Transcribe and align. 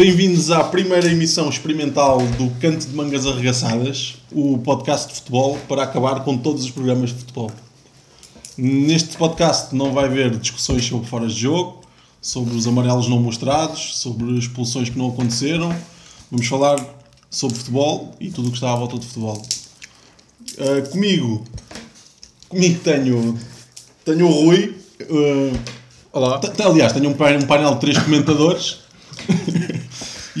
bem-vindos 0.00 0.50
à 0.50 0.64
primeira 0.64 1.08
emissão 1.08 1.50
experimental 1.50 2.20
do 2.38 2.48
Canto 2.58 2.86
de 2.86 2.96
Mangas 2.96 3.26
Arregaçadas, 3.26 4.16
o 4.32 4.56
podcast 4.56 5.08
de 5.08 5.14
futebol 5.16 5.58
para 5.68 5.82
acabar 5.82 6.24
com 6.24 6.38
todos 6.38 6.64
os 6.64 6.70
programas 6.70 7.10
de 7.10 7.16
futebol. 7.16 7.50
Neste 8.56 9.18
podcast 9.18 9.74
não 9.74 9.92
vai 9.92 10.06
haver 10.06 10.38
discussões 10.38 10.86
sobre 10.86 11.06
fora 11.06 11.26
de 11.26 11.34
jogo, 11.34 11.82
sobre 12.18 12.56
os 12.56 12.66
amarelos 12.66 13.10
não 13.10 13.20
mostrados, 13.20 13.98
sobre 13.98 14.38
expulsões 14.38 14.88
que 14.88 14.96
não 14.96 15.08
aconteceram. 15.10 15.70
Vamos 16.30 16.46
falar 16.46 16.82
sobre 17.28 17.58
futebol 17.58 18.14
e 18.18 18.30
tudo 18.30 18.48
o 18.48 18.50
que 18.52 18.56
está 18.56 18.72
à 18.72 18.76
volta 18.76 18.98
de 18.98 19.04
futebol. 19.04 19.42
Uh, 20.56 20.88
comigo, 20.88 21.44
comigo 22.48 22.80
tenho, 22.82 23.38
tenho 24.02 24.26
o 24.26 24.32
Rui. 24.32 24.76
Uh, 25.02 25.58
Olá. 26.10 26.40
Aliás, 26.64 26.94
tenho 26.94 27.10
um 27.10 27.12
painel 27.12 27.74
de 27.74 27.80
três 27.80 27.98
comentadores. 27.98 28.78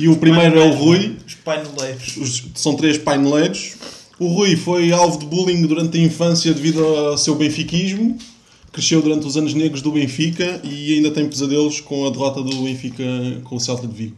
e 0.00 0.08
o 0.08 0.16
primeiro 0.16 0.58
é 0.58 0.64
o 0.64 0.72
Rui. 0.72 1.16
Os 1.26 1.34
paineleiros. 1.34 2.16
Os- 2.16 2.44
são 2.54 2.74
três 2.76 2.98
paineleiros. 2.98 3.72
O 4.18 4.26
Rui 4.28 4.54
foi 4.56 4.92
alvo 4.92 5.18
de 5.18 5.26
bullying 5.26 5.62
durante 5.66 5.96
a 5.98 6.00
infância 6.02 6.52
devido 6.52 6.84
ao 6.84 7.16
seu 7.18 7.34
benfiquismo. 7.34 8.18
Cresceu 8.72 9.02
durante 9.02 9.26
os 9.26 9.36
anos 9.36 9.52
negros 9.52 9.82
do 9.82 9.90
Benfica 9.90 10.60
e 10.62 10.94
ainda 10.94 11.10
tem 11.10 11.28
pesadelos 11.28 11.80
com 11.80 12.06
a 12.06 12.10
derrota 12.10 12.40
do 12.40 12.62
Benfica 12.62 13.02
com 13.42 13.56
o 13.56 13.60
Celta 13.60 13.84
de 13.86 13.92
Vigo. 13.94 14.16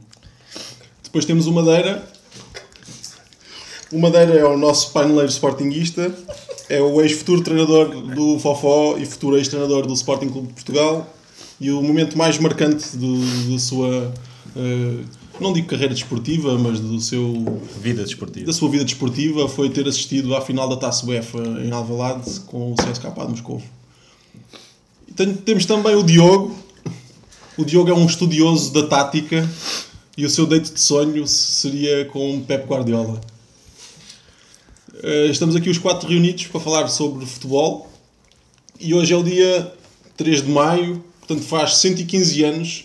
Depois 1.02 1.24
temos 1.24 1.46
o 1.46 1.52
Madeira. 1.52 2.06
O 3.90 3.98
Madeira 3.98 4.34
é 4.34 4.44
o 4.44 4.56
nosso 4.58 4.92
paineleiro 4.92 5.30
sportinguista. 5.30 6.14
É 6.68 6.80
o 6.82 7.00
ex-futuro 7.00 7.42
treinador 7.42 7.88
do 8.14 8.38
Fofó 8.38 8.96
e 8.98 9.04
futuro 9.06 9.36
ex-treinador 9.36 9.86
do 9.86 9.92
Sporting 9.94 10.28
Clube 10.28 10.48
de 10.48 10.54
Portugal. 10.54 11.14
E 11.60 11.70
o 11.70 11.82
momento 11.82 12.16
mais 12.18 12.38
marcante 12.38 12.96
do- 12.96 13.50
da 13.52 13.58
sua, 13.58 14.12
eh, 14.56 15.04
não 15.42 15.52
digo 15.52 15.66
carreira 15.68 15.92
desportiva, 15.94 16.56
mas 16.58 16.80
do 16.80 17.00
seu 17.00 17.60
Vida 17.80 18.02
desportiva. 18.04 18.46
da 18.46 18.52
sua 18.52 18.68
vida 18.70 18.84
desportiva 18.84 19.48
foi 19.48 19.68
ter 19.70 19.86
assistido 19.86 20.34
à 20.36 20.40
final 20.40 20.68
da 20.68 20.76
Taça 20.76 21.04
UEFA 21.06 21.38
em 21.64 21.70
Alvalade 21.70 22.40
com 22.46 22.72
o 22.72 22.74
CSKA 22.76 23.10
de 23.24 23.30
Moscou. 23.30 23.62
Tem- 25.16 25.34
temos 25.34 25.66
também 25.66 25.94
o 25.94 26.02
Diogo. 26.02 26.56
O 27.58 27.64
Diogo 27.64 27.90
é 27.90 27.94
um 27.94 28.06
estudioso 28.06 28.72
da 28.72 28.86
tática 28.86 29.48
e 30.16 30.24
o 30.24 30.30
seu 30.30 30.46
date 30.46 30.72
de 30.72 30.80
sonho 30.80 31.26
seria 31.26 32.04
com 32.06 32.40
Pep 32.42 32.66
Guardiola. 32.66 33.20
Eh, 35.02 35.26
Estamos 35.30 35.54
aqui 35.56 35.68
os 35.68 35.78
quatro 35.78 36.08
reunidos 36.08 36.46
para 36.46 36.60
falar 36.60 36.88
sobre 36.88 37.26
futebol 37.26 37.90
e 38.80 38.94
hoje 38.94 39.12
é 39.12 39.16
o 39.16 39.22
dia 39.22 39.72
3 40.16 40.42
de 40.42 40.50
maio, 40.50 41.04
portanto 41.20 41.42
faz 41.46 41.76
115 41.78 42.42
anos 42.44 42.84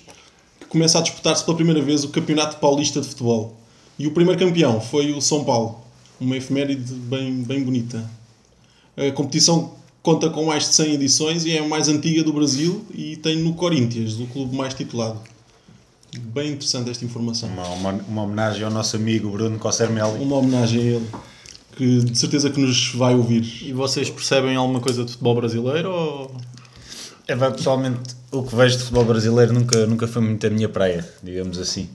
começa 0.69 0.99
a 0.99 1.01
disputar-se 1.01 1.43
pela 1.43 1.55
primeira 1.55 1.81
vez 1.81 2.03
o 2.03 2.09
Campeonato 2.09 2.57
Paulista 2.57 3.01
de 3.01 3.07
Futebol. 3.07 3.57
E 3.97 4.05
o 4.07 4.11
primeiro 4.11 4.39
campeão 4.39 4.79
foi 4.79 5.11
o 5.11 5.21
São 5.21 5.43
Paulo, 5.43 5.79
uma 6.19 6.37
efeméride 6.37 6.93
bem, 6.93 7.41
bem 7.41 7.63
bonita. 7.63 8.09
A 8.95 9.11
competição 9.11 9.73
conta 10.03 10.29
com 10.29 10.45
mais 10.45 10.63
de 10.63 10.75
100 10.75 10.93
edições 10.93 11.45
e 11.45 11.51
é 11.51 11.59
a 11.59 11.67
mais 11.67 11.87
antiga 11.87 12.23
do 12.23 12.31
Brasil 12.31 12.85
e 12.93 13.17
tem 13.17 13.37
no 13.37 13.53
Corinthians, 13.53 14.19
o 14.19 14.27
clube 14.27 14.55
mais 14.55 14.73
titulado. 14.73 15.19
Bem 16.17 16.53
interessante 16.53 16.89
esta 16.89 17.03
informação. 17.03 17.49
Uma, 17.49 17.67
uma, 17.67 17.91
uma 18.07 18.23
homenagem 18.23 18.63
ao 18.63 18.71
nosso 18.71 18.95
amigo 18.95 19.29
Bruno 19.29 19.59
Cossermelli. 19.59 20.23
Uma 20.23 20.37
homenagem 20.37 20.79
a 20.79 20.83
ele, 20.83 21.07
que 21.75 21.99
de 21.99 22.17
certeza 22.17 22.49
que 22.49 22.59
nos 22.59 22.93
vai 22.93 23.13
ouvir. 23.15 23.43
E 23.63 23.73
vocês 23.73 24.09
percebem 24.09 24.55
alguma 24.55 24.79
coisa 24.79 25.03
de 25.03 25.11
futebol 25.11 25.35
brasileiro 25.35 25.91
ou... 25.91 26.31
É, 27.27 27.35
pessoalmente, 27.35 28.15
o 28.31 28.43
que 28.43 28.55
vejo 28.55 28.75
de 28.77 28.83
futebol 28.83 29.05
brasileiro 29.05 29.53
nunca, 29.53 29.85
nunca 29.85 30.07
foi 30.07 30.21
muito 30.21 30.45
a 30.45 30.49
minha 30.49 30.67
praia, 30.69 31.07
digamos 31.23 31.57
assim. 31.59 31.89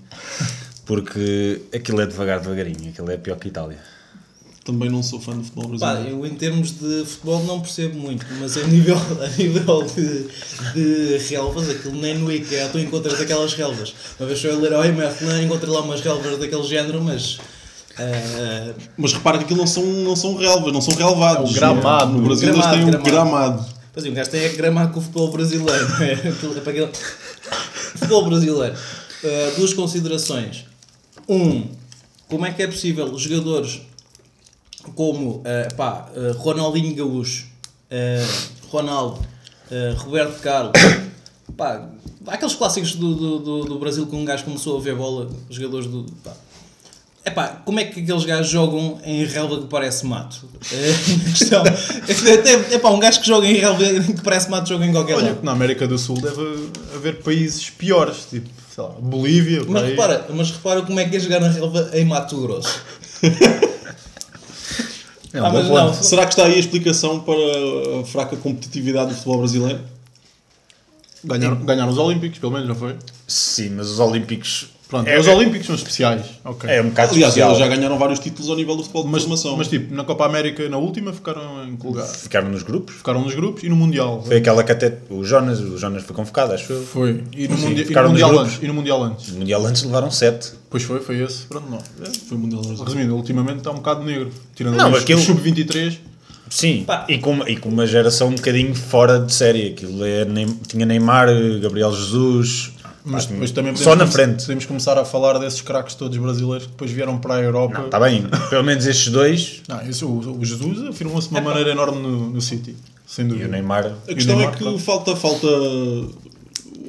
Porque 0.87 1.63
aquilo 1.75 2.01
é 2.01 2.07
devagar, 2.07 2.41
devagarinho. 2.41 2.91
Aquilo 2.91 3.11
é 3.11 3.17
pior 3.17 3.37
que 3.37 3.49
Itália. 3.49 3.79
Também 4.65 4.89
não 4.89 5.03
sou 5.03 5.21
fã 5.21 5.37
do 5.37 5.43
futebol 5.43 5.65
Pá, 5.79 5.93
brasileiro. 5.95 6.19
eu 6.19 6.27
em 6.27 6.35
termos 6.37 6.71
de 6.79 7.05
futebol 7.05 7.43
não 7.45 7.61
percebo 7.61 7.99
muito, 7.99 8.25
mas 8.39 8.57
a 8.57 8.63
nível, 8.63 8.97
a 9.21 9.29
nível 9.37 9.83
de, 9.83 10.29
de 10.75 11.19
relvas, 11.29 11.69
aquilo 11.69 11.97
nem 11.97 12.17
no 12.17 12.31
IKEA 12.31 12.69
tu 12.69 12.79
encontras 12.79 13.21
aquelas 13.21 13.55
relvas. 13.55 13.93
Uma 14.21 14.29
vez 14.29 14.41
fui 14.41 14.51
a 14.51 14.55
ler 14.55 14.73
ao 14.73 14.83
Merlin 14.85 15.45
encontrei 15.45 15.73
lá 15.73 15.81
umas 15.81 16.01
relvas 16.01 16.39
daquele 16.39 16.63
género, 16.63 17.03
mas. 17.03 17.41
ah, 17.99 18.73
Mas 18.97 19.13
repara 19.13 19.39
que 19.39 19.45
aquilo 19.45 19.59
não 19.59 19.67
são, 19.67 19.83
não 19.85 20.15
são 20.15 20.37
relvas, 20.37 20.73
não 20.73 20.81
são 20.81 20.95
relvados. 20.95 21.49
É 21.49 21.51
o 21.51 21.55
gramado. 21.55 22.13
No 22.13 22.23
Brasil 22.23 22.53
Gramado, 22.53 22.75
eles 22.77 22.85
têm 22.85 23.01
um 23.01 23.03
gramado. 23.03 23.11
gramado. 23.11 23.72
Pois 23.93 24.07
um 24.07 24.15
gajo 24.15 24.31
tem 24.31 24.45
é 24.45 24.49
que 24.49 24.57
gramar 24.57 24.91
com 24.91 24.99
o 25.01 25.03
futebol 25.03 25.31
brasileiro. 25.31 25.89
não 25.89 26.03
é? 26.03 26.13
É 26.57 26.61
para 26.61 26.71
aquele- 26.73 26.93
Futebol 26.93 28.29
brasileiro. 28.29 28.75
Uh, 28.75 29.57
duas 29.57 29.75
considerações. 29.75 30.65
Um, 31.29 31.69
como 32.29 32.47
é 32.47 32.53
que 32.53 32.63
é 32.63 32.67
possível 32.67 33.17
jogadores 33.19 33.83
como 34.95 35.37
uh, 35.37 35.75
pá, 35.77 36.11
uh, 36.17 36.33
Ronaldinho 36.39 36.95
Gaúcho, 36.95 37.47
uh, 37.91 38.69
Ronaldo, 38.69 39.21
Roberto 39.99 40.41
Carlos, 40.41 40.73
pá, 41.57 41.89
aqueles 42.27 42.55
clássicos 42.55 42.95
do, 42.95 43.15
do, 43.15 43.39
do, 43.39 43.65
do 43.65 43.79
Brasil 43.79 44.07
que 44.07 44.15
um 44.15 44.25
gajo 44.25 44.45
começou 44.45 44.79
a 44.79 44.81
ver 44.83 44.95
bola, 44.97 45.31
jogadores 45.49 45.87
do. 45.87 46.05
Pá, 46.25 46.35
Epá, 47.25 47.63
como 47.65 47.79
é 47.79 47.85
que 47.85 48.01
aqueles 48.01 48.25
gajos 48.25 48.51
jogam 48.51 49.01
em 49.05 49.25
relva 49.25 49.61
que 49.61 49.67
parece 49.69 50.05
mato? 50.05 50.49
É 50.73 51.13
uma 51.15 51.25
questão. 51.33 51.65
É, 51.67 52.75
epá, 52.75 52.91
um 52.91 52.99
gajo 52.99 53.21
que 53.21 53.27
joga 53.27 53.47
em 53.47 53.55
relva 53.55 53.85
que 53.85 54.23
parece 54.23 54.51
mato 54.51 54.69
joga 54.69 54.85
em 54.85 54.93
qualquer 54.93 55.15
Olha, 55.17 55.27
lado. 55.27 55.39
que 55.39 55.45
na 55.45 55.53
América 55.53 55.87
do 55.87 55.97
Sul 55.99 56.21
deve 56.21 56.69
haver 56.95 57.23
países 57.23 57.71
piores, 57.71 58.27
tipo, 58.29 58.49
sei 58.75 58.83
lá, 58.83 58.91
Bolívia. 58.91 59.63
Mas 59.69 59.83
pá, 59.83 59.89
repara, 59.89 60.27
mas 60.35 60.51
repara 60.51 60.83
como 60.83 60.99
é 60.99 61.09
que 61.09 61.17
é 61.17 61.21
jogar 61.21 61.41
na 61.41 61.49
relva 61.49 61.91
em 61.95 62.05
Mato 62.05 62.41
Grosso. 62.41 62.81
É 65.35 65.41
um 65.41 65.47
Ah, 65.47 65.51
mas 65.51 65.67
não. 65.69 65.95
Será 65.95 66.27
que 66.27 66.33
está 66.33 66.45
aí 66.45 66.55
a 66.55 66.59
explicação 66.59 67.21
para 67.21 67.35
a 68.01 68.05
fraca 68.05 68.37
competitividade 68.37 69.11
do 69.11 69.15
futebol 69.15 69.39
brasileiro? 69.39 69.81
Ganharam, 71.25 71.57
ganharam 71.65 71.91
os 71.91 71.99
Olímpicos, 71.99 72.39
pelo 72.39 72.53
menos, 72.53 72.69
não 72.69 72.75
foi? 72.75 72.97
Sim, 73.27 73.71
mas 73.71 73.89
os 73.89 73.99
Olímpicos. 73.99 74.69
Pronto, 74.93 75.09
é, 75.09 75.19
os 75.19 75.27
Olímpicos 75.27 75.67
são 75.67 75.75
especiais. 75.75 76.23
Ok. 76.45 76.69
é 76.69 76.83
um 76.83 76.91
bocado 76.91 77.13
Aliás, 77.15 77.33
especial. 77.33 77.49
eles 77.49 77.59
já 77.59 77.67
ganharam 77.67 77.99
vários 77.99 78.19
títulos 78.21 78.51
ao 78.51 78.57
nível 78.57 78.77
do 78.77 78.83
futebol 78.83 79.05
de 79.05 79.09
mas, 79.09 79.23
formação. 79.23 79.57
mas 79.57 79.67
tipo, 79.69 79.95
na 79.95 80.05
Copa 80.05 80.27
América, 80.27 80.69
na 80.69 80.77
última, 80.77 81.15
ficaram 81.15 81.65
em 81.67 81.75
que 81.77 81.87
lugar? 81.87 82.07
Ficaram 82.07 82.51
nos 82.51 82.63
grupos. 82.63 82.97
Ficaram 82.97 83.23
nos 83.23 83.35
grupos 83.35 83.63
e 83.65 83.71
no 83.71 83.77
Mundial. 83.77 84.23
Foi 84.23 84.37
aquela 84.37 84.63
que 84.63 84.71
até. 84.71 84.99
O 85.09 85.25
Jonas, 85.25 85.61
o 85.61 85.79
Jonas 85.79 86.03
foi 86.03 86.15
convocado, 86.15 86.53
acho 86.53 86.71
eu. 86.71 86.83
Foi. 86.85 87.25
E 87.35 87.49
no, 87.49 87.57
Sim, 87.57 87.69
mundi- 87.69 87.87
e 87.91 87.95
no 87.95 88.09
Mundial 88.11 88.39
antes. 88.39 88.59
E 88.63 88.67
no 88.69 88.75
Mundial 88.75 89.03
antes. 89.03 89.33
No 89.33 89.39
Mundial 89.39 89.65
antes 89.67 89.83
levaram 89.83 90.11
7. 90.11 90.53
Pois 90.69 90.83
foi, 90.83 91.01
foi 91.01 91.23
esse. 91.23 91.47
Pronto, 91.47 91.71
não. 91.71 91.79
É, 91.79 92.11
Foi 92.29 92.37
o 92.37 92.41
Mundial 92.41 92.61
Brasileiro. 92.61 92.85
Resumindo, 92.85 93.17
ultimamente 93.17 93.57
está 93.59 93.71
um 93.71 93.77
bocado 93.77 94.05
negro. 94.05 94.31
Tirando 94.55 94.77
Não, 94.77 94.93
os, 94.93 94.99
aquilo- 95.03 95.21
os 95.21 95.25
sub-23. 95.27 95.97
Sim, 96.51 96.85
Pá. 96.87 97.07
e 97.09 97.17
com, 97.17 97.49
e 97.49 97.57
com 97.57 97.71
uma 97.71 97.87
geração 97.87 98.29
um 98.29 98.35
bocadinho 98.35 98.75
fora 98.75 99.19
de 99.19 99.33
série. 99.33 99.69
Aquilo 99.69 100.05
é, 100.05 100.27
Neym- 100.27 100.59
tinha 100.69 100.85
Neymar, 100.85 101.29
Gabriel 101.63 101.91
Jesus. 101.95 102.73
Mas 103.05 103.27
depois 103.27 103.51
também 103.51 103.75
só 103.77 103.97
na 103.97 104.07
frente. 104.07 104.43
Podemos 104.43 104.65
começar 104.65 104.97
a 104.97 105.05
falar 105.05 105.39
desses 105.39 105.61
craques 105.61 105.95
todos 105.95 106.17
brasileiros 106.19 106.67
que 106.67 106.71
depois 106.73 106.91
vieram 106.91 107.19
para 107.19 107.35
a 107.35 107.41
Europa. 107.41 107.79
Não, 107.79 107.87
está 107.87 107.99
bem. 107.99 108.27
Pelo 108.49 108.63
menos 108.63 108.87
estes 108.87 109.13
dois. 109.13 109.63
Não, 109.69 109.83
isso, 109.89 110.07
o, 110.07 110.39
o 110.39 110.45
Jesus 110.45 110.87
afirmou-se 110.89 111.29
de 111.29 111.35
uma 111.35 111.41
maneira 111.41 111.71
enorme 111.71 112.01
no, 112.01 112.31
no 112.31 112.41
City. 112.41 112.77
Sem 113.07 113.25
E 113.25 113.29
dúvida. 113.29 113.49
o 113.49 113.51
Neymar. 113.51 113.93
A 114.09 114.15
questão 114.15 114.37
Neymar, 114.37 114.55
é 114.55 114.57
que 114.57 114.63
claro. 114.63 114.79
falta, 114.79 115.17
falta. 115.17 115.47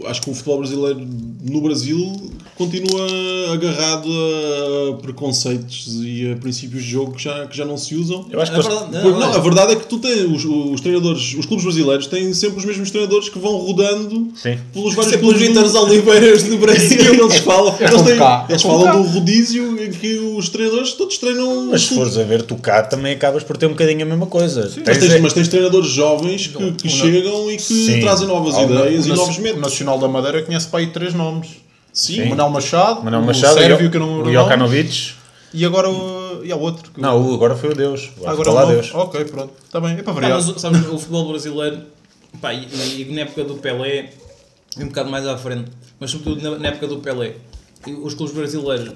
Acho 0.05 0.21
que 0.21 0.29
o 0.29 0.33
futebol 0.33 0.59
brasileiro 0.59 0.99
no 0.99 1.61
Brasil 1.61 2.31
continua 2.57 3.07
agarrado 3.53 4.09
a 4.89 4.93
preconceitos 5.01 5.87
e 6.03 6.31
a 6.31 6.35
princípios 6.35 6.83
de 6.83 6.89
jogo 6.91 7.13
que 7.13 7.23
já, 7.23 7.45
que 7.47 7.55
já 7.57 7.65
não 7.65 7.77
se 7.77 7.95
usam. 7.95 8.25
Eu 8.29 8.41
acho 8.41 8.51
que 8.51 8.57
É 8.57 8.61
eles- 8.61 8.67
verdade, 8.67 8.93
não, 8.93 9.01
Porque, 9.01 9.19
não, 9.19 9.27
olha, 9.29 9.37
a 9.37 9.41
verdade 9.41 9.73
é 9.73 9.75
que 9.75 9.87
tu 9.87 9.97
tens 9.99 10.21
os, 10.25 10.45
os 10.45 10.81
treinadores, 10.81 11.33
os 11.33 11.45
clubes 11.45 11.63
brasileiros 11.65 12.07
têm 12.07 12.33
sempre 12.33 12.59
os 12.59 12.65
mesmos 12.65 12.89
treinadores 12.91 13.29
que 13.29 13.39
vão 13.39 13.55
rodando 13.57 14.29
Sim. 14.35 14.57
pelos 14.71 14.93
vários 14.93 15.15
clubes 15.15 15.41
Vítores 15.41 15.75
Oliveiras 15.75 16.43
do 16.43 16.57
Brasil. 16.57 16.99
eles 17.23 17.37
falam, 17.37 17.75
eles, 17.79 17.91
como 17.91 18.03
têm- 18.05 18.17
cá. 18.17 18.45
eles 18.49 18.63
É 18.63 18.67
falam 18.67 18.83
cá. 18.85 18.95
do 18.95 19.03
rodízio 19.03 19.83
em 19.83 19.91
que 19.91 20.15
os 20.17 20.49
treinadores 20.49 20.93
todos 20.93 21.17
treinam. 21.17 21.67
Mas 21.71 21.81
se 21.83 21.95
fores 21.95 22.17
a 22.17 22.23
ver, 22.23 22.41
tu 22.43 22.55
cá 22.55 22.83
também 22.83 23.13
acabas 23.13 23.43
por 23.43 23.57
ter 23.57 23.65
um 23.65 23.69
bocadinho 23.69 24.03
a 24.03 24.05
mesma 24.05 24.25
coisa. 24.27 24.71
mas, 24.85 24.97
Tens- 24.97 25.21
mas 25.21 25.33
tens 25.33 25.47
treinadores 25.47 25.87
jovens 25.89 26.47
que, 26.47 26.71
que 26.73 26.87
o- 26.87 26.89
chegam 26.89 27.51
e 27.51 27.57
que 27.57 27.63
Sim. 27.63 27.99
trazem 28.01 28.27
novas 28.27 28.55
o- 28.55 28.61
ideias 28.63 29.05
o 29.05 29.09
e 29.09 29.13
novos 29.15 29.37
O 29.37 29.41
métodos. 29.41 29.61
Nacional 29.63 29.97
da 29.99 30.07
Madeira 30.07 30.41
conhece 30.43 30.67
para 30.67 30.79
aí 30.79 30.87
três 30.87 31.13
nomes. 31.13 31.62
Sim, 31.93 32.23
O 32.23 32.29
Manuel 32.29 32.49
Machado, 32.49 33.03
Manuel 33.03 33.21
o 33.21 33.25
Machado, 33.25 33.53
Sérvio, 33.53 33.87
o, 33.87 33.91
que 33.91 33.97
eu 33.97 34.01
não 34.01 34.21
o 34.23 34.33
Jokanovic. 34.33 35.13
e 35.53 35.63
agora 35.63 35.89
o, 35.89 36.43
e 36.43 36.51
há 36.51 36.55
outro. 36.55 36.91
que- 36.91 36.99
Não, 36.99 37.21
o- 37.21 37.33
agora 37.35 37.55
foi 37.55 37.69
o 37.69 37.75
Deus. 37.75 38.09
Agora 38.17 38.31
agora 38.31 38.49
o 38.51 38.53
novo. 38.55 38.71
Deus. 38.73 38.91
Ok, 38.95 39.25
pronto. 39.25 39.53
Está 39.63 39.79
bem, 39.79 39.97
é 39.97 40.01
para 40.03 40.13
variar. 40.13 40.41
mas 40.43 40.59
sabes, 40.61 40.79
o 40.87 40.97
futebol 40.97 41.27
brasileiro, 41.29 41.81
pá, 42.41 42.51
e, 42.53 42.67
e 43.01 43.05
na 43.13 43.21
época 43.21 43.43
do 43.43 43.55
Pelé, 43.55 44.09
e 44.77 44.83
um 44.83 44.87
bocado 44.87 45.09
mais 45.11 45.27
à 45.27 45.37
frente, 45.37 45.69
mas 45.99 46.09
sobretudo 46.09 46.41
na, 46.41 46.57
na 46.57 46.67
época 46.69 46.87
do 46.87 46.97
Pelé, 46.97 47.35
os 47.91 48.13
clubes 48.13 48.33
brasileiros 48.35 48.91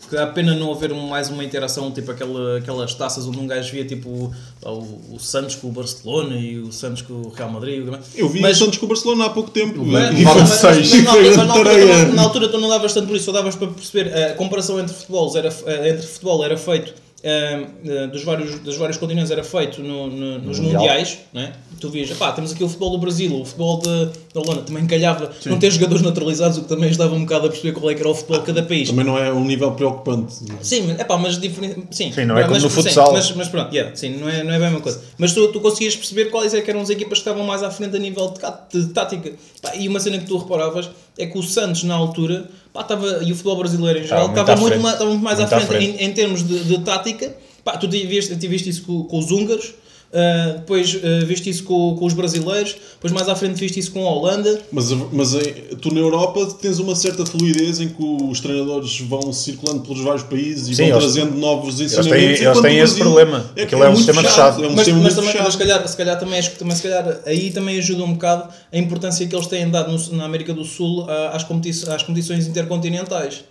porque 0.00 0.16
há 0.18 0.26
pena 0.26 0.54
não 0.54 0.70
haver 0.70 0.92
mais 0.92 1.30
uma 1.30 1.42
interação, 1.42 1.90
tipo 1.90 2.10
aquela, 2.10 2.58
aquelas 2.58 2.92
taças 2.94 3.26
onde 3.26 3.38
um 3.38 3.46
gajo 3.46 3.72
via 3.72 3.84
tipo 3.86 4.30
o, 4.62 5.14
o 5.14 5.18
Santos 5.18 5.54
com 5.54 5.68
o 5.68 5.72
Barcelona 5.72 6.36
e 6.36 6.58
o 6.58 6.70
Santos 6.70 7.00
com 7.02 7.14
o 7.14 7.28
Real 7.30 7.50
Madrid. 7.50 7.88
o- 7.88 7.98
Eu 8.14 8.28
vi 8.28 8.40
Mas- 8.40 8.60
o 8.60 8.64
Santos 8.64 8.78
com 8.78 8.84
o 8.84 8.88
Barcelona 8.88 9.24
há 9.26 9.30
pouco 9.30 9.50
tempo. 9.50 9.82
Mas, 9.84 10.10
E 10.12 10.16
Levava 10.18 10.40
mas- 10.40 10.60
foi- 10.60 10.70
mas- 10.74 10.88
seis. 10.88 11.04
mas 11.04 11.04
na 11.04 11.10
altura- 11.12 11.28
mas 11.28 11.36
na 11.46 11.52
altura 11.52 11.70
tareia. 11.70 11.86
tu 12.04 12.06
não- 12.08 12.14
na 12.16 12.22
altura 12.22 12.48
tu 12.48 12.60
não 12.60 12.68
davas 12.68 12.92
tanto 12.92 13.06
por 13.06 13.16
isso, 13.16 13.24
só 13.24 13.32
davas 13.32 13.56
para 13.56 13.68
perceber 13.68 14.12
a 14.14 14.34
comparação 14.34 14.78
entre 14.78 14.94
futebols 14.94 15.36
era, 15.36 15.48
eh, 15.66 15.88
entre 15.90 16.06
futebol 16.06 16.44
era 16.44 16.56
feito 16.58 16.92
eh, 17.26 18.06
dos, 18.08 18.22
vários, 18.22 18.58
dos 18.60 18.76
vários 18.76 18.98
continentes 18.98 19.30
era 19.30 19.42
feito 19.42 19.82
no- 19.82 20.08
no- 20.08 20.38
nos 20.40 20.58
Mundial. 20.60 20.82
mundiais, 20.82 21.18
né? 21.32 21.52
tu 21.80 21.88
vias, 21.90 22.10
pá, 22.10 22.32
temos 22.32 22.52
aqui 22.52 22.62
o 22.62 22.68
futebol 22.68 22.90
do 22.90 22.98
Brasil, 22.98 23.34
o 23.40 23.44
futebol 23.44 23.78
da 23.78 24.10
da 24.34 24.40
Holanda, 24.40 24.62
também 24.62 24.84
calhava 24.86 25.30
não 25.46 25.58
ter 25.60 25.70
jogadores 25.70 26.02
naturalizados, 26.02 26.58
o 26.58 26.62
que 26.62 26.68
também 26.68 26.88
ajudava 26.88 27.14
um 27.14 27.20
bocado 27.20 27.46
a 27.46 27.50
perceber 27.50 27.72
qual 27.72 27.88
é 27.90 27.94
que 27.94 28.00
era 28.00 28.08
o 28.08 28.14
futebol 28.14 28.40
de 28.40 28.46
cada 28.46 28.62
país. 28.64 28.88
Também 28.90 29.04
não 29.04 29.16
é 29.16 29.32
um 29.32 29.44
nível 29.44 29.70
preocupante. 29.72 30.34
Sim, 30.60 30.82
mas- 30.88 30.98
epá, 30.98 31.16
mas 31.16 31.38
diferente. 31.40 31.86
Sim, 31.92 32.10
Sim, 32.12 32.24
não 32.24 32.36
é 32.36 32.42
como 32.42 32.54
mas, 32.54 32.62
no 32.64 32.68
sim, 32.68 32.74
futsal. 32.82 33.12
mas, 33.12 33.30
mas 33.32 33.48
pronto, 33.48 33.72
yeah, 33.72 33.94
sim, 33.94 34.16
não 34.16 34.28
é, 34.28 34.42
não 34.42 34.52
é 34.52 34.58
bem 34.58 34.66
a 34.66 34.70
mesma 34.70 34.80
coisa. 34.80 35.00
Mas 35.18 35.32
tu, 35.32 35.46
tu 35.52 35.60
conseguias 35.60 35.94
perceber 35.94 36.26
quais 36.30 36.52
é 36.52 36.60
que 36.62 36.68
eram 36.68 36.80
as 36.80 36.90
equipas 36.90 37.18
que 37.18 37.28
estavam 37.28 37.44
mais 37.46 37.62
à 37.62 37.70
frente 37.70 37.94
a 37.94 37.98
nível 38.00 38.34
de, 38.72 38.80
de 38.80 38.92
tática. 38.92 39.32
Pá, 39.62 39.76
e 39.76 39.86
uma 39.86 40.00
cena 40.00 40.18
que 40.18 40.26
tu 40.26 40.36
reparavas 40.36 40.90
é 41.18 41.26
que 41.26 41.38
o 41.38 41.42
Santos, 41.42 41.84
na 41.84 41.94
altura, 41.94 42.48
pá, 42.72 42.80
estava, 42.82 43.22
e 43.22 43.30
o 43.32 43.34
futebol 43.34 43.56
brasileiro 43.58 44.00
em 44.00 44.02
geral, 44.04 44.28
muito 44.28 44.40
estava 44.40 44.52
à 44.52 44.56
muito, 44.60 44.68
frente. 44.72 44.82
ma- 44.82 44.92
estava 44.92 45.10
muito 45.10 45.22
mais 45.22 45.38
Muito 45.38 45.52
à 45.52 45.56
à 45.56 45.60
frente, 45.60 45.78
frente. 45.86 46.02
Em, 46.02 46.06
em 46.06 46.12
termos 46.12 46.42
de, 46.46 46.64
de 46.64 46.78
tática. 46.80 47.34
Pá, 47.64 47.76
tu 47.78 47.88
tiveste, 47.88 48.36
tiveste 48.36 48.68
isso 48.68 48.82
com, 48.82 49.04
com 49.04 49.18
os 49.18 49.30
húngaros. 49.30 49.72
Ah, 50.14 50.52
depois 50.58 50.96
ah, 51.02 51.24
viste 51.26 51.50
isso 51.50 51.64
com, 51.64 51.96
com 51.96 52.04
os 52.06 52.12
brasileiros, 52.14 52.76
depois 52.94 53.12
mais 53.12 53.28
à 53.28 53.34
frente 53.34 53.58
viste 53.58 53.80
isso 53.80 53.90
com 53.92 54.06
a 54.06 54.10
Holanda. 54.10 54.60
Mas, 54.72 54.90
mas 55.12 55.34
em- 55.34 55.76
tu 55.80 55.92
na 55.92 56.00
Europa 56.00 56.46
tens 56.62 56.78
uma 56.78 56.94
certa 56.94 57.26
fluidez 57.26 57.80
em 57.80 57.88
que 57.88 58.02
os 58.02 58.40
treinadores 58.40 59.00
vão 59.00 59.32
circulando 59.32 59.80
pelos 59.80 60.00
vários 60.00 60.22
países 60.22 60.68
e 60.68 60.74
Sim, 60.76 60.90
vão 60.90 60.98
eles- 61.00 61.12
trazendo 61.14 61.36
novos 61.36 61.80
Eles 61.80 61.92
ensinamentos. 61.92 62.38
têm, 62.38 62.46
eles 62.48 62.60
têm 62.60 62.78
esse 62.78 62.96
problema. 62.98 63.50
Aquilo 63.60 63.82
é, 63.82 63.88
um 63.88 63.92
muito 63.92 63.96
sistema 64.04 64.22
fechado. 64.22 64.64
É 64.64 64.66
um 64.68 64.70
mas, 64.70 64.78
sistema 64.84 65.02
mas 65.02 65.14
também, 65.14 65.30
fechado. 65.30 65.44
mas 65.44 65.52
se 65.54 65.58
calhar, 65.58 65.88
se 65.88 65.96
calhar 65.96 66.18
também, 66.18 66.38
acho 66.38 66.50
que 66.52 66.58
também 66.58 66.76
se 66.76 66.82
calhar, 66.82 67.20
aí 67.26 67.50
também 67.50 67.78
ajuda 67.78 68.04
um 68.04 68.12
bocado 68.12 68.48
a 68.72 68.78
importância 68.78 69.26
que 69.26 69.34
eles 69.34 69.46
têm 69.48 69.68
dado 69.68 69.92
no- 69.92 70.16
na 70.16 70.24
América 70.24 70.54
do 70.54 70.64
Sul 70.64 71.06
às, 71.32 71.42
competi 71.44 71.70
às 71.88 72.02
competições 72.02 72.46
intercontinentais. 72.46 73.44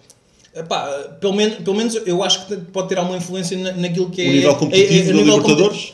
Epá, 0.55 0.85
pelo, 1.19 1.33
menos, 1.33 1.55
pelo 1.63 1.75
menos 1.75 1.95
eu 2.05 2.23
acho 2.23 2.45
que 2.45 2.55
pode 2.57 2.87
ter 2.87 2.99
alguma 2.99 3.17
influência 3.17 3.57
na, 3.57 3.71
naquilo 3.71 4.09
que 4.11 4.21
é. 4.21 4.29
O 4.29 4.31
nível 4.31 4.55
competitivo 4.55 4.93
é- 4.93 4.97
é- 5.01 5.05
da 5.07 5.13
nível 5.13 5.37
Libertadores? 5.37 5.93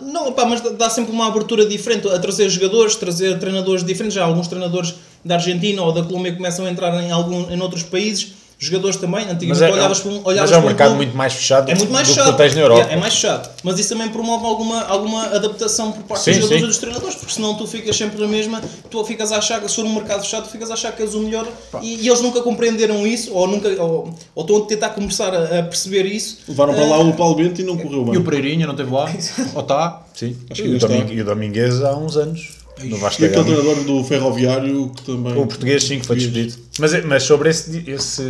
Não, 0.00 0.32
pá, 0.32 0.44
mas 0.44 0.60
dá 0.60 0.88
sempre 0.88 1.12
uma 1.12 1.26
abertura 1.26 1.66
diferente 1.66 2.08
a 2.08 2.18
trazer 2.18 2.48
jogadores, 2.48 2.96
trazer 2.96 3.38
treinadores 3.38 3.84
diferentes. 3.84 4.14
Já 4.14 4.24
alguns 4.24 4.48
treinadores 4.48 4.94
da 5.24 5.34
Argentina 5.34 5.82
ou 5.82 5.92
da 5.92 6.02
Colômbia 6.02 6.34
começam 6.34 6.64
a 6.64 6.70
entrar 6.70 6.94
em, 7.02 7.10
algum, 7.10 7.50
em 7.50 7.60
outros 7.60 7.82
países, 7.82 8.32
jogadores 8.66 8.96
também. 8.96 9.22
Antigamente 9.24 9.48
Mas 9.48 9.62
é, 9.62 9.70
olhavas 9.70 10.00
para 10.00 10.10
um, 10.12 10.20
olhavas 10.24 10.50
mas 10.50 10.52
é 10.52 10.62
um 10.62 10.66
mercado 10.66 10.88
clube- 10.90 11.04
muito 11.04 11.16
mais 11.16 11.32
fechado 11.34 11.70
é 11.70 11.74
muito 11.74 11.92
mais 11.92 12.08
do 12.08 12.14
chato. 12.14 12.24
que 12.26 12.32
tu 12.32 12.36
tens 12.36 12.54
na 12.54 12.60
Europa. 12.60 12.80
Yeah, 12.80 12.96
é 12.96 13.00
mais 13.00 13.14
chato. 13.14 13.50
Mas 13.64 13.78
isso 13.78 13.88
também 13.90 14.08
promove 14.08 14.44
alguma, 14.46 14.82
alguma 14.84 15.24
adaptação 15.26 15.92
por 15.92 16.02
parte 16.04 16.24
Sim, 16.24 16.30
dos 16.32 16.40
jogadores 16.42 16.60
sim. 16.60 16.64
e 16.64 16.68
dos 16.68 16.78
treinadores, 16.78 17.14
porque 17.16 17.32
senão 17.34 17.54
tu 17.54 17.66
ficas 17.66 17.96
sempre 17.96 18.20
na 18.20 18.26
mesma, 18.28 18.62
tu 18.90 19.04
ficas 19.04 19.32
a 19.32 19.38
achar 19.38 19.60
que 19.60 19.68
se 19.68 19.76
for 19.76 19.84
um 19.84 19.94
mercado 19.94 20.22
fechado, 20.22 20.44
tu 20.44 20.50
ficas 20.50 20.70
a 20.70 20.74
achar 20.74 20.92
que 20.92 21.02
és 21.02 21.14
o 21.14 21.20
melhor 21.20 21.46
e, 21.82 21.96
e 22.04 22.08
eles 22.08 22.20
nunca 22.20 22.40
compreenderam 22.42 23.06
isso, 23.06 23.32
ou, 23.34 23.46
nunca, 23.46 23.68
ou, 23.82 24.14
ou 24.34 24.42
estão 24.44 24.56
a 24.58 24.66
tentar 24.66 24.90
começar 24.90 25.34
a, 25.34 25.58
a 25.60 25.62
perceber 25.62 26.06
isso. 26.06 26.38
Levaram 26.48 26.74
para 26.74 26.84
lá 26.84 26.98
o 26.98 27.12
Paulo 27.14 27.34
Bento 27.34 27.60
e 27.60 27.64
não 27.64 27.76
correu 27.76 27.98
E 27.98 28.16
o 28.16 28.20
bem. 28.20 28.22
Pereirinha 28.22 28.66
não 28.66 28.74
esteve 28.74 28.92
lá? 28.92 29.10
Ou 29.54 29.60
está? 29.62 30.02
Sim. 30.14 30.36
Acho 30.50 30.62
que 30.62 30.68
E 30.68 30.72
o, 30.76 31.12
e 31.12 31.20
o 31.20 31.24
Domingues 31.24 31.82
há 31.82 31.96
uns 31.96 32.16
anos. 32.16 32.61
No 32.84 32.96
Vasco 32.96 33.22
E 33.24 33.28
da 33.28 33.42
treinador 33.44 33.84
do 33.84 34.02
Ferroviário 34.04 34.90
que 34.90 35.02
também. 35.02 35.32
O 35.36 35.46
português 35.46 35.84
sim 35.84 36.00
que 36.00 36.06
foi 36.06 36.16
despedido. 36.16 36.56
Mas, 36.78 36.94
é- 36.94 37.02
mas 37.02 37.22
sobre 37.22 37.50
esse, 37.50 37.84
esse. 37.88 38.22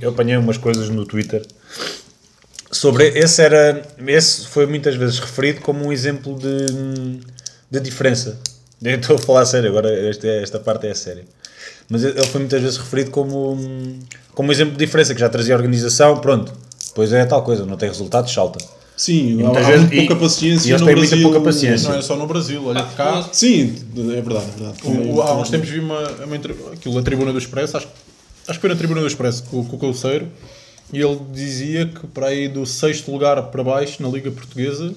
Eu 0.00 0.10
apanhei 0.10 0.36
umas 0.36 0.56
coisas 0.58 0.88
no 0.90 1.04
Twitter. 1.06 1.44
Sobre 2.70 3.08
esse 3.08 3.40
era. 3.42 3.82
Esse 4.06 4.46
foi 4.46 4.66
muitas 4.66 4.94
vezes 4.96 5.18
referido 5.18 5.60
como 5.60 5.84
um 5.86 5.92
exemplo 5.92 6.36
de, 6.38 7.20
de 7.70 7.80
diferença. 7.80 8.38
Eu 8.82 8.96
estou 8.96 9.16
a 9.16 9.18
falar 9.18 9.40
a 9.42 9.46
sério, 9.46 9.70
agora 9.70 9.90
esta, 10.08 10.26
esta 10.28 10.58
parte 10.60 10.86
é 10.86 10.90
a 10.90 10.94
sério. 10.94 11.24
Mas 11.88 12.04
ele 12.04 12.20
foi 12.26 12.40
muitas 12.40 12.60
vezes 12.60 12.76
referido 12.76 13.10
como, 13.10 13.52
um- 13.54 13.98
como 14.34 14.48
um 14.48 14.52
exemplo 14.52 14.72
de 14.76 14.84
diferença, 14.84 15.14
que 15.14 15.20
já 15.20 15.28
trazia 15.28 15.54
organização, 15.54 16.18
pronto. 16.18 16.52
Depois 16.88 17.12
é 17.12 17.24
tal 17.24 17.42
coisa, 17.42 17.64
não 17.64 17.76
tem 17.76 17.88
resultados, 17.88 18.32
salta. 18.32 18.58
Sim, 18.96 19.42
há, 19.42 19.44
muitas 19.46 19.64
há 19.64 19.70
vezes- 19.70 19.86
muito 19.88 19.96
pouca 20.06 20.16
paciência. 20.16 20.68
e 20.68 20.70
eles 20.70 20.80
no 20.80 20.86
têm 20.86 20.96
muita 20.96 21.10
Brasil. 21.10 21.28
pouca 21.30 21.44
paciência. 21.44 21.88
Não 21.90 21.98
é 21.98 22.02
só 22.02 22.16
no 22.16 22.26
Brasil, 22.26 22.64
olha 22.64 22.80
Ah, 22.80 22.90
cá. 22.96 23.28
Sim, 23.32 23.74
é 23.94 24.20
verdade, 24.22 24.46
é 24.56 24.58
verdade. 24.58 24.78
O- 24.84 25.16
o- 25.16 25.22
há 25.22 25.36
uns 25.38 25.50
tempos 25.50 25.68
vi 25.68 25.80
uma, 25.80 26.00
uma 26.24 26.36
aquilo, 26.72 26.98
a 26.98 27.02
tribuna 27.02 27.32
do 27.32 27.38
Expresso, 27.38 27.76
acho, 27.76 27.88
acho 28.48 28.58
que 28.58 28.60
foi 28.60 28.70
na 28.70 28.76
tribuna 28.76 29.00
do 29.02 29.06
Expresso 29.06 29.42
com, 29.44 29.62
com 29.64 29.76
o 29.76 29.78
Calceiro, 29.78 30.26
e 30.92 30.98
ele 31.00 31.18
dizia 31.32 31.86
que 31.86 32.06
para 32.06 32.28
aí 32.28 32.48
do 32.48 32.64
sexto 32.64 33.10
lugar 33.12 33.42
para 33.42 33.62
baixo 33.62 34.02
na 34.02 34.08
Liga 34.08 34.30
Portuguesa 34.30 34.94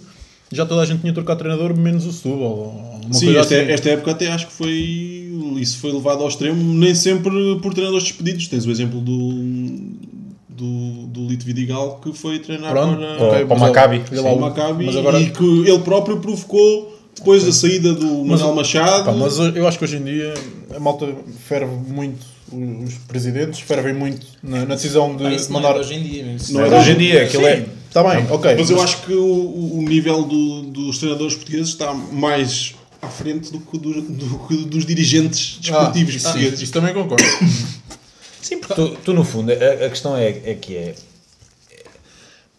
já 0.52 0.66
toda 0.66 0.82
a 0.82 0.86
gente 0.86 1.02
tinha 1.02 1.14
trocado 1.14 1.38
treinador, 1.40 1.78
menos 1.78 2.06
o 2.08 2.12
Setúbal. 2.12 3.00
Sim, 3.12 3.36
esta, 3.38 3.56
assim. 3.56 3.72
esta 3.72 3.90
época 3.90 4.12
até 4.12 4.32
acho 4.32 4.48
que 4.48 4.54
foi. 4.54 5.32
Isso 5.58 5.78
foi 5.78 5.92
levado 5.92 6.24
ao 6.24 6.28
extremo, 6.28 6.74
nem 6.74 6.96
sempre 6.96 7.32
por 7.62 7.72
treinadores 7.72 8.08
despedidos. 8.08 8.48
Tens 8.48 8.66
o 8.66 8.72
exemplo 8.72 9.00
do. 9.00 9.30
Do, 10.60 11.08
do 11.08 11.28
Lito 11.28 11.46
Vidigal 11.46 12.00
que 12.04 12.12
foi 12.14 12.40
treinar 12.40 12.72
Pronto, 12.72 12.98
para, 12.98 13.08
Ou- 13.24 13.28
ok, 13.30 13.46
para 13.46 13.56
o 13.56 13.60
mas 13.60 13.70
Maccabi. 13.70 14.04
lá- 14.12 14.32
o 14.34 14.40
Maccabi 14.40 14.86
mas 14.86 14.96
agora- 14.98 15.20
e 15.20 15.30
que 15.32 15.44
ele 15.70 15.80
próprio 15.80 16.18
provocou 16.20 16.98
depois 17.16 17.44
da 17.44 17.52
saída 17.52 17.94
do 17.94 18.24
Manuel 18.26 18.54
Machado. 18.56 19.06
Pá, 19.06 19.12
mas 19.12 19.38
eu 19.40 19.68
acho 19.68 19.78
que 19.78 19.84
hoje 19.84 19.98
em 19.98 20.04
dia 20.04 20.34
a 20.76 20.80
malta 20.80 21.08
ferve 21.48 21.76
muito 21.92 22.20
os 22.52 22.94
presidentes, 23.08 23.60
fervem 23.60 23.94
muito 23.94 24.26
na, 24.42 24.66
na 24.66 24.76
decisão 24.76 25.16
de 25.16 25.24
Pá, 25.24 25.32
isso 25.32 25.52
não 25.52 25.62
mandar. 25.62 25.76
é 25.78 25.80
hoje 25.82 25.94
em 25.94 26.02
dia. 26.04 26.34
Isso 26.34 26.54
Não 26.54 26.62
Mas 26.62 26.72
é 26.74 26.80
hoje 26.80 26.92
em 26.92 26.98
dia, 26.98 27.24
aquilo 27.24 27.46
é. 27.46 27.66
Está 27.88 28.04
bem, 28.04 28.26
ok. 28.30 28.56
Mas 28.58 28.70
eu 28.70 28.82
acho 28.82 29.02
que 29.02 29.14
o, 29.14 29.78
o 29.80 29.82
nível 29.82 30.24
do- 30.24 30.62
dos 30.64 30.98
treinadores 31.00 31.36
portugueses 31.36 31.70
está 31.70 31.94
mais 31.94 32.74
à 33.02 33.08
frente 33.08 33.52
do 33.52 33.60
que, 33.60 33.78
do- 33.78 34.02
do 34.02 34.66
dos 34.66 34.86
dirigentes 34.86 35.58
desportivos 35.62 36.16
Ah, 36.16 36.20
sim, 36.20 36.24
portugueses. 36.26 36.62
isso 36.62 36.72
também 36.74 36.94
concordo. 36.94 37.24
Sim, 38.42 38.60
porque 38.60 38.74
tu, 38.74 38.90
tu, 39.04 39.14
no 39.14 39.24
fundo, 39.24 39.52
a, 39.52 39.86
a 39.86 39.90
questão 39.90 40.16
é, 40.16 40.30
é 40.30 40.56
que 40.56 40.76
é. 40.76 40.96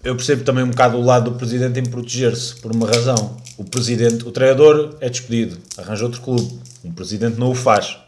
Eu 0.03 0.17
percebo 0.17 0.45
também 0.45 0.65
um 0.65 0.71
bocado 0.71 0.97
o 0.97 1.03
lado 1.05 1.31
do 1.31 1.37
presidente 1.37 1.79
em 1.79 1.85
proteger-se, 1.85 2.57
por 2.57 2.73
uma 2.75 2.87
razão. 2.87 3.37
O 3.59 3.65
presidente, 3.65 4.27
o 4.27 4.33
treinador 4.33 4.97
é 5.01 5.11
despedido, 5.11 5.59
arranja 5.77 6.05
outro 6.05 6.21
clube. 6.23 6.59
O 6.83 6.93
presidente 6.93 7.39
não 7.39 7.51
o 7.51 7.55
faz. 7.55 7.99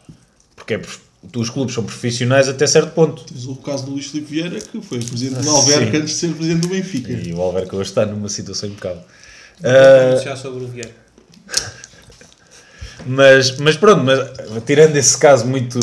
Porque 0.55 0.73
é, 0.73 0.81
os 1.35 1.49
clubes 1.51 1.75
são 1.75 1.83
profissionais 1.83 2.49
até 2.49 2.65
certo 2.65 2.91
ponto. 2.93 3.23
Tens 3.25 3.45
o 3.45 3.55
caso 3.57 3.85
do 3.85 3.91
Luís 3.91 4.07
Filipe 4.07 4.31
Vieira, 4.31 4.59
que 4.59 4.81
foi 4.81 4.99
presidente 5.03 5.43
do 5.43 5.49
Alverca 5.51 5.91
Sim. 5.91 5.97
antes 5.97 6.09
de 6.13 6.15
ser 6.19 6.33
presidente 6.33 6.61
do 6.61 6.67
Benfica. 6.69 7.11
E 7.11 7.31
o 7.33 7.39
Alverca 7.41 7.75
hoje 7.75 7.89
está 7.89 8.05
numa 8.07 8.29
situação 8.29 8.69
impecável. 8.69 9.03
Vou 9.61 9.71
Ah, 9.71 9.99
pronunciar 10.07 10.37
sobre 10.37 10.63
o 10.63 10.67
Vieira. 10.67 10.91
Mas, 13.05 13.57
mas 13.57 13.75
pronto, 13.75 14.01
mas, 14.01 14.17
tirando 14.65 14.95
esse 14.95 15.17
caso 15.17 15.45
muito 15.45 15.77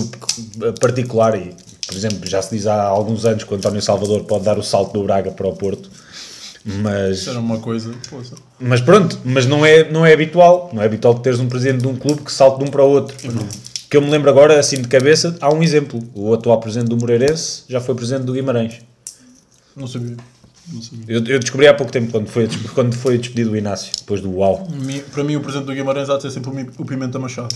particular, 0.81 1.37
e 1.37 1.55
por 1.91 1.97
exemplo, 1.97 2.21
já 2.25 2.41
se 2.41 2.55
diz 2.55 2.69
há 2.69 2.85
alguns 2.85 3.25
anos 3.25 3.43
que 3.43 3.53
o 3.53 3.57
António 3.57 3.83
Salvador 3.83 4.23
pode 4.23 4.45
dar 4.45 4.57
o 4.57 4.63
salto 4.63 4.93
do 4.93 5.03
Braga 5.03 5.33
para 5.33 5.49
o 5.49 5.57
Porto, 5.57 5.91
mas, 6.65 7.19
Isso 7.19 7.31
era 7.31 7.41
uma 7.41 7.59
coisa. 7.59 7.93
poça. 8.09 8.37
mas 8.61 8.81
pronto, 8.81 9.19
mas 9.25 9.45
não 9.45 9.67
é, 9.67 9.91
não 9.91 10.07
é 10.07 10.13
habitual, 10.13 10.71
não 10.73 10.81
é 10.81 10.85
habitual 10.87 11.17
que 11.17 11.23
teres 11.23 11.41
um 11.41 11.49
presidente 11.49 11.81
de 11.81 11.89
um 11.89 11.97
clube 11.97 12.23
que 12.23 12.31
salte 12.31 12.63
de 12.63 12.69
um 12.69 12.71
para 12.71 12.85
o 12.85 12.89
outro. 12.91 13.17
Que 13.89 13.97
eu 13.97 14.03
me 14.03 14.09
lembro 14.09 14.31
agora, 14.31 14.61
assim 14.61 14.81
de 14.81 14.87
cabeça, 14.87 15.37
há 15.41 15.53
um 15.53 15.65
exemplo. 15.65 16.01
O 16.15 16.33
atual 16.33 16.61
presidente 16.61 16.91
do 16.91 16.97
Moreirense 16.97 17.65
já 17.69 17.81
foi 17.81 17.93
presidente 17.97 18.25
do 18.25 18.33
Guimarães. 18.33 18.83
Não 19.75 19.89
sabia. 19.89 20.17
Não. 20.73 20.81
Eu, 21.09 21.25
eu 21.25 21.41
descobri 21.41 21.67
há 21.67 21.75
pouco 21.75 21.91
tempo 21.91 22.13
quando 22.13 22.29
foi, 22.29 22.49
quando 22.73 22.95
foi 22.95 23.19
despedido 23.19 23.51
o 23.51 23.57
Inácio, 23.57 23.93
depois 23.99 24.21
do 24.21 24.31
UAU. 24.31 24.69
Para 25.13 25.25
mim, 25.25 25.35
o 25.35 25.41
presidente 25.41 25.67
do 25.67 25.75
Guimarães 25.75 26.09
há 26.09 26.17
de 26.17 26.23
ser 26.23 26.31
sempre 26.31 26.71
o 26.79 26.85
Pimenta 26.85 27.19
Machado. 27.19 27.53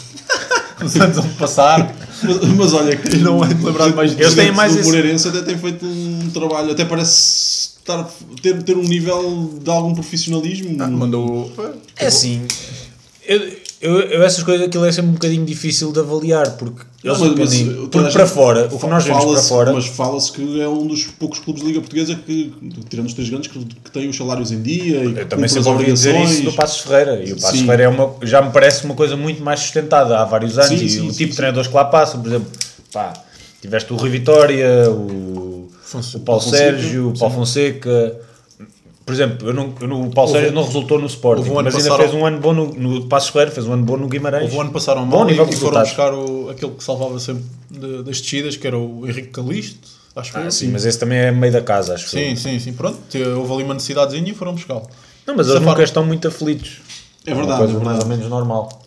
Os 0.82 0.96
anos 0.96 1.16
vão 1.16 1.28
passar. 1.34 1.94
Mas, 2.22 2.36
mas 2.56 2.72
olha 2.72 2.96
que 2.96 3.16
Não 3.18 3.44
é 3.44 3.48
de 3.48 3.62
lembrar 3.64 3.94
mais 3.94 4.12
o 4.14 4.20
Eles 4.20 4.34
têm 4.34 4.52
mais 4.52 4.72
do 4.72 4.80
esse- 4.80 4.88
Moreirense 4.88 5.28
até 5.28 5.42
tem 5.42 5.58
feito 5.58 5.84
um 5.86 6.30
trabalho, 6.32 6.72
até 6.72 6.84
parece 6.84 7.74
estar, 7.78 8.08
ter, 8.42 8.62
ter 8.62 8.76
um 8.76 8.82
nível 8.82 9.58
de 9.62 9.70
algum 9.70 9.94
profissionalismo. 9.94 10.76
Mandou. 10.88 11.52
É 11.96 12.06
assim, 12.06 12.46
eu, 13.26 13.56
eu, 13.80 14.00
eu 14.00 14.22
essas 14.22 14.42
coisas 14.42 14.66
aquilo 14.66 14.84
é 14.84 14.92
sempre 14.92 15.10
um 15.10 15.14
bocadinho 15.14 15.44
difícil 15.44 15.92
de 15.92 16.00
avaliar, 16.00 16.52
porque 16.52 16.82
eles 17.02 17.18
Não, 17.18 17.34
mas- 17.36 17.50
dependem- 17.50 17.86
porque 17.88 18.10
para 18.12 18.26
fora, 18.26 18.68
o 18.72 18.78
que 18.78 18.86
nós 18.86 19.04
vemos 19.04 19.24
para 19.24 19.42
fora, 19.42 19.72
Mas 19.72 19.86
fala-se 19.86 20.32
que 20.32 20.60
é 20.60 20.66
um 20.68 20.86
dos 20.86 21.04
poucos 21.04 21.38
clubes 21.38 21.62
de 21.62 21.68
Liga 21.68 21.80
Portuguesa 21.80 22.14
que, 22.14 22.52
tirando 22.88 23.06
os 23.06 23.12
três 23.14 23.28
grandes, 23.28 23.50
que, 23.50 23.58
que 23.64 23.90
têm 23.90 24.08
os 24.08 24.16
salários 24.16 24.50
em 24.52 24.62
dia 24.62 25.04
e 25.04 25.18
eu 25.18 25.26
também 25.28 25.48
sempre 25.48 25.68
ouvi 25.68 25.84
dizer 25.92 26.18
isso 26.22 26.42
do 26.44 26.52
Passos 26.52 26.80
Ferreira, 26.80 27.22
e 27.24 27.32
o 27.32 27.36
Passos 27.40 27.58
Sim. 27.58 27.64
Ferreira 27.66 27.82
é 27.84 27.88
uma, 27.88 28.14
já 28.22 28.40
me 28.40 28.50
parece 28.50 28.84
uma 28.84 28.94
coisa 28.94 29.16
muito 29.16 29.42
mais 29.42 29.60
sustentada 29.60 30.18
há 30.18 30.24
vários 30.24 30.56
anos, 30.58 30.78
Sim, 30.78 30.84
e 30.84 30.88
sim, 30.88 31.08
o 31.08 31.12
tipo 31.12 31.30
de 31.30 31.36
treinadores 31.36 31.68
que 31.68 31.74
lá 31.74 31.84
passam, 31.84 32.20
por 32.22 32.28
exemplo, 32.28 32.48
pá, 32.92 33.12
tiveste 33.60 33.92
o 33.92 33.96
Rui 33.96 34.08
Vitória, 34.10 34.90
o, 34.90 35.68
Fonse- 35.82 36.16
o 36.16 36.20
Paulo 36.20 36.40
Fonseca, 36.40 36.58
Sérgio, 36.78 37.10
o 37.10 37.18
Paulo 37.18 37.34
Fonseca... 37.34 38.16
Por 39.04 39.12
exemplo, 39.12 39.48
eu 39.48 39.52
não, 39.52 39.74
eu 39.80 39.86
não- 39.86 40.02
o 40.06 40.10
Paulo 40.10 40.30
Sérgio 40.32 40.52
não 40.52 40.64
resultou 40.64 40.98
no 40.98 41.06
Sporting, 41.06 41.50
um 41.50 41.62
mas 41.62 41.74
ainda 41.76 41.96
fez 41.98 42.14
um 42.14 42.24
ano 42.24 42.40
bom 42.40 42.54
no, 42.54 42.66
no 42.72 43.06
Passos 43.06 43.28
Ferreira, 43.30 43.50
fez 43.50 43.66
um 43.66 43.72
ano 43.74 43.84
bom 43.84 43.96
no 43.98 44.08
Guimarães. 44.08 44.44
Houve 44.44 44.56
um 44.56 44.60
ano 44.62 44.70
passaram 44.72 45.06
Bom 45.06 45.18
mal 45.18 45.28
e, 45.28 45.32
nível 45.32 45.44
de 45.44 45.54
e 45.54 45.56
foram 45.58 45.80
buscar 45.82 46.14
o, 46.14 46.48
aquele 46.48 46.72
que 46.72 46.82
salvava 46.82 47.18
sempre 47.20 47.44
de- 47.70 48.02
das 48.02 48.20
descidas, 48.22 48.56
que 48.56 48.66
era 48.66 48.78
o 48.78 49.06
Henrique 49.06 49.28
Calisto. 49.28 49.88
Acho 50.16 50.30
que 50.30 50.36
foi 50.36 50.44
Ah, 50.44 50.48
assim. 50.48 50.66
sim, 50.66 50.72
mas 50.72 50.86
esse 50.86 50.98
também 50.98 51.18
é 51.18 51.30
meio 51.32 51.52
da 51.52 51.60
casa, 51.60 51.94
acho 51.94 52.08
Sim, 52.08 52.30
eu. 52.30 52.36
sim, 52.36 52.58
sim. 52.58 52.72
Pronto, 52.72 52.96
te- 53.10 53.22
houve 53.22 53.52
ali 53.52 53.62
uma 53.64 53.74
necessidadezinha 53.74 54.30
e 54.30 54.34
foram 54.34 54.54
buscá-lo. 54.54 54.88
Não, 55.26 55.36
mas 55.36 55.48
eles 55.48 55.60
nunca 55.60 55.82
estão 55.82 56.04
muito 56.06 56.28
aflitos. 56.28 56.78
É 57.26 57.32
uma 57.34 57.42
verdade, 57.44 57.62
é 57.62 57.66
mais 57.66 57.78
verdade. 57.78 58.02
ou 58.04 58.08
menos 58.08 58.26
normal. 58.28 58.82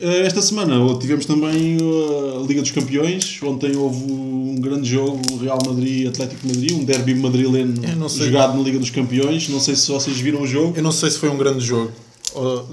Eh, 0.00 0.26
Esta 0.26 0.42
semana 0.42 0.74
tivemos 0.98 1.26
também 1.26 1.76
uh, 1.80 2.42
a 2.42 2.46
Liga 2.46 2.60
dos 2.60 2.70
Campeões. 2.70 3.38
Ontem 3.42 3.76
houve 3.76 4.04
um 4.10 4.56
grande 4.60 4.88
jogo, 4.88 5.20
Real 5.40 5.58
Madrid 5.66 6.08
Atlético 6.08 6.46
de 6.46 6.54
Madrid, 6.54 6.72
um 6.72 6.84
derby 6.84 7.14
madrileno 7.14 7.84
Eu 7.84 7.96
não 7.96 8.08
sei. 8.08 8.26
jogado 8.26 8.56
na 8.56 8.62
Liga 8.62 8.78
dos 8.78 8.90
Campeões. 8.90 9.48
Não 9.48 9.60
sei 9.60 9.76
se 9.76 9.90
vocês 9.90 10.18
viram 10.18 10.42
o 10.42 10.46
jogo. 10.46 10.74
Eu 10.76 10.82
não 10.82 10.92
sei 10.92 11.10
se 11.10 11.18
foi 11.18 11.28
um 11.28 11.36
grande 11.38 11.64
jogo 11.64 11.92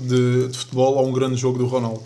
de, 0.01 0.47
de 0.47 0.57
futebol 0.57 0.95
ou 0.95 1.07
um 1.07 1.11
grande 1.11 1.35
jogo 1.35 1.57
do 1.59 1.65
Ronaldo. 1.65 2.01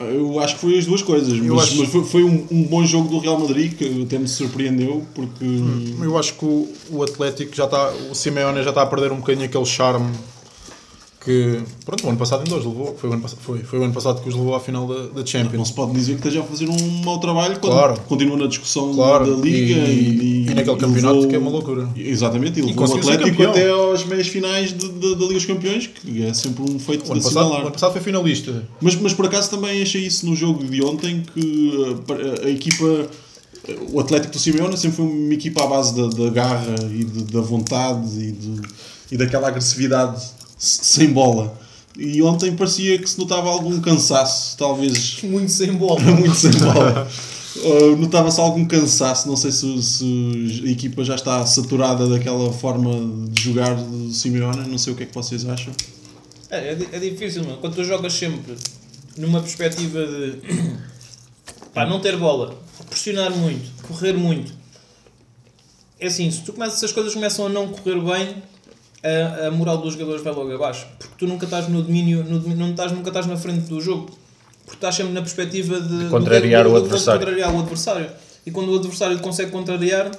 Eu 0.00 0.40
acho 0.40 0.54
que 0.56 0.60
foi 0.62 0.76
as 0.78 0.84
duas 0.84 1.00
coisas, 1.00 1.32
Eu 1.38 1.54
mas, 1.54 1.64
acho- 1.64 1.76
mas 1.78 1.88
foi, 1.88 2.04
foi 2.04 2.24
um, 2.24 2.44
um 2.50 2.64
bom 2.64 2.84
jogo 2.84 3.08
do 3.08 3.18
Real 3.20 3.38
Madrid 3.38 3.72
que 3.74 4.02
até 4.02 4.18
me 4.18 4.26
surpreendeu 4.26 5.04
porque 5.14 5.44
Eu 6.02 6.18
acho 6.18 6.34
que 6.34 6.44
o, 6.44 6.68
o 6.90 7.02
Atlético 7.04 7.54
já 7.54 7.66
está, 7.66 7.92
o 8.10 8.14
Simeone 8.14 8.64
já 8.64 8.70
está 8.70 8.82
a 8.82 8.86
perder 8.86 9.12
um 9.12 9.18
bocadinho 9.18 9.44
aquele 9.46 9.64
charme 9.64 10.10
que, 11.24 11.60
pronto, 11.84 12.04
o 12.04 12.08
ano 12.10 12.18
passado 12.18 12.42
ainda 12.42 12.56
os 12.56 12.64
levou, 12.64 12.96
foi 12.98 13.08
o 13.10 13.12
ano, 13.12 13.28
foi, 13.28 13.58
foi 13.60 13.78
o 13.78 13.84
ano 13.84 13.92
passado 13.92 14.20
que 14.20 14.28
os 14.28 14.34
levou 14.34 14.54
à 14.56 14.60
final 14.60 14.86
da, 14.88 14.94
da 15.06 15.20
não 15.20 15.26
Champions. 15.26 15.68
se 15.68 15.74
pode 15.74 15.92
dizer 15.92 16.12
que 16.14 16.18
esteja 16.18 16.40
a 16.40 16.42
fazer 16.42 16.68
um 16.68 17.02
mau 17.04 17.20
trabalho 17.20 17.58
quando 17.60 17.72
Claro. 17.74 18.00
continua 18.08 18.36
na 18.36 18.46
discussão 18.48 18.92
Claro, 18.92 19.36
da 19.36 19.40
Liga 19.40 19.74
e- 19.88 20.46
e 20.48 20.54
naquele 20.54 20.76
campeonato 20.76 21.28
que 21.28 21.34
é 21.34 21.38
uma 21.38 21.50
loucura. 21.50 21.88
Exatamente, 21.96 22.58
e 22.58 22.62
levou 22.62 22.88
o 22.88 22.96
Atlético 22.96 23.42
até 23.44 23.70
aos 23.70 24.04
meias 24.04 24.26
finais 24.26 24.72
de- 24.76 24.88
de- 24.88 25.14
da 25.14 25.20
Liga 25.22 25.34
dos 25.34 25.46
Campeões, 25.46 25.86
que 25.86 26.24
é 26.24 26.34
sempre 26.34 26.62
um 26.64 26.78
feito 26.78 27.08
O 27.08 27.12
ano, 27.12 27.20
de 27.20 27.24
passado, 27.26 27.36
o 27.36 27.38
assinalar. 27.46 27.60
ano 27.62 27.70
passado 27.70 27.92
foi 27.92 28.00
finalista. 28.00 28.68
Mas, 28.80 28.96
mas 28.96 29.14
por 29.14 29.26
acaso 29.26 29.48
também 29.50 29.80
achei 29.80 30.02
isso 30.04 30.26
no 30.26 30.34
jogo 30.34 30.64
de 30.64 30.82
ontem 30.82 31.22
que 31.32 31.96
pa- 32.06 32.16
a 32.46 32.50
equipa, 32.50 33.06
o 33.92 34.00
Atlético 34.00 34.32
do 34.32 34.38
Simeone 34.40 34.76
sempre 34.76 34.96
foi 34.96 35.06
uma 35.06 35.34
equipa 35.34 35.62
à 35.62 35.66
base 35.68 35.94
da, 35.94 36.08
da 36.08 36.30
garra 36.30 36.74
e 36.90 37.04
de- 37.04 37.24
da 37.32 37.40
vontade 37.40 38.08
e, 38.18 38.32
de- 38.32 38.60
e 39.12 39.16
daquela 39.16 39.46
agressividade 39.48 40.20
sem 40.62 41.12
bola. 41.12 41.60
E 41.98 42.22
ontem 42.22 42.54
parecia 42.54 42.98
que 42.98 43.08
se 43.08 43.18
notava 43.18 43.50
algum 43.50 43.80
cansaço, 43.80 44.56
talvez 44.56 45.20
Muito 45.24 45.50
sem 45.50 45.72
bola. 45.74 46.00
muito 46.14 46.34
sem 46.34 46.52
bola. 46.52 47.08
Uh, 47.56 47.96
Notava-se 47.96 48.40
algum 48.40 48.64
cansaço, 48.64 49.28
não 49.28 49.36
sei 49.36 49.52
se, 49.52 49.82
se 49.82 50.62
a 50.64 50.70
equipa 50.70 51.04
já 51.04 51.16
está 51.16 51.44
saturada 51.44 52.08
daquela 52.08 52.50
forma 52.50 53.28
de 53.28 53.42
jogar 53.42 53.74
do 53.74 54.10
Simeone, 54.10 54.70
não 54.70 54.78
sei 54.78 54.94
o 54.94 54.96
que 54.96 55.02
é 55.02 55.06
que 55.06 55.14
vocês 55.14 55.44
acham. 55.44 55.72
É, 56.48 56.70
é, 56.70 56.78
é 56.92 56.98
difícil, 56.98 57.44
mano. 57.44 57.58
Quando 57.58 57.74
tu 57.74 57.84
jogas 57.84 58.14
sempre 58.14 58.56
numa 59.18 59.40
perspectiva 59.40 60.06
de 60.06 60.38
pá, 61.74 61.84
não 61.84 62.00
ter 62.00 62.16
bola, 62.16 62.56
pressionar 62.88 63.30
muito, 63.36 63.70
correr 63.82 64.14
muito. 64.14 64.54
É 66.00 66.06
assim, 66.06 66.30
se, 66.30 66.42
tu 66.42 66.54
começas, 66.54 66.78
se 66.78 66.84
as 66.86 66.92
coisas 66.92 67.12
começam 67.12 67.46
a 67.46 67.48
não 67.50 67.68
correr 67.68 68.00
bem, 68.00 68.42
a, 69.04 69.46
a 69.46 69.50
moral 69.50 69.78
dos 69.78 69.94
jogadores 69.94 70.22
vai 70.22 70.32
logo 70.32 70.52
abaixo. 70.54 70.86
Porque 70.98 71.14
tu 71.18 71.26
nunca 71.26 71.44
estás 71.44 71.68
no 71.68 71.82
domínio, 71.82 72.24
no 72.24 72.38
domínio- 72.38 72.58
não 72.58 72.70
estás, 72.70 72.92
nunca 72.92 73.08
estás 73.10 73.26
na 73.26 73.36
frente 73.36 73.68
do 73.68 73.80
jogo. 73.80 74.10
Porque 74.64 74.76
estás 74.76 74.94
sempre 74.94 75.12
na 75.12 75.20
perspectiva 75.20 75.80
de, 75.80 76.08
contrariar 76.08 76.64
do- 76.64 76.70
o 76.70 76.72
do- 76.74 76.78
do- 76.80 76.84
adversário. 76.86 77.20
contrariar 77.20 77.54
o 77.54 77.58
adversário. 77.60 78.10
E 78.46 78.50
quando 78.50 78.72
o 78.72 78.76
adversário 78.78 79.18
consegue 79.20 79.50
contrariar, 79.50 80.10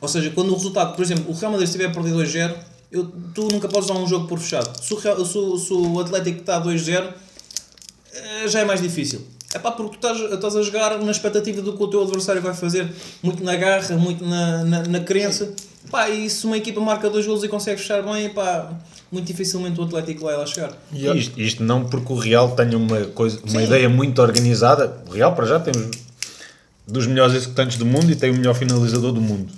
ou 0.00 0.08
seja, 0.08 0.30
quando 0.30 0.50
o 0.50 0.54
resultado, 0.54 0.94
por 0.96 1.02
exemplo, 1.02 1.24
o 1.30 1.34
Real 1.34 1.52
Madrid 1.52 1.66
estiver 1.68 1.86
a 1.86 1.90
perder 1.90 2.12
2-0, 2.14 2.54
eu- 2.90 3.10
tu 3.34 3.48
nunca 3.52 3.68
podes 3.68 3.88
dar 3.88 3.94
um 3.94 4.06
jogo 4.06 4.26
por 4.26 4.38
fechado. 4.38 4.82
Se 4.82 4.94
o, 4.94 4.96
Real- 4.98 5.24
se 5.24 5.36
o- 5.38 5.58
se 5.58 5.72
o 5.72 6.00
Atlético 6.00 6.40
está 6.40 6.56
a 6.56 6.60
2-0, 6.60 7.12
eh, 8.14 8.48
já 8.48 8.60
é 8.60 8.64
mais 8.64 8.80
difícil. 8.80 9.20
É 9.54 9.58
pá, 9.58 9.70
porque 9.72 9.96
tu 9.96 10.06
estás, 10.08 10.32
estás 10.32 10.56
a 10.56 10.62
jogar 10.62 10.98
na 10.98 11.10
expectativa 11.10 11.62
do 11.62 11.72
que 11.74 11.82
o 11.82 11.88
teu 11.88 12.02
adversário 12.02 12.42
vai 12.42 12.54
fazer, 12.54 12.86
muito 13.22 13.42
na 13.42 13.56
garra, 13.56 13.96
muito 13.96 14.24
na, 14.24 14.62
na, 14.64 14.82
na 14.82 15.00
crença. 15.00 15.52
Pá, 15.90 16.08
e 16.10 16.28
se 16.28 16.44
uma 16.46 16.56
equipa 16.56 16.80
marca 16.80 17.08
dois 17.08 17.26
golos 17.26 17.42
e 17.44 17.48
consegue 17.48 17.80
fechar 17.80 18.02
bem, 18.02 18.28
pá, 18.30 18.70
muito 19.10 19.26
dificilmente 19.26 19.80
o 19.80 19.84
Atlético 19.84 20.24
vai 20.24 20.36
lá 20.36 20.44
chegar. 20.46 20.72
E 20.92 21.08
a- 21.08 21.14
Isto, 21.14 21.40
isto 21.40 21.62
não 21.64 21.84
porque 21.84 22.12
o 22.12 22.16
Real 22.16 22.50
tenha 22.52 22.76
uma, 22.76 23.00
coisa, 23.06 23.38
uma 23.42 23.60
Sim. 23.60 23.66
ideia 23.66 23.88
muito 23.88 24.20
organizada. 24.20 25.02
O 25.08 25.12
Real, 25.12 25.34
para 25.34 25.46
já, 25.46 25.58
tem 25.60 25.72
os- 25.74 25.90
dos 26.86 27.06
melhores 27.06 27.34
executantes 27.34 27.76
do 27.78 27.84
mundo 27.86 28.10
e 28.10 28.16
tem 28.16 28.30
o 28.30 28.34
melhor 28.34 28.54
finalizador 28.54 29.12
do 29.12 29.20
mundo. 29.20 29.50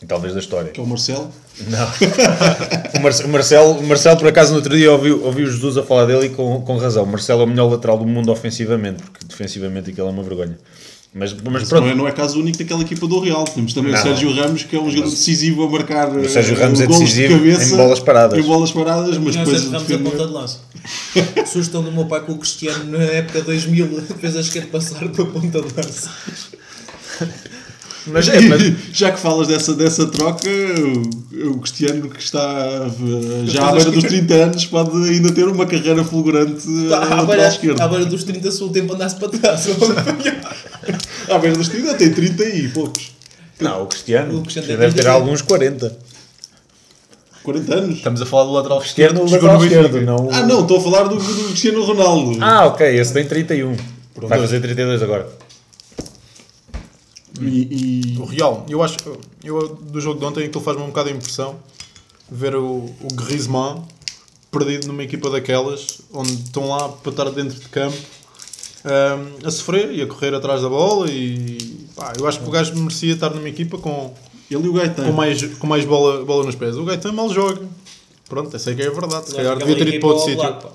E 0.00 0.06
talvez 0.06 0.32
da 0.32 0.38
história. 0.40 0.70
Que 0.70 0.78
é 0.78 0.82
o 0.82 0.86
Marcelo. 0.86 1.28
Não. 1.66 1.88
o, 2.94 3.02
Marce- 3.02 3.24
o 3.24 3.28
Marcelo, 3.28 3.72
o 3.80 3.82
Marcelo, 3.86 4.16
por 4.16 4.28
acaso, 4.28 4.50
no 4.50 4.56
outro 4.58 4.76
dia 4.76 4.92
ouvi, 4.92 5.10
ouvi 5.10 5.42
o 5.42 5.50
Jesus 5.50 5.76
a 5.76 5.82
falar 5.82 6.04
dele 6.06 6.26
e 6.26 6.28
com, 6.30 6.60
com 6.62 6.76
razão. 6.78 7.02
O 7.02 7.06
Marcelo 7.06 7.40
é 7.42 7.44
o 7.44 7.48
melhor 7.48 7.68
lateral 7.70 7.98
do 7.98 8.06
mundo 8.06 8.30
ofensivamente, 8.30 9.02
porque 9.02 9.24
defensivamente 9.26 9.90
aquilo 9.90 10.06
é 10.06 10.10
uma 10.10 10.22
vergonha. 10.22 10.56
Mas, 11.14 11.32
mas 11.32 11.42
Mas 11.44 11.68
pronto, 11.68 11.84
não, 11.84 11.90
é, 11.90 11.94
não 11.94 12.08
é 12.08 12.12
caso 12.12 12.38
único 12.38 12.58
daquela 12.58 12.82
equipa 12.82 13.06
do 13.06 13.18
Real. 13.18 13.44
Temos 13.44 13.72
também 13.72 13.92
Não. 13.92 13.98
o 13.98 14.02
Sérgio 14.02 14.32
Ramos, 14.34 14.62
que 14.64 14.76
é 14.76 14.80
um 14.80 14.90
jogador 14.90 15.10
decisivo 15.10 15.64
a 15.64 15.70
marcar 15.70 16.08
O 16.16 16.28
Sérgio 16.28 16.54
eh, 16.56 16.60
Ramos 16.62 16.80
é 16.80 16.86
decisivo 16.86 17.28
de 17.28 17.34
cabeça, 17.38 17.74
em 17.74 17.76
bolas 17.76 18.00
paradas. 18.00 18.38
Em 18.38 18.42
bolas 18.42 18.70
paradas, 18.72 19.18
mas 19.18 19.34
depois 19.36 19.66
a 19.66 19.70
Ramos 19.70 19.82
defender- 19.86 20.10
ponta 20.10 20.26
de 20.26 20.32
lança. 20.32 20.58
Sugestão 21.46 21.82
do 21.82 21.90
meu 21.90 22.04
pai 22.06 22.20
com 22.20 22.32
o 22.32 22.38
Cristiano 22.38 22.84
na 22.98 23.02
época 23.04 23.40
2000 23.42 24.02
fez 24.20 24.36
a 24.36 24.40
esquerda 24.40 24.68
passar 24.68 25.08
para 25.08 25.22
a 25.22 25.26
ponta 25.26 25.60
de 25.62 25.74
lança. 25.76 26.10
Mas, 28.06 28.28
é, 28.28 28.40
mas- 28.42 28.72
Já 28.92 29.10
que 29.12 29.18
falas 29.20 29.48
dessa, 29.48 29.74
dessa 29.74 30.06
troca, 30.06 30.48
o, 30.48 31.50
o 31.50 31.58
Cristiano 31.60 32.08
que 32.08 32.22
está 32.22 32.86
já 33.44 33.68
à 33.68 33.72
beira 33.72 33.90
dos 33.90 34.04
30 34.04 34.34
anos 34.34 34.66
pode 34.66 34.96
ainda 35.10 35.32
ter 35.32 35.44
uma 35.46 35.66
carreira 35.66 36.04
fulgurante 36.04 36.66
À 36.92 37.24
beira, 37.24 37.48
esquerdo. 37.48 37.80
à 37.80 37.88
beira 37.88 38.04
dos 38.06 38.24
30 38.24 38.50
se 38.50 38.62
o 38.64 38.68
tempo 38.70 38.94
andasse 38.94 39.16
para 39.16 39.28
trás. 39.28 39.66
À 41.28 41.38
beira 41.38 41.56
dos 41.56 41.68
30 41.68 41.94
tem 41.94 42.10
30 42.12 42.44
e 42.44 42.68
poucos. 42.68 43.10
não, 43.60 43.82
o 43.82 43.86
Cristiano, 43.86 44.38
O 44.38 44.42
Cristiano 44.42 44.68
deve 44.68 44.86
ter 44.86 44.92
30. 45.02 45.10
alguns 45.10 45.42
40. 45.42 45.98
40 47.42 47.74
anos. 47.74 47.96
Estamos 47.98 48.22
a 48.22 48.26
falar 48.26 48.44
do 48.44 48.52
lateral 48.52 48.80
Cristiano, 48.80 49.24
esquerdo. 49.24 49.26
o 49.26 49.38
que 49.38 49.44
jogou 49.46 49.58
lateral 49.60 49.84
esquerdo, 49.88 50.06
não 50.06 50.28
Ah 50.32 50.46
não, 50.46 50.60
estou 50.62 50.78
a 50.78 50.80
falar 50.80 51.02
do, 51.04 51.16
do 51.16 51.44
Cristiano 51.48 51.84
Ronaldo. 51.84 52.38
Ah, 52.40 52.66
ok, 52.66 52.86
esse 52.98 53.12
tem 53.12 53.26
31. 53.26 53.76
Pronto. 54.14 54.28
Vai 54.30 54.38
fazer 54.40 54.60
32 54.60 55.02
agora. 55.02 55.28
E, 57.46 58.14
e- 58.14 58.18
O 58.18 58.24
Real, 58.24 58.64
eu 58.68 58.82
acho, 58.82 58.98
eu 59.44 59.68
do 59.76 60.00
jogo 60.00 60.18
de 60.18 60.24
ontem 60.26 60.44
aquilo 60.44 60.62
faz-me 60.64 60.82
um 60.82 60.88
bocado 60.88 61.08
de 61.10 61.16
impressão 61.16 61.56
ver 62.30 62.54
o, 62.56 62.84
o 63.00 63.08
Griezmann 63.14 63.82
perdido 64.50 64.86
numa 64.88 65.02
equipa 65.02 65.28
daquelas 65.30 66.00
onde 66.12 66.32
estão 66.32 66.68
lá 66.68 66.88
para 66.88 67.10
estar 67.10 67.30
dentro 67.30 67.58
de 67.58 67.68
campo 67.68 67.96
hum, 67.96 69.46
a 69.46 69.50
sofrer 69.50 69.92
e 69.92 70.02
a 70.02 70.06
correr 70.06 70.34
atrás 70.34 70.62
da 70.62 70.68
bola 70.68 71.10
e 71.10 71.86
pá, 71.94 72.12
eu 72.18 72.26
acho 72.26 72.40
que 72.40 72.48
o 72.48 72.50
gajo 72.50 72.74
merecia 72.76 73.12
estar 73.14 73.30
numa 73.30 73.48
equipa 73.48 73.78
com, 73.78 74.14
ele 74.50 74.64
e 74.64 74.68
o 74.68 74.72
Gaetan. 74.72 75.04
com 75.04 75.12
mais, 75.12 75.42
com 75.56 75.66
mais 75.66 75.84
bola, 75.84 76.24
bola 76.24 76.44
nos 76.44 76.54
pés. 76.54 76.76
O 76.76 76.84
Gaetan 76.84 77.12
mal 77.12 77.28
joga. 77.32 77.60
Pronto, 78.28 78.54
eu 78.54 78.58
sei 78.58 78.74
que 78.74 78.82
é 78.82 78.90
verdade. 78.90 79.28
Se 79.28 79.34
calhar 79.34 79.56
devia 79.58 79.76
ter 79.76 79.88
ido 79.88 80.00
para 80.00 80.08
outro 80.08 80.24
sítio. 80.24 80.70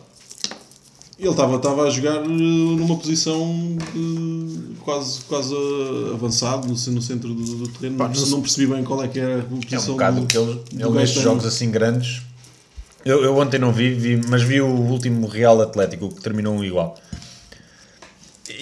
Ele 1.23 1.31
estava 1.31 1.55
estava 1.55 1.83
a 1.83 1.89
jogar 1.89 2.17
eh, 2.17 2.27
numa 2.27 2.97
posição 2.97 3.77
de 3.93 4.75
quase, 4.81 5.21
quase 5.21 5.53
eh, 5.53 6.13
avançado 6.13 6.67
no, 6.67 6.73
no 6.73 7.01
centro 7.01 7.33
do, 7.33 7.55
do 7.55 7.67
terreno. 7.69 7.97
Pá, 7.97 8.09
não, 8.09 8.25
não 8.27 8.41
percebi 8.41 8.73
bem 8.73 8.83
qual 8.83 9.01
é 9.01 9.07
que 9.07 9.19
era 9.21 9.35
a 9.35 9.37
É 9.37 9.41
posição 9.41 9.93
um 9.93 9.97
bocado 9.97 10.19
do, 10.19 10.27
que 10.27 10.37
ele, 10.37 10.61
ele 10.77 10.89
nestes 10.89 11.21
jogos 11.21 11.45
assim 11.45 11.71
grandes. 11.71 12.21
Eu, 13.05 13.23
eu 13.23 13.37
ontem 13.37 13.57
não 13.57 13.71
vi, 13.71 13.93
vi, 13.93 14.21
mas 14.27 14.43
vi 14.43 14.59
o 14.59 14.67
último 14.67 15.25
Real 15.27 15.61
Atlético 15.61 16.09
que 16.09 16.21
terminou 16.21 16.53
um 16.53 16.63
igual. 16.63 16.97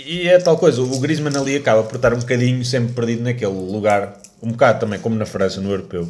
E 0.05 0.27
é 0.27 0.37
tal 0.37 0.55
coisa, 0.57 0.83
o 0.83 0.99
Griezmann 0.99 1.35
ali 1.35 1.55
acaba 1.55 1.81
por 1.81 1.95
estar 1.95 2.13
um 2.13 2.19
bocadinho 2.19 2.63
sempre 2.63 2.93
perdido 2.93 3.23
naquele 3.23 3.53
lugar, 3.53 4.19
um 4.41 4.51
bocado 4.51 4.79
também 4.79 4.99
como 4.99 5.15
na 5.15 5.25
França, 5.25 5.59
no 5.59 5.71
europeu. 5.71 6.07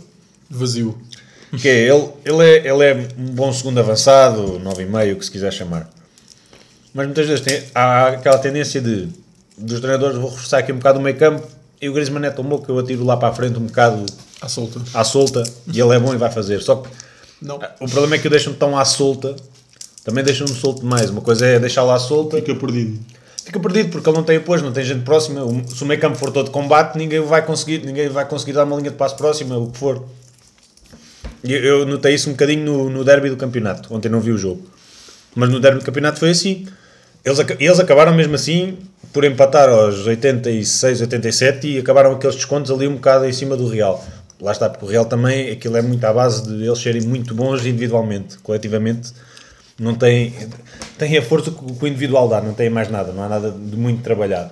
Vazio. 0.49 0.97
Que 1.61 1.67
é, 1.67 1.87
ele, 1.87 2.09
ele, 2.25 2.43
é, 2.43 2.67
ele 2.69 2.83
é 2.85 3.07
um 3.17 3.25
bom 3.33 3.51
segundo 3.53 3.79
avançado, 3.79 4.59
9,5, 4.59 5.13
o 5.13 5.15
que 5.17 5.25
se 5.25 5.31
quiser 5.31 5.51
chamar. 5.51 5.89
Mas 6.93 7.05
muitas 7.05 7.27
vezes 7.27 7.41
tem, 7.43 7.63
há 7.73 8.07
aquela 8.09 8.37
tendência 8.37 8.81
de 8.81 9.07
dos 9.57 9.79
treinadores 9.79 10.17
vou 10.17 10.29
reforçar 10.29 10.57
aqui 10.59 10.71
um 10.71 10.77
bocado 10.77 10.99
o 10.99 11.01
meio 11.01 11.15
campo 11.17 11.47
e 11.81 11.87
o 11.89 11.93
Griezmann 11.93 12.25
é 12.25 12.31
tão 12.31 12.43
bom 12.43 12.57
que 12.59 12.69
eu 12.69 12.79
atiro 12.79 13.03
lá 13.05 13.15
para 13.15 13.29
a 13.29 13.33
frente 13.33 13.57
um 13.59 13.65
bocado 13.67 14.05
À 14.41 14.47
solta. 14.49 14.81
à 14.93 15.03
solta 15.03 15.43
e 15.71 15.79
ele 15.79 15.95
é 15.95 15.99
bom 15.99 16.13
e 16.13 16.17
vai 16.17 16.31
fazer. 16.31 16.61
Só 16.61 16.77
que 16.77 16.89
Não. 17.41 17.57
o 17.79 17.87
problema 17.87 18.15
é 18.15 18.17
que 18.17 18.27
o 18.27 18.29
deixam 18.29 18.53
tão 18.53 18.77
à 18.77 18.83
solta, 18.85 19.35
também 20.03 20.23
deixam-no 20.23 20.53
solto 20.53 20.81
demais. 20.81 21.09
Uma 21.09 21.21
coisa 21.21 21.45
é 21.45 21.59
deixá-lo 21.59 21.91
à 21.91 21.99
solta, 21.99 22.37
Fica 22.37 22.55
perdido. 22.55 22.99
fica 23.45 23.59
perdido 23.59 23.89
porque 23.89 24.09
ele 24.09 24.17
não 24.17 24.23
tem 24.23 24.37
apoio, 24.37 24.61
não 24.63 24.71
tem 24.71 24.83
gente 24.83 25.03
próxima. 25.03 25.41
Se 25.67 25.83
o 25.83 25.85
meio 25.85 25.99
campo 26.01 26.17
for 26.17 26.31
todo 26.31 26.45
de 26.47 26.51
combate, 26.51 26.97
ninguém 26.97 27.21
vai 27.21 27.45
conseguir, 27.45 27.85
ninguém 27.85 28.09
vai 28.09 28.27
conseguir 28.27 28.53
dar 28.53 28.63
uma 28.65 28.75
linha 28.77 28.89
de 28.91 28.97
passo 28.97 29.15
próxima, 29.15 29.57
o 29.57 29.69
que 29.71 29.77
for. 29.77 30.03
E 31.43 31.53
eu, 31.53 31.63
eu 31.79 31.85
notei 31.85 32.13
isso 32.15 32.29
um 32.29 32.33
bocadinho 32.33 32.63
no, 32.65 32.89
no 32.89 33.03
derby 33.03 33.29
do 33.29 33.37
campeonato. 33.37 33.93
Ontem 33.93 34.09
não 34.09 34.19
vi 34.19 34.31
o 34.31 34.37
jogo, 34.37 34.61
mas 35.35 35.49
no 35.49 35.59
derby 35.59 35.79
do 35.79 35.85
campeonato 35.85 36.19
foi 36.19 36.31
assim. 36.31 36.67
Eles, 37.23 37.39
eles 37.59 37.79
acabaram 37.79 38.13
mesmo 38.15 38.35
assim 38.35 38.77
por 39.13 39.23
empatar 39.23 39.69
aos 39.69 40.05
86, 40.07 41.01
87 41.01 41.67
e 41.67 41.77
acabaram 41.79 42.13
aqueles 42.13 42.35
descontos 42.35 42.71
ali 42.71 42.87
um 42.87 42.95
bocado 42.95 43.25
em 43.25 43.33
cima 43.33 43.55
do 43.55 43.67
Real. 43.67 44.03
Lá 44.39 44.51
está, 44.51 44.69
porque 44.69 44.85
o 44.85 44.87
Real 44.87 45.05
também, 45.05 45.51
aquilo 45.51 45.77
é 45.77 45.81
muito 45.81 46.03
à 46.03 46.11
base 46.11 46.43
de 46.47 46.65
eles 46.65 46.79
serem 46.79 47.01
muito 47.03 47.35
bons 47.35 47.63
individualmente, 47.65 48.37
coletivamente. 48.39 49.11
Não 49.79 49.93
tem, 49.95 50.33
tem 50.97 51.15
a 51.17 51.21
força 51.21 51.51
que 51.51 51.57
o 51.63 51.87
individual 51.87 52.27
dá, 52.27 52.41
não 52.41 52.53
tem 52.53 52.69
mais 52.69 52.89
nada, 52.89 53.11
não 53.11 53.23
há 53.23 53.29
nada 53.29 53.51
de 53.51 53.75
muito 53.77 54.01
trabalhado. 54.01 54.51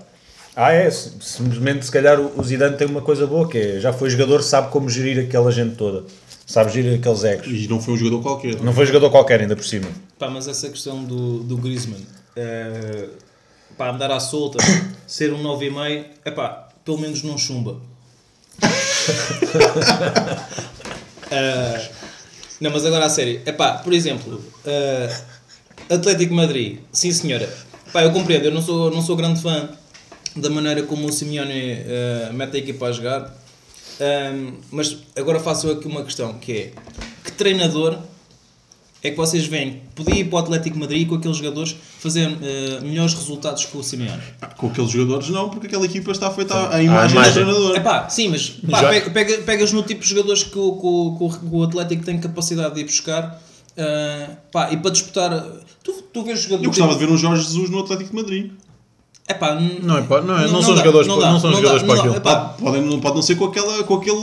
Ah, 0.55 0.71
é. 0.71 0.89
sim- 0.91 1.13
Simplesmente, 1.21 1.85
se 1.85 1.91
calhar, 1.91 2.19
o 2.19 2.43
Zidane 2.43 2.75
tem 2.77 2.87
uma 2.87 3.01
coisa 3.01 3.25
boa 3.25 3.47
que 3.47 3.57
é 3.57 3.79
já 3.79 3.93
foi 3.93 4.09
jogador, 4.09 4.41
sabe 4.43 4.69
como 4.69 4.89
gerir 4.89 5.23
aquela 5.25 5.51
gente 5.51 5.75
toda. 5.75 6.03
Sabe 6.45 6.71
gerir 6.71 6.95
aqueles 6.99 7.23
egos. 7.23 7.47
E 7.47 7.67
não 7.67 7.79
foi 7.79 7.93
um 7.93 7.97
jogador 7.97 8.21
qualquer. 8.23 8.55
Não 8.61 8.73
foi 8.73 8.85
jogador 8.87 9.09
qualquer, 9.11 9.39
ainda 9.41 9.55
por 9.55 9.63
cima. 9.65 9.87
Pá, 10.17 10.27
mas 10.29 10.47
essa 10.47 10.67
questão 10.69 11.03
do, 11.03 11.39
do 11.43 11.55
Griezmann, 11.57 12.01
eh, 12.39 13.09
pá, 13.77 13.89
andar 13.89 14.11
à 14.11 14.19
solta, 14.19 14.59
ser 15.05 15.33
um 15.33 15.43
9,5, 15.43 16.05
é 16.25 16.31
pá, 16.31 16.69
pelo 16.85 16.99
menos 16.99 17.23
não 17.23 17.37
chumba. 17.37 17.77
Eh, 21.31 21.89
não, 22.59 22.71
mas 22.71 22.83
agora 22.87 23.05
a 23.05 23.09
sério, 23.09 23.39
é 23.45 23.51
pá, 23.51 23.73
por 23.73 23.93
exemplo, 23.93 24.43
eh, 24.65 25.15
Atlético 25.87 26.33
Madrid, 26.33 26.79
sim 26.91 27.11
senhora, 27.11 27.47
pá, 27.93 28.01
eu 28.01 28.11
compreendo, 28.11 28.45
eu 28.45 28.51
não 28.51 28.63
sou, 28.63 28.89
não 28.89 29.03
sou 29.03 29.15
grande 29.15 29.39
fã 29.39 29.69
da 30.35 30.49
maneira 30.49 30.81
como 30.81 31.07
o 31.07 31.11
Simeone 31.11 31.53
eh, 31.53 32.31
mete 32.33 32.55
a 32.55 32.59
equipa 32.59 32.87
a 32.87 32.91
jogar, 32.91 33.31
Ahm, 33.99 34.53
mas 34.71 34.97
agora 35.13 35.41
faço 35.41 35.69
aqui 35.69 35.85
uma 35.85 36.05
questão 36.05 36.33
que 36.35 36.53
é 36.53 36.73
que 37.21 37.33
treinador 37.33 37.99
é 39.01 39.11
que 39.11 39.15
vocês 39.17 39.45
veem 39.45 39.81
podia 39.95 40.15
ir 40.19 40.25
para 40.25 40.35
o 40.35 40.39
Atlético 40.39 40.73
de 40.75 40.79
Madrid 40.81 41.07
com 41.07 41.15
aqueles 41.15 41.37
jogadores 41.37 41.75
fazer 41.99 42.29
eh, 42.41 42.79
melhores 42.81 43.13
resultados 43.13 43.65
que 43.65 43.77
o 43.77 43.81
Simeone? 43.83 44.21
Com 44.57 44.67
aqueles 44.67 44.89
jogadores 44.91 45.29
não, 45.29 45.49
porque 45.49 45.67
aquela 45.67 45.85
equipa 45.85 46.11
está 46.11 46.29
feita 46.31 46.53
à, 46.53 46.75
à 46.75 46.83
imagem, 46.83 47.15
imagem. 47.17 47.31
do 47.45 47.45
treinador. 47.51 47.75
É 47.77 47.79
pá, 47.79 48.09
sim, 48.09 48.27
mas 48.29 48.49
pá, 48.49 48.81
Já- 48.81 48.89
pega- 48.89 49.09
pega- 49.11 49.37
pegas 49.43 49.71
no 49.71 49.83
tipo 49.83 50.01
de 50.01 50.09
jogadores 50.09 50.43
que 50.43 50.57
o, 50.57 50.73
que 50.73 50.85
o- 51.23 51.29
que 51.39 51.55
o- 51.55 51.63
Atlético 51.63 52.03
tem 52.03 52.19
capacidade 52.19 52.75
de 52.75 52.81
ir 52.81 52.85
buscar 52.85 53.41
ah, 53.77 54.29
pá, 54.51 54.71
e 54.71 54.77
para 54.77 54.91
disputar. 54.91 55.45
Tu, 55.83 55.93
tu 56.13 56.23
vês 56.23 56.39
jogadores. 56.41 56.63
Eu 56.65 56.69
gostava 56.85 56.93
de 56.93 56.99
ver 57.05 57.11
um 57.11 57.17
Jorge 57.17 57.43
Jesus 57.43 57.69
no 57.69 57.79
Atlético 57.79 58.09
de 58.09 58.15
Madrid. 58.15 58.51
É 59.27 59.33
pá, 59.33 59.55
n- 59.55 59.79
Não 59.83 59.97
é 59.97 60.01
não 60.01 60.37
é- 60.39 60.47
não 60.47 60.61
são 60.61 60.73
dá, 60.73 60.79
jogadores 60.79 61.07
não 61.07 61.17
para- 61.17 61.27
dá, 61.27 61.31
não 61.33 61.39
são 61.39 61.51
dá, 61.51 61.57
jogadores 61.57 61.83
para 61.83 61.93
dá. 61.95 61.99
aquilo. 62.01 62.15
É 62.15 62.19
pá, 62.19 62.35
Pode, 62.59 62.81
não 62.81 62.99
pode 62.99 63.15
não 63.15 63.21
ser 63.21 63.35
com, 63.35 63.45
aquela, 63.45 63.83
com 63.83 63.93
aquele. 63.93 64.17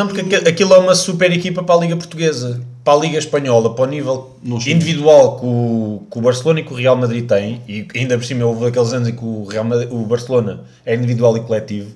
Não, 0.00 0.06
porque 0.08 0.34
aqu- 0.34 0.48
aquilo 0.48 0.72
é 0.74 0.78
uma 0.78 0.94
super 0.94 1.30
equipa 1.30 1.62
para 1.62 1.74
a 1.74 1.78
Liga 1.78 1.94
Portuguesa, 1.94 2.58
para 2.82 2.94
a 2.94 2.96
Liga 3.02 3.18
Espanhola, 3.18 3.74
para 3.74 3.84
o 3.84 3.86
nível 3.86 4.34
individual 4.66 5.38
que 5.38 5.44
o, 5.44 6.02
que 6.10 6.18
o 6.18 6.22
Barcelona 6.22 6.60
e 6.60 6.64
que 6.64 6.72
o 6.72 6.76
Real 6.76 6.96
Madrid 6.96 7.26
têm, 7.28 7.60
e 7.68 7.86
ainda 7.94 8.16
por 8.16 8.24
cima 8.24 8.46
houve 8.46 8.64
aqueles 8.66 8.94
anos 8.94 9.08
em 9.08 9.14
que 9.14 9.22
o, 9.22 9.44
Real 9.44 9.62
Madrid- 9.64 9.92
o 9.92 9.98
Barcelona 10.06 10.64
é 10.86 10.94
individual 10.94 11.36
e 11.36 11.40
coletivo, 11.40 11.94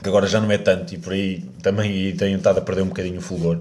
que 0.00 0.08
agora 0.08 0.28
já 0.28 0.40
não 0.40 0.48
é 0.52 0.56
tanto, 0.58 0.94
e 0.94 0.98
por 0.98 1.12
aí 1.14 1.42
também 1.64 2.14
tem 2.14 2.34
estado 2.34 2.58
a 2.58 2.60
perder 2.60 2.82
um 2.82 2.86
bocadinho 2.88 3.18
o 3.18 3.22
fulgor. 3.22 3.58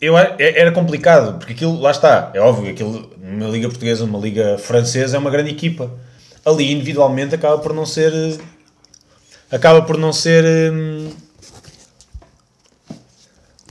Eu, 0.00 0.16
a- 0.16 0.34
é- 0.38 0.58
era 0.58 0.72
complicado, 0.72 1.38
porque 1.38 1.52
aquilo, 1.52 1.78
lá 1.78 1.90
está, 1.90 2.30
é 2.32 2.40
óbvio, 2.40 2.70
aquilo, 2.70 3.10
numa 3.22 3.50
Liga 3.50 3.68
Portuguesa, 3.68 4.06
numa 4.06 4.18
Liga 4.18 4.56
Francesa, 4.56 5.16
é 5.16 5.20
uma 5.20 5.30
grande 5.30 5.50
equipa. 5.50 5.90
Ali, 6.42 6.72
individualmente, 6.72 7.34
acaba 7.34 7.58
por 7.58 7.74
não 7.74 7.84
ser. 7.84 8.14
eh, 8.14 8.38
Acaba 9.50 9.82
por 9.82 9.96
não 9.98 10.12
ser. 10.12 10.44
hum, 10.72 11.08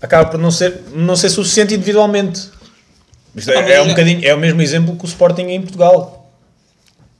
acaba 0.05 0.29
por 0.29 0.39
não 0.39 0.51
ser, 0.51 0.81
não 0.95 1.15
ser 1.15 1.29
suficiente 1.29 1.73
individualmente. 1.73 2.49
Isto 3.35 3.51
Ah, 3.51 3.55
é, 3.55 3.61
mas 3.61 3.71
é 3.71 3.81
um 3.81 3.87
bocadinho, 3.89 4.25
é 4.25 4.33
o 4.33 4.37
mesmo 4.39 4.61
exemplo 4.61 4.95
que 4.95 5.03
o 5.03 5.07
Sporting 5.07 5.43
em 5.43 5.61
Portugal. 5.61 6.31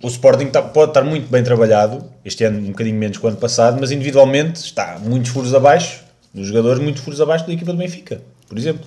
O 0.01 0.07
Sporting 0.07 0.47
tá- 0.47 0.61
pode 0.61 0.91
estar 0.91 1.03
muito 1.03 1.27
bem 1.29 1.43
trabalhado, 1.43 2.03
este 2.23 2.43
ano 2.43 2.59
um 2.59 2.67
bocadinho 2.71 2.95
menos 2.97 3.17
que 3.17 3.25
o 3.25 3.27
ano 3.27 3.37
passado, 3.37 3.77
mas 3.79 3.91
individualmente 3.91 4.59
está 4.59 4.99
muitos 4.99 5.31
furos 5.31 5.53
abaixo 5.53 6.03
dos 6.33 6.47
jogadores, 6.47 6.81
muitos 6.81 7.01
furos 7.01 7.19
abaixo 7.21 7.47
da 7.47 7.53
equipa 7.53 7.71
do 7.71 7.77
Benfica, 7.77 8.21
por 8.47 8.57
exemplo. 8.57 8.85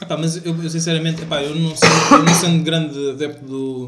Epá, 0.00 0.16
mas 0.16 0.44
eu, 0.44 0.54
eu 0.62 0.70
sinceramente, 0.70 1.22
epá, 1.22 1.42
eu 1.42 1.54
não 1.54 1.74
sendo, 1.76 1.92
eu 2.12 2.22
não 2.24 2.34
sendo 2.34 2.62
grande 2.64 3.10
adepto 3.10 3.44
do, 3.44 3.86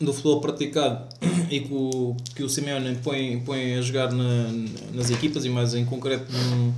do 0.00 0.12
futebol 0.12 0.40
praticado 0.40 1.06
e 1.50 1.60
que 1.60 1.72
o, 1.72 2.16
que 2.34 2.42
o 2.42 2.48
Simeone 2.48 2.96
põe, 3.02 3.40
põe 3.40 3.74
a 3.78 3.80
jogar 3.82 4.12
na- 4.12 4.50
nas 4.94 5.10
equipas 5.10 5.44
e 5.44 5.48
mais 5.48 5.74
em 5.74 5.84
concreto 5.84 6.26
no, 6.32 6.74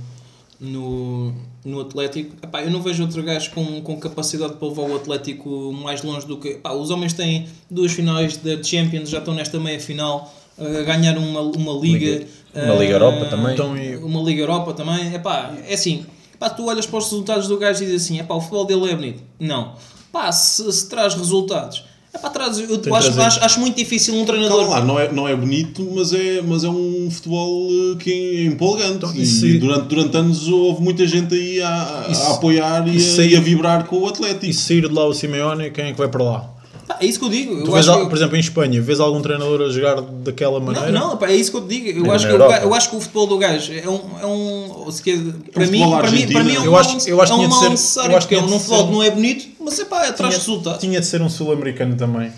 no, 0.61 1.33
no 1.65 1.81
Atlético, 1.81 2.35
epá, 2.41 2.61
eu 2.61 2.69
não 2.69 2.81
vejo 2.81 3.01
outro 3.03 3.21
gajo 3.23 3.49
com, 3.51 3.81
com 3.81 3.99
capacidade 3.99 4.53
para 4.53 4.67
levar 4.67 4.83
o 4.83 4.95
Atlético 4.95 5.73
mais 5.73 6.03
longe 6.03 6.25
do 6.27 6.37
que. 6.37 6.49
epá, 6.49 6.71
os 6.73 6.91
homens 6.91 7.13
têm 7.13 7.47
duas 7.69 7.91
finais 7.91 8.37
da 8.37 8.61
Champions, 8.63 9.09
já 9.09 9.17
estão 9.17 9.33
nesta 9.33 9.59
meia 9.59 9.79
final. 9.79 10.31
A 10.59 10.83
ganhar 10.83 11.17
uma, 11.17 11.39
uma 11.41 11.73
liga, 11.73 12.05
Liga- 12.05 12.27
uma 12.53 12.75
Liga 12.75 12.91
eh, 12.91 12.95
Europa 12.95 13.25
também. 13.25 13.53
Então, 13.53 13.73
uma 14.05 14.21
Liga 14.21 14.41
Europa 14.41 14.73
também, 14.73 15.15
é 15.15 15.17
pá, 15.17 15.51
é 15.67 15.73
assim, 15.73 16.05
pá, 16.37 16.49
tu 16.51 16.67
olhas 16.67 16.85
para 16.85 16.99
os 16.99 17.05
resultados 17.05 17.47
do 17.47 17.57
gajo 17.57 17.81
e 17.81 17.85
dizes 17.87 18.03
assim, 18.03 18.19
é 18.19 18.23
pá, 18.23 18.35
o 18.35 18.39
futebol 18.41 18.65
dele 18.65 18.91
é 18.91 18.95
bonito. 18.95 19.23
Não. 19.39 19.73
Pá, 20.11 20.31
se, 20.31 20.71
se 20.71 20.87
traz 20.87 21.15
resultados, 21.15 21.85
é 22.13 22.17
pá, 22.17 22.29
traz, 22.29 22.59
eu 22.59 22.65
acho, 22.75 22.79
trazido. 22.81 23.21
acho, 23.21 23.43
acho 23.43 23.59
muito 23.59 23.77
difícil 23.77 24.13
um 24.15 24.25
treinador. 24.25 24.57
Calma 24.59 24.79
lá, 24.79 24.85
não 24.85 24.99
é, 24.99 25.11
não 25.11 25.27
é 25.27 25.35
bonito, 25.35 25.87
mas 25.95 26.11
é, 26.13 26.41
mas 26.41 26.63
é 26.63 26.69
um 26.69 27.09
futebol 27.09 27.69
eh, 27.71 27.95
que 28.03 28.11
é 28.11 28.43
empolgante. 28.45 28.95
Então, 28.97 29.15
e 29.15 29.25
se- 29.25 29.57
durante, 29.57 29.87
durante 29.87 30.17
anos 30.17 30.47
houve 30.47 30.81
muita 30.81 31.07
gente 31.07 31.33
aí 31.33 31.61
a, 31.61 31.69
a- 31.69 32.11
a 32.11 32.31
apoiar 32.33 32.87
e, 32.87 32.93
e 32.93 32.97
a, 32.97 32.99
se- 32.99 33.27
e 33.29 33.35
a 33.35 33.39
vibrar 33.39 33.85
com 33.85 33.97
o 33.99 34.07
Atlético. 34.07 34.45
E 34.45 34.53
sair 34.53 34.81
de 34.87 34.93
lá 34.93 35.05
o 35.05 35.13
Simeone, 35.13 35.71
quem 35.71 35.85
é 35.85 35.91
que 35.93 35.97
vai 35.97 36.09
para 36.09 36.23
lá? 36.23 36.49
Pá, 36.93 36.97
é 36.99 37.05
isso 37.05 37.19
que 37.19 37.25
eu 37.25 37.29
digo. 37.29 37.53
Eu 37.59 37.63
Tu 37.63 37.71
vês, 37.71 37.87
acho 37.87 37.91
al- 37.97 38.03
que- 38.03 38.09
por 38.09 38.15
exemplo, 38.17 38.35
em 38.37 38.39
Espanha, 38.39 38.81
vês 38.81 38.99
algum 38.99 39.21
treinador 39.21 39.61
a 39.61 39.69
jogar 39.69 40.01
daquela 40.01 40.59
maneira? 40.59 40.91
Não, 40.91 41.09
não, 41.11 41.17
pá, 41.17 41.27
é 41.29 41.35
isso 41.35 41.51
que 41.51 41.57
eu 41.57 41.61
te 41.61 41.67
digo. 41.67 41.99
Eu, 41.99 42.05
Na 42.05 42.13
acho 42.15 42.27
que, 42.27 42.33
eu 42.33 42.73
acho 42.73 42.89
que 42.89 42.95
o 42.95 42.99
futebol 43.01 43.27
do 43.27 43.37
gajo 43.37 43.71
é 43.73 43.87
um. 43.89 44.01
É 44.21 44.25
um 44.25 44.91
se 44.91 45.01
quer, 45.01 45.17
para, 45.53 45.65
mim, 45.67 45.79
para, 45.89 46.11
mim, 46.11 46.27
para 46.31 46.43
mim 46.43 46.55
é 46.55 46.59
um 46.59 46.65
Eu 46.65 46.71
mal, 46.71 46.81
acho- 46.81 47.07
eu 47.09 47.21
acho 47.21 47.33
é 47.33 47.35
que 47.37 47.41
um 47.45 47.47
mal 47.47 47.59
ser- 47.59 47.69
necessário, 47.69 48.11
eu 48.11 48.17
acho 48.17 48.27
que 48.27 48.35
porque 48.35 48.51
é 48.51 48.55
um 48.55 48.59
futebol 48.59 48.79
ser- 48.79 48.85
que 48.87 48.91
não 48.91 49.03
é 49.03 49.11
bonito, 49.11 49.45
mas 49.59 49.79
é 49.79 49.85
pá, 49.85 49.99
traz 50.11 50.15
Tinha- 50.17 50.29
resultados. 50.31 50.79
Tinha 50.79 50.99
de 50.99 51.05
ser 51.05 51.21
um 51.21 51.29
sul-americano 51.29 51.95
também. 51.95 52.31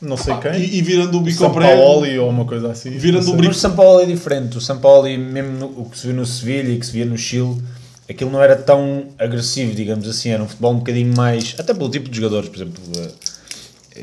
Não 0.00 0.16
sei 0.16 0.34
quem. 0.36 0.60
E, 0.60 0.78
e 0.78 0.82
virando 0.82 1.16
o 1.16 1.20
bico 1.20 1.38
São 1.38 1.46
ao 1.48 1.54
Paoli 1.54 2.18
ou 2.18 2.28
uma 2.28 2.44
coisa 2.44 2.70
assim. 2.72 2.90
Virando 2.90 3.22
o 3.28 3.32
brinco- 3.34 3.48
Mas 3.48 3.56
o 3.56 3.60
São 3.60 3.72
Paulo 3.72 4.00
é 4.00 4.04
diferente. 4.06 4.56
O 4.58 4.60
São 4.60 4.78
Paulo, 4.78 5.06
e 5.08 5.16
mesmo 5.16 5.52
no- 5.58 5.80
o 5.82 5.88
que 5.90 5.96
se 5.98 6.06
viu 6.08 6.16
no 6.16 6.26
Sevilha 6.26 6.70
e 6.72 6.78
que 6.78 6.84
se 6.86 6.90
via 6.92 7.04
no 7.04 7.16
Chile, 7.16 7.62
aquilo 8.10 8.30
não 8.32 8.42
era 8.42 8.56
tão 8.56 9.04
agressivo, 9.16 9.72
digamos 9.74 10.08
assim. 10.08 10.30
Era 10.30 10.42
um 10.42 10.48
futebol 10.48 10.72
um 10.72 10.78
bocadinho 10.78 11.16
mais. 11.16 11.54
Até 11.56 11.72
pelo 11.72 11.88
tipo 11.88 12.08
de 12.10 12.16
jogadores, 12.16 12.48
por 12.48 12.56
exemplo. 12.56 12.82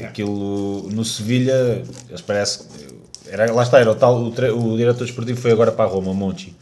Aquilo 0.03 0.87
no 0.91 1.03
Sevilha, 1.03 1.83
eles 2.09 2.21
parece. 2.21 2.59
Era, 3.27 3.51
lá 3.51 3.63
está, 3.63 3.79
era 3.79 3.91
o, 3.91 3.95
tal, 3.95 4.21
o, 4.23 4.31
tre- 4.31 4.51
o 4.51 4.75
diretor 4.77 5.03
esportivo 5.05 5.39
foi 5.39 5.51
agora 5.51 5.71
para 5.71 5.85
a 5.85 5.87
Roma, 5.87 6.13
Monchi. 6.13 6.55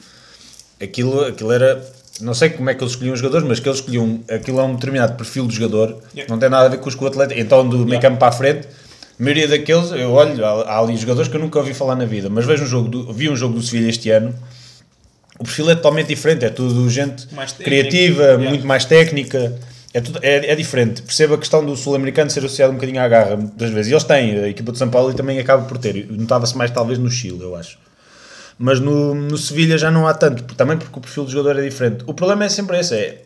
Aquilo, 0.81 1.25
aquilo 1.25 1.51
era. 1.51 1.83
Não 2.19 2.33
sei 2.33 2.49
como 2.49 2.69
é 2.69 2.73
que 2.73 2.83
eles 2.83 2.93
escolhiam 2.93 3.13
os 3.13 3.19
jogadores, 3.19 3.47
mas 3.47 3.59
que 3.59 3.67
eles 3.69 3.79
escolhiam. 3.79 4.19
Aquilo 4.29 4.59
é 4.59 4.63
um 4.63 4.73
determinado 4.75 5.13
perfil 5.15 5.45
de 5.47 5.55
jogador, 5.55 5.97
Yeah. 6.15 6.31
não 6.33 6.39
tem 6.39 6.49
nada 6.49 6.65
a 6.65 6.69
ver 6.69 6.77
com 6.79 6.89
os 6.89 6.95
que 6.95 7.03
o 7.03 7.07
atleta. 7.07 7.33
Então, 7.37 7.67
do 7.67 7.85
meio 7.85 8.01
campo 8.01 8.17
para 8.17 8.29
a 8.29 8.31
frente, 8.31 8.67
a 8.67 9.23
maioria 9.23 9.47
daqueles, 9.47 9.91
eu 9.91 10.11
olho, 10.11 10.43
há, 10.45 10.79
ali 10.79 10.97
jogadores 10.97 11.29
que 11.29 11.35
eu 11.35 11.39
nunca 11.41 11.59
ouvi 11.59 11.73
falar 11.73 11.95
na 11.95 12.05
vida, 12.05 12.29
mas 12.29 12.45
vejo 12.45 12.63
um 12.63 12.67
jogo 12.67 12.89
do, 12.89 13.13
vi 13.13 13.29
um 13.29 13.35
jogo 13.35 13.53
do 13.53 13.61
Sevilha 13.61 13.89
este 13.89 14.09
ano. 14.09 14.33
O 15.39 15.43
perfil 15.43 15.69
é 15.69 15.75
totalmente 15.75 16.07
diferente, 16.07 16.43
é 16.45 16.49
tudo 16.49 16.89
gente 16.89 17.31
Mais 17.35 17.51
criativa, 17.51 18.37
muito 18.39 18.65
mais 18.65 18.83
técnica. 18.85 19.55
É, 19.97 20.01
tudo, 20.01 20.19
é, 20.21 20.51
é 20.51 20.55
diferente. 20.55 21.01
Percebo 21.01 21.33
a 21.33 21.37
questão 21.39 21.65
do 21.65 21.75
sul-americano 21.75 22.29
ser 22.29 22.39
associado 22.45 22.71
um 22.71 22.75
bocadinho 22.75 23.01
à 23.01 23.07
garra, 23.07 23.35
muitas 23.35 23.69
vezes. 23.71 23.89
E 23.91 23.93
eles 23.95 24.03
têm, 24.03 24.37
a 24.37 24.47
equipa 24.47 24.71
de 24.71 24.77
São 24.77 24.89
Paulo 24.89 25.11
também 25.15 25.39
acaba 25.39 25.63
por 25.65 25.77
ter. 25.79 26.05
Notava-se 26.11 26.55
mais 26.55 26.69
talvez 26.69 26.99
no 26.99 27.09
Chile, 27.09 27.41
eu 27.41 27.55
acho. 27.55 27.79
Mas 28.59 28.79
no, 28.79 29.15
no 29.15 29.37
Sevilha 29.37 29.75
já 29.77 29.89
não 29.89 30.07
há 30.07 30.13
tanto, 30.13 30.43
também 30.53 30.77
porque 30.77 30.97
o 30.99 31.01
perfil 31.01 31.25
do 31.25 31.31
jogador 31.31 31.59
é 31.59 31.63
diferente. 31.63 32.03
O 32.05 32.13
problema 32.13 32.45
é 32.45 32.49
sempre 32.49 32.79
esse, 32.79 32.93
é, 32.95 33.23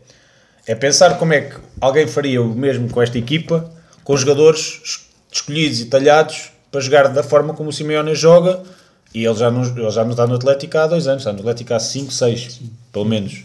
é 0.67 0.73
pensar 0.75 1.17
como 1.17 1.33
é 1.33 1.41
que 1.41 1.55
alguém 1.81 2.07
faria 2.07 2.41
o 2.41 2.55
mesmo 2.55 2.89
com 2.89 3.01
esta 3.01 3.17
equipa, 3.17 3.69
com 4.03 4.15
jogadores 4.15 4.79
es- 4.83 4.99
escolhidos 5.31 5.81
e 5.81 5.85
talhados 5.85 6.51
para 6.71 6.79
jogar 6.79 7.07
da 7.09 7.21
forma 7.23 7.53
como 7.53 7.69
o 7.69 7.73
Simeone 7.73 8.15
joga, 8.15 8.61
e 9.13 9.25
ele 9.25 9.35
já 9.35 9.51
não, 9.51 9.63
ele 9.63 9.89
já 9.91 10.03
não 10.05 10.11
está 10.11 10.25
no 10.25 10.35
Atlético 10.35 10.77
há 10.77 10.87
dois 10.87 11.05
anos, 11.07 11.21
está 11.21 11.33
no 11.33 11.39
Atlético 11.39 11.73
há 11.73 11.79
5, 11.79 12.11
6, 12.13 12.61
pelo 12.93 13.05
menos. 13.05 13.43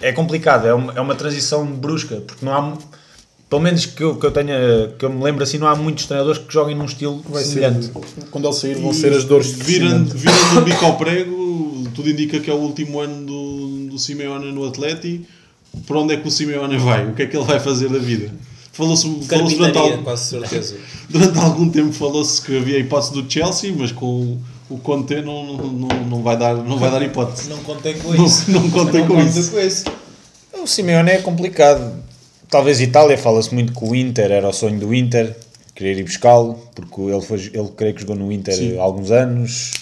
É 0.00 0.12
complicado, 0.12 0.66
é 0.66 0.74
uma, 0.74 0.92
é 0.94 1.00
uma 1.00 1.14
transição 1.14 1.64
brusca, 1.66 2.16
porque 2.16 2.44
não 2.44 2.52
há, 2.52 2.76
pelo 3.48 3.62
menos 3.62 3.86
que 3.86 4.02
eu, 4.02 4.16
que 4.16 4.26
eu 4.26 4.30
tenha, 4.30 4.92
que 4.98 5.04
eu 5.04 5.10
me 5.10 5.22
lembro 5.22 5.42
assim, 5.42 5.56
não 5.58 5.66
há 5.68 5.74
muitos 5.74 6.06
treinadores 6.06 6.38
que 6.40 6.52
joguem 6.52 6.76
num 6.76 6.84
estilo 6.84 7.22
Vai 7.28 7.42
ser, 7.42 7.50
semelhante. 7.60 7.90
quando 8.30 8.44
ele 8.46 8.54
sair, 8.54 8.74
vão 8.74 8.92
ser 8.92 9.12
as 9.12 9.24
dores 9.24 9.48
de 9.56 9.62
virando, 9.62 10.10
crescimento. 10.10 10.18
virando 10.18 10.60
o 10.60 10.64
bico 10.64 10.84
ao 10.84 10.96
prego, 10.96 11.88
tudo 11.94 12.10
indica 12.10 12.38
que 12.40 12.50
é 12.50 12.54
o 12.54 12.58
último 12.58 13.00
ano 13.00 13.24
do, 13.26 13.88
do 13.90 13.98
Simeone 13.98 14.52
no 14.52 14.66
Atlético. 14.66 15.24
Para 15.86 15.98
onde 15.98 16.14
é 16.14 16.16
que 16.16 16.26
o 16.26 16.30
Simeone 16.30 16.76
vai? 16.78 17.06
O 17.06 17.12
que 17.14 17.22
é 17.22 17.26
que 17.26 17.36
ele 17.36 17.44
vai 17.44 17.60
fazer 17.60 17.88
da 17.90 17.98
vida? 17.98 18.30
Falou-se 18.72 19.02
falou 19.04 19.48
durante, 19.56 19.78
al- 19.78 20.02
durante 21.08 21.38
algum 21.38 21.68
tempo 21.70 21.92
falou-se 21.92 22.40
que 22.42 22.56
havia 22.58 22.76
a 22.76 22.80
hipótese 22.80 23.12
do 23.14 23.30
Chelsea, 23.30 23.74
mas 23.76 23.90
com 23.92 24.38
o, 24.68 24.78
Conte 24.78 25.20
não, 25.22 25.44
não, 25.44 25.56
não, 25.72 25.88
não 26.06 26.22
vai 26.22 26.36
dar, 26.36 26.54
não 26.54 26.78
vai 26.78 26.90
dar 26.90 27.02
hipótese. 27.02 27.48
Não 27.48 27.58
contem 27.58 27.98
com 27.98 28.12
Não- 28.12 28.24
isso. 28.26 28.50
não 28.50 28.68
contem 28.70 29.02
com 29.06 29.14
contem 29.14 29.26
isso. 29.28 29.50
com 29.50 29.60
isso. 29.60 29.84
O 30.62 30.66
Simeone 30.66 31.10
é 31.10 31.18
complicado. 31.18 31.94
Talvez 32.48 32.80
Itália, 32.80 33.16
fala-se 33.18 33.52
muito 33.54 33.72
que 33.72 33.84
o 33.84 33.94
Inter 33.94 34.30
era 34.30 34.48
o 34.48 34.52
sonho 34.52 34.78
do 34.78 34.94
Inter, 34.94 35.36
querer 35.74 35.98
ir 35.98 36.04
buscá-lo, 36.04 36.58
porque 36.74 37.00
ele, 37.02 37.20
foi, 37.20 37.38
ele 37.52 37.68
creio 37.76 37.94
que 37.94 38.00
jogou 38.00 38.16
no 38.16 38.30
Inter 38.32 38.54
Sim. 38.54 38.78
há 38.78 38.82
alguns 38.82 39.10
anos, 39.10 39.72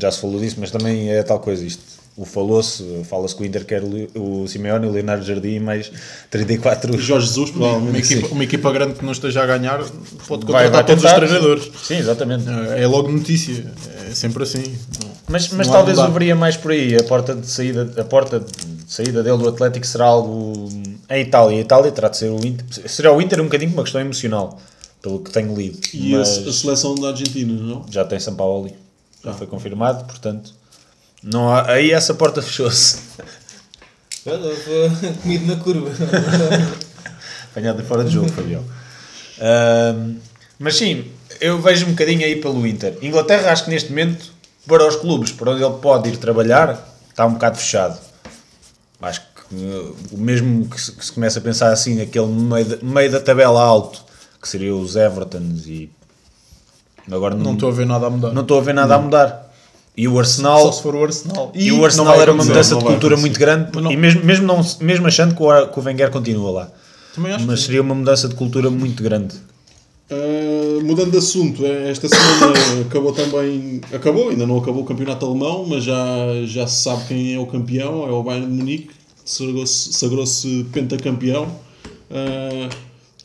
já 0.00 0.10
se 0.10 0.20
falou 0.20 0.40
disso, 0.40 0.56
mas 0.58 0.70
também 0.70 1.10
é 1.10 1.22
tal 1.22 1.38
coisa 1.40 1.64
isto. 1.64 1.82
O 2.14 2.26
falou-se, 2.26 2.84
fala-se 3.08 3.34
que 3.34 3.42
o 3.42 3.46
Inter 3.46 3.64
quer 3.64 3.82
o 4.14 4.46
Simeone, 4.46 4.86
o 4.86 4.90
Leonardo 4.92 5.24
Jardim 5.24 5.58
mais 5.60 5.90
34 6.30 6.98
Jorge 7.00 7.26
Jesus, 7.26 7.50
Uma 7.50 7.58
provavelmente. 7.70 8.12
equipa, 8.12 8.34
uma 8.34 8.44
equipa 8.44 8.70
grande 8.72 8.94
que 8.94 9.04
não 9.04 9.12
esteja 9.12 9.42
a 9.42 9.46
ganhar 9.46 9.78
pode 10.28 10.44
Vai- 10.44 10.64
contratar 10.66 10.72
vai 10.72 10.84
todos 10.84 11.02
tentar. 11.02 11.22
os 11.22 11.28
treinadores. 11.30 11.70
Sim, 11.82 11.96
exatamente. 11.96 12.44
É 12.76 12.86
logo 12.86 13.10
notícia. 13.10 13.64
É 14.10 14.14
sempre 14.14 14.42
assim. 14.42 14.62
Mas, 15.28 15.48
mas 15.48 15.66
Não 15.66 15.72
talvez 15.74 15.96
mudar. 15.96 16.08
eu 16.10 16.12
veria 16.12 16.36
mais 16.36 16.54
por 16.56 16.72
aí. 16.72 16.94
A 16.96 17.02
porta 17.02 17.34
de 17.34 17.46
saída, 17.46 17.90
a 17.98 18.04
porta 18.04 18.40
de 18.40 18.52
saída 18.86 19.22
dele 19.22 19.38
do 19.38 19.48
Atlético 19.48 19.86
será 19.86 20.04
algo 20.04 20.68
em 21.08 21.22
Itália. 21.22 21.56
A 21.56 21.60
Itália 21.62 21.90
terá 21.92 22.08
de 22.10 22.18
ser 22.18 22.30
o 22.30 22.44
Inter. 22.44 22.66
Será 22.90 23.10
o 23.12 23.22
Inter 23.22 23.40
um 23.40 23.44
bocadinho 23.44 23.72
uma 23.72 23.84
questão 23.84 24.02
emocional, 24.02 24.60
pelo 25.00 25.18
que 25.20 25.30
tenho 25.30 25.54
lido. 25.56 25.78
E 25.94 26.14
a, 26.14 26.18
Mas 26.18 26.46
a 26.46 26.52
seleção 26.52 26.94
da 26.94 27.08
Argentina, 27.08 27.54
não? 27.54 27.86
já 27.90 28.04
tem 28.04 28.20
São 28.20 28.34
Paulo 28.34 28.66
ali. 28.66 28.74
Já 29.24 29.30
Ah. 29.30 29.34
foi 29.34 29.46
confirmado, 29.46 30.04
portanto. 30.04 30.52
Não 31.22 31.52
há, 31.52 31.70
aí 31.70 31.92
essa 31.92 32.14
porta 32.14 32.42
fechou-se. 32.42 32.98
Comido 35.22 35.46
na 35.46 35.56
curva. 35.56 35.90
Apanhado 37.50 37.82
fora 37.84 38.04
de 38.04 38.10
jogo, 38.10 38.28
Fabião. 38.30 38.64
Mas 40.58 40.76
sim, 40.76 41.10
eu 41.40 41.60
vejo 41.60 41.86
um 41.86 41.90
bocadinho 41.90 42.24
aí 42.24 42.36
pelo 42.36 42.64
Inter. 42.66 42.96
Inglaterra, 43.02 43.50
acho 43.50 43.64
que 43.64 43.70
neste 43.70 43.90
momento, 43.90 44.32
para 44.66 44.86
os 44.86 44.96
clubes, 44.96 45.32
para 45.32 45.50
onde 45.50 45.62
ele 45.62 45.74
pode 45.78 46.08
ir 46.08 46.16
trabalhar, 46.16 46.88
está 47.10 47.26
um 47.26 47.32
bocado 47.32 47.58
fechado. 47.58 47.98
Acho 49.00 49.20
que 49.20 49.56
uh, 49.56 49.96
o 50.12 50.18
mesmo 50.18 50.68
que 50.68 50.80
se, 50.80 50.92
que 50.92 51.04
se 51.04 51.10
começa 51.10 51.40
a 51.40 51.42
pensar 51.42 51.72
assim, 51.72 52.00
aquele 52.00 52.26
meio 52.26 52.64
da, 52.64 52.76
meio 52.80 53.10
da 53.10 53.20
tabela 53.20 53.60
alto, 53.60 54.04
que 54.40 54.48
seria 54.48 54.74
os 54.74 54.94
Evertons 54.94 55.66
e. 55.66 55.90
Agora 57.10 57.34
Não 57.34 57.54
estou 57.54 57.68
a 57.68 57.72
ver 57.72 57.84
nada 57.84 58.06
a 58.06 58.10
mudar. 58.10 58.32
não 58.32 58.42
estou 58.42 58.58
a 58.58 58.62
ver 58.62 58.72
nada 58.72 58.94
a 58.94 58.98
mudar. 59.00 59.51
E 59.96 60.08
o 60.08 60.18
Arsenal. 60.18 60.58
Só 60.58 60.72
se 60.72 60.82
for 60.82 60.94
o 60.94 61.04
Arsenal. 61.04 61.52
E, 61.54 61.70
o 61.70 61.76
não 61.78 61.84
Arsenal 61.84 62.20
era 62.20 62.32
uma 62.32 62.44
mudança 62.44 62.76
de 62.76 62.84
cultura 62.84 63.16
muito 63.16 63.38
grande, 63.38 63.78
não- 63.78 63.92
e 63.92 63.96
mesmo, 63.96 64.24
mesmo, 64.24 64.46
não, 64.46 64.64
mesmo 64.80 65.06
achando 65.06 65.34
que 65.34 65.42
o, 65.42 65.66
que 65.68 65.78
o 65.78 65.82
Wenger 65.82 66.10
continua 66.10 66.50
lá. 66.50 66.68
Também 67.14 67.32
acho 67.32 67.46
Mas 67.46 67.60
que 67.60 67.66
seria 67.66 67.82
uma 67.82 67.94
mudança 67.94 68.26
de 68.28 68.34
cultura 68.34 68.70
muito 68.70 69.02
grande. 69.02 69.34
Uh, 70.10 70.82
mudando 70.82 71.10
de 71.10 71.18
assunto, 71.18 71.64
eh, 71.64 71.90
esta 71.90 72.08
semana 72.08 72.54
acabou 72.86 73.12
também. 73.12 73.80
Acabou, 73.92 74.30
ainda 74.30 74.46
não 74.46 74.58
acabou 74.58 74.82
o 74.82 74.86
campeonato 74.86 75.24
alemão, 75.26 75.64
mas 75.66 75.84
já, 75.84 75.96
já 76.44 76.66
se 76.66 76.82
sabe 76.82 77.04
quem 77.08 77.34
é 77.34 77.38
o 77.38 77.46
campeão, 77.46 78.06
é 78.06 78.10
o 78.10 78.22
Bayern 78.22 78.46
de 78.46 78.52
Munique, 78.52 78.90
sagrou-se 79.24 79.92
sagrou-se 79.92 80.66
pentacampeão. 80.72 81.44
Uh, 82.10 82.68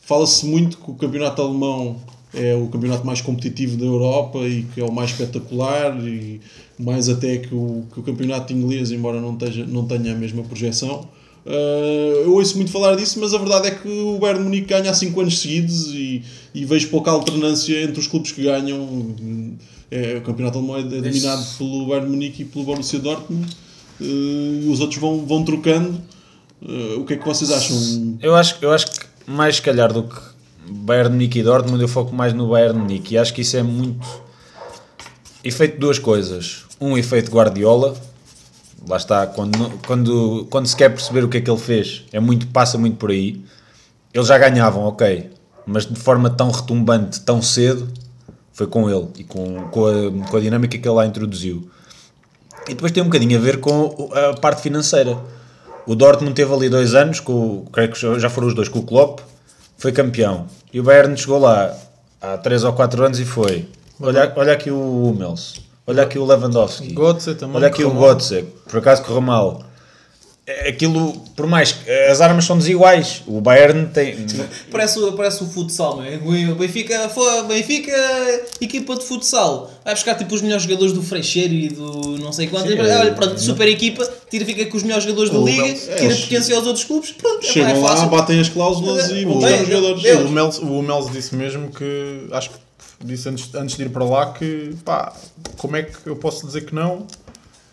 Fala-se 0.02 0.46
muito 0.46 0.78
que 0.78 0.90
o 0.90 0.94
campeonato 0.94 1.42
alemão 1.42 1.96
é 2.34 2.54
o 2.54 2.68
campeonato 2.68 3.06
mais 3.06 3.20
competitivo 3.20 3.76
da 3.76 3.86
Europa 3.86 4.38
e 4.40 4.62
que 4.74 4.80
é 4.80 4.84
o 4.84 4.92
mais 4.92 5.10
espetacular 5.10 5.98
e 6.06 6.40
mais 6.78 7.08
até 7.08 7.38
que 7.38 7.54
o, 7.54 7.84
que 7.92 8.00
o 8.00 8.02
campeonato 8.02 8.52
inglês, 8.52 8.90
embora 8.90 9.20
não, 9.20 9.32
esteja, 9.32 9.64
não 9.66 9.86
tenha 9.86 10.12
a 10.12 10.14
mesma 10.14 10.42
projeção. 10.42 11.08
Uh, 11.46 12.24
eu 12.24 12.34
ouço 12.34 12.56
muito 12.56 12.70
falar 12.70 12.94
disso, 12.94 13.18
mas 13.20 13.32
a 13.32 13.38
verdade 13.38 13.68
é 13.68 13.70
que 13.70 13.88
o 13.88 14.18
Bayern 14.18 14.44
Munique 14.44 14.66
ganha 14.66 14.90
há 14.90 14.94
5 14.94 15.18
anos 15.20 15.38
seguidos 15.38 15.86
e, 15.94 16.22
e 16.54 16.64
vejo 16.64 16.88
pouca 16.88 17.10
alternância 17.10 17.82
entre 17.82 17.98
os 17.98 18.06
clubes 18.06 18.32
que 18.32 18.42
ganham. 18.42 19.56
É, 19.90 20.18
o 20.18 20.20
campeonato 20.20 20.58
alemão 20.58 20.76
é 20.76 20.82
dominado 20.82 21.46
pelo 21.56 21.86
Bayern 21.86 22.10
Munique 22.10 22.42
e 22.42 22.44
pelo 22.44 22.64
Borussia 22.64 22.98
Dortmund. 22.98 23.56
Uh, 23.98 24.70
os 24.70 24.80
outros 24.80 25.00
vão, 25.00 25.24
vão 25.24 25.42
trocando. 25.42 25.98
Uh, 26.60 27.00
o 27.00 27.04
que 27.06 27.14
é 27.14 27.16
que 27.16 27.24
vocês 27.24 27.50
acham? 27.50 28.18
Eu 28.20 28.34
acho, 28.34 28.58
eu 28.60 28.70
acho 28.70 28.90
que 28.90 29.06
mais 29.26 29.56
se 29.56 29.62
calhar 29.62 29.90
do 29.90 30.02
que 30.02 30.27
Bayern 30.70 31.10
Munique 31.10 31.40
e 31.40 31.42
Dortmund, 31.42 31.80
eu 31.80 31.88
foco 31.88 32.14
mais 32.14 32.32
no 32.32 32.48
Bayern 32.48 32.78
Munique. 32.78 33.14
E 33.14 33.18
acho 33.18 33.32
que 33.34 33.42
isso 33.42 33.56
é 33.56 33.62
muito 33.62 34.06
efeito 35.42 35.74
de 35.74 35.80
duas 35.80 35.98
coisas. 35.98 36.64
Um 36.80 36.96
efeito 36.96 37.30
Guardiola. 37.30 37.94
Lá 38.88 38.96
está, 38.96 39.26
quando, 39.26 39.78
quando, 39.86 40.46
quando 40.50 40.66
se 40.66 40.76
quer 40.76 40.88
perceber 40.88 41.24
o 41.24 41.28
que 41.28 41.38
é 41.38 41.40
que 41.40 41.50
ele 41.50 41.58
fez, 41.58 42.04
é 42.12 42.20
muito, 42.20 42.46
passa 42.46 42.78
muito 42.78 42.96
por 42.96 43.10
aí. 43.10 43.44
Eles 44.14 44.28
já 44.28 44.38
ganhavam, 44.38 44.84
ok, 44.84 45.30
mas 45.66 45.84
de 45.84 45.98
forma 45.98 46.30
tão 46.30 46.50
retumbante, 46.50 47.20
tão 47.20 47.42
cedo, 47.42 47.88
foi 48.52 48.66
com 48.66 48.88
ele 48.88 49.08
e 49.18 49.24
com, 49.24 49.68
com, 49.68 49.86
a, 49.86 50.28
com 50.30 50.36
a 50.36 50.40
dinâmica 50.40 50.78
que 50.78 50.88
ele 50.88 50.94
lá 50.94 51.04
introduziu. 51.04 51.68
E 52.66 52.74
depois 52.74 52.92
tem 52.92 53.02
um 53.02 53.06
bocadinho 53.06 53.38
a 53.38 53.42
ver 53.42 53.60
com 53.60 54.10
a 54.12 54.34
parte 54.34 54.62
financeira. 54.62 55.18
O 55.86 55.94
Dortmund 55.94 56.34
teve 56.34 56.52
ali 56.52 56.68
dois 56.68 56.94
anos, 56.94 57.20
com, 57.20 57.66
creio 57.72 57.92
que 57.92 58.18
já 58.18 58.30
foram 58.30 58.48
os 58.48 58.54
dois, 58.54 58.68
com 58.68 58.78
o 58.78 58.82
Klopp, 58.82 59.20
foi 59.76 59.92
campeão. 59.92 60.46
E 60.72 60.80
o 60.80 60.82
Bayern 60.82 61.16
chegou 61.16 61.38
lá 61.38 61.74
há 62.20 62.36
três 62.38 62.64
ou 62.64 62.72
quatro 62.72 63.04
anos 63.04 63.18
e 63.18 63.24
foi. 63.24 63.66
Olha, 64.00 64.32
olha 64.36 64.52
aqui 64.52 64.70
o 64.70 65.04
Hummels, 65.04 65.60
olha 65.86 66.02
aqui 66.02 66.18
o 66.18 66.24
Lewandowski, 66.24 66.94
Götze 66.94 67.34
também, 67.34 67.56
olha 67.56 67.68
aqui 67.68 67.84
o. 67.84 67.90
Götze, 67.90 68.44
por 68.68 68.78
acaso 68.78 69.02
correu 69.02 69.20
mal. 69.20 69.62
É- 70.50 70.68
Aquilo, 70.70 71.12
por 71.36 71.46
mais 71.46 71.72
que 71.72 71.90
as 71.90 72.22
armas 72.22 72.46
são 72.46 72.56
desiguais, 72.56 73.22
o 73.26 73.38
Bayern 73.38 73.86
tem. 73.88 74.16
Parece, 74.70 74.98
o- 74.98 75.12
parece 75.12 75.42
o 75.44 75.46
futsal, 75.46 75.96
não 75.98 76.04
é? 76.04 76.16
O 76.16 76.54
Benfica, 76.54 77.06
foi, 77.10 77.42
Benfica, 77.44 77.92
equipa 78.58 78.96
de 78.96 79.04
futsal. 79.04 79.70
Vai 79.84 79.92
buscar 79.94 80.14
tipo 80.14 80.34
os 80.34 80.40
melhores 80.40 80.62
jogadores 80.64 80.92
do 80.94 81.02
Freixeiro 81.02 81.52
e 81.52 81.68
do 81.68 82.16
não 82.18 82.32
sei 82.32 82.46
quanto. 82.46 82.66
Sim, 82.70 82.78
Olha, 82.80 82.92
é- 82.92 83.10
pronto, 83.10 83.38
super 83.38 83.68
equipa, 83.68 84.10
tira, 84.30 84.44
fica 84.46 84.64
com 84.66 84.76
os 84.78 84.82
melhores 84.82 85.04
jogadores 85.04 85.30
da 85.30 85.38
liga, 85.38 85.66
é, 85.66 85.72
tira 85.74 86.04
eles- 86.04 86.20
potência 86.20 86.56
aos 86.56 86.66
outros 86.66 86.84
clubes. 86.86 87.10
Pronto, 87.12 87.44
é, 87.44 87.46
pá, 87.46 87.52
Chegam 87.52 87.70
é 87.70 87.74
lá, 87.74 87.88
fácil. 87.90 88.08
batem 88.08 88.40
as 88.40 88.48
cláusulas 88.48 89.10
e 89.10 89.24
vão 89.26 89.34
buscar 89.34 89.60
os 89.62 89.68
jogadores. 89.68 90.02
Deus. 90.02 90.22
O 90.22 90.26
Hummels, 90.28 90.58
o 90.60 90.66
Hummels 90.78 91.10
disse 91.12 91.34
mesmo 91.36 91.70
que 91.70 92.26
acho 92.32 92.50
que 92.50 92.56
disse 93.04 93.28
antes, 93.28 93.54
antes 93.54 93.76
de 93.76 93.82
ir 93.82 93.90
para 93.90 94.04
lá 94.04 94.32
que 94.32 94.74
pá, 94.84 95.12
como 95.58 95.76
é 95.76 95.82
que 95.82 96.06
eu 96.06 96.16
posso 96.16 96.46
dizer 96.46 96.62
que 96.64 96.74
não? 96.74 97.06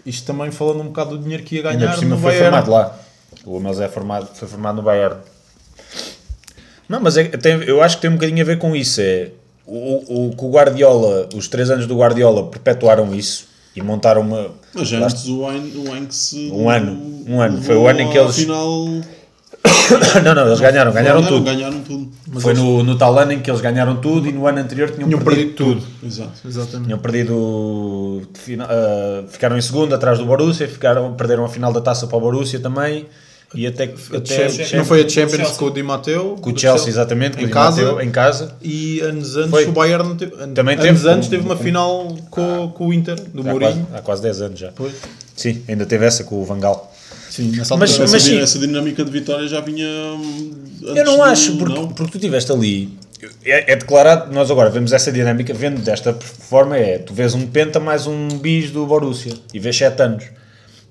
Isto 0.05 0.25
também 0.27 0.51
falando 0.51 0.81
um 0.81 0.85
bocado 0.87 1.17
do 1.17 1.23
dinheiro 1.23 1.43
que 1.43 1.55
ia 1.55 1.61
Ainda 1.67 1.79
ganhar 1.79 1.91
por 1.93 1.99
cima 1.99 2.15
no 2.15 2.21
foi 2.21 2.31
Bayern. 2.31 2.45
formado 2.49 2.71
lá. 2.71 2.99
O 3.43 3.57
Hummels 3.57 3.79
é 3.79 3.87
formado, 3.87 4.27
foi 4.33 4.47
formado 4.47 4.75
no 4.77 4.81
Bayern. 4.83 5.17
Não, 6.87 6.99
mas 6.99 7.17
é- 7.17 7.23
tem- 7.25 7.63
eu 7.63 7.81
acho 7.81 7.95
que 7.97 8.01
tem 8.03 8.11
um 8.11 8.13
bocadinho 8.13 8.41
a 8.41 8.45
ver 8.45 8.57
com 8.59 8.75
isso. 8.75 9.01
É, 9.01 9.29
o, 9.65 10.27
o, 10.27 10.35
que 10.35 10.45
o 10.45 10.49
Guardiola, 10.51 11.27
os 11.35 11.47
três 11.47 11.69
anos 11.71 11.87
do 11.87 11.97
Guardiola 11.97 12.45
perpetuaram 12.47 13.13
isso 13.15 13.47
e 13.75 13.81
montaram 13.81 14.21
uma. 14.21 14.51
Mas 14.73 14.91
lá 14.91 14.99
antes 15.07 15.25
o 15.25 15.49
Heinz 15.51 15.75
o 15.75 15.95
Heinz 15.95 16.33
Um 16.51 16.69
ano, 16.69 17.23
um 17.27 17.41
ano. 17.41 17.61
Foi 17.63 17.75
o 17.75 17.87
ano 17.87 18.01
em 18.01 18.09
que 18.11 18.17
eles- 18.17 18.31
Afinal, 18.37 18.85
não, 20.23 20.36
não, 20.36 20.47
eles 20.47 20.60
ganharam, 20.60 20.91
ganharam 20.91 21.23
tudo. 21.23 21.43
Ganharam 21.43 21.80
tudo. 21.82 22.10
Foi 22.39 22.54
no, 22.54 22.84
no 22.84 22.97
tal 22.97 23.17
ano 23.17 23.34
em 23.34 23.39
que 23.39 23.49
eles 23.49 23.62
ganharam 23.62 23.95
tudo 23.97 24.28
e 24.28 24.32
no 24.32 24.45
ano 24.47 24.60
anterior 24.60 24.89
tinham, 24.91 25.08
Tinham 25.08 25.21
perdido, 25.21 25.54
perdido 25.54 25.80
tudo. 25.82 25.88
Exato. 26.06 26.32
Exatamente. 26.47 26.86
Tinham 26.86 26.99
perdido. 26.99 28.21
ah, 28.62 29.23
ficaram 29.30 29.58
em 29.58 29.62
segundo 29.62 29.93
atrás 29.95 30.17
do 30.19 30.25
Borussia, 30.25 30.67
ficaram, 30.67 31.13
perderam 31.13 31.45
a 31.45 31.49
final 31.49 31.71
da 31.73 31.82
taça 31.82 32.08
para 32.08 32.17
o 32.17 32.21
Borussia 32.21 32.60
também. 32.60 33.06
E 33.54 33.65
até, 33.67 33.84
até 33.86 34.49
Champions- 34.49 34.73
não 34.73 34.84
foi 34.84 35.06
a 35.06 35.08
Champions 35.10 35.36
Chelsea. 35.38 35.56
com 35.58 35.65
o 35.65 35.71
Di 35.71 35.82
Matteo? 35.84 36.36
com 36.41 36.49
o 36.51 36.58
Chelsea, 36.58 36.89
exatamente, 36.89 37.39
Em 37.39 37.43
o 37.43 37.47
Di 37.47 37.54
casa. 37.54 37.84
Matteo, 37.84 38.01
em 38.01 38.12
casa. 38.12 38.56
E 38.62 38.99
anos 38.99 39.38
antes 39.38 39.49
Foi. 39.51 39.65
o 39.67 39.71
Bayern 39.71 40.15
teve, 40.15 40.32
Também 40.47 40.75
anos 40.75 40.86
teve, 41.01 41.10
antes 41.10 41.28
com- 41.28 41.32
teve 41.32 41.45
uma 41.45 41.56
com- 41.56 41.63
final 41.63 42.15
com, 42.30 42.71
com 42.75 42.88
o 42.88 42.93
Inter, 42.93 43.15
do 43.15 43.41
Há 43.41 43.43
quase, 43.43 43.49
Mourinho. 43.60 43.88
há 43.93 44.01
quase 44.01 44.21
10 44.23 44.41
anos 44.41 44.60
já. 44.60 44.71
Pois. 44.75 44.93
Sim, 45.38 45.62
ainda 45.69 45.86
teve 45.86 46.06
essa 46.06 46.23
com 46.25 46.41
o 46.41 46.43
Vangal. 46.43 46.93
Sim, 47.35 47.51
nessa 47.55 47.75
Mas- 47.75 47.91
altura. 47.91 48.05
Essa, 48.05 48.19
sim. 48.19 48.39
essa 48.39 48.59
dinâmica 48.59 49.03
de 49.03 49.11
vitória 49.11 49.47
já 49.47 49.59
vinha. 49.59 49.85
Eu 50.81 51.03
não 51.05 51.21
acho, 51.23 51.57
porque, 51.57 51.73
não? 51.75 51.87
porque 51.89 52.11
tu 52.11 52.17
estiveste 52.17 52.51
ali. 52.51 52.89
É, 53.43 53.73
é 53.73 53.75
declarado, 53.75 54.31
nós 54.33 54.51
agora 54.51 54.69
vemos 54.69 54.93
essa 54.93 55.11
dinâmica, 55.11 55.53
vendo 55.53 55.81
desta 55.81 56.13
forma, 56.13 56.77
é 56.77 56.97
tu 56.99 57.13
vês 57.13 57.33
um 57.33 57.47
penta 57.47 57.79
mais 57.79 58.05
um 58.07 58.27
bis 58.39 58.69
do 58.71 58.85
Borussia 58.85 59.33
e 59.53 59.59
vês 59.59 59.75
7 59.75 60.01
anos. 60.01 60.23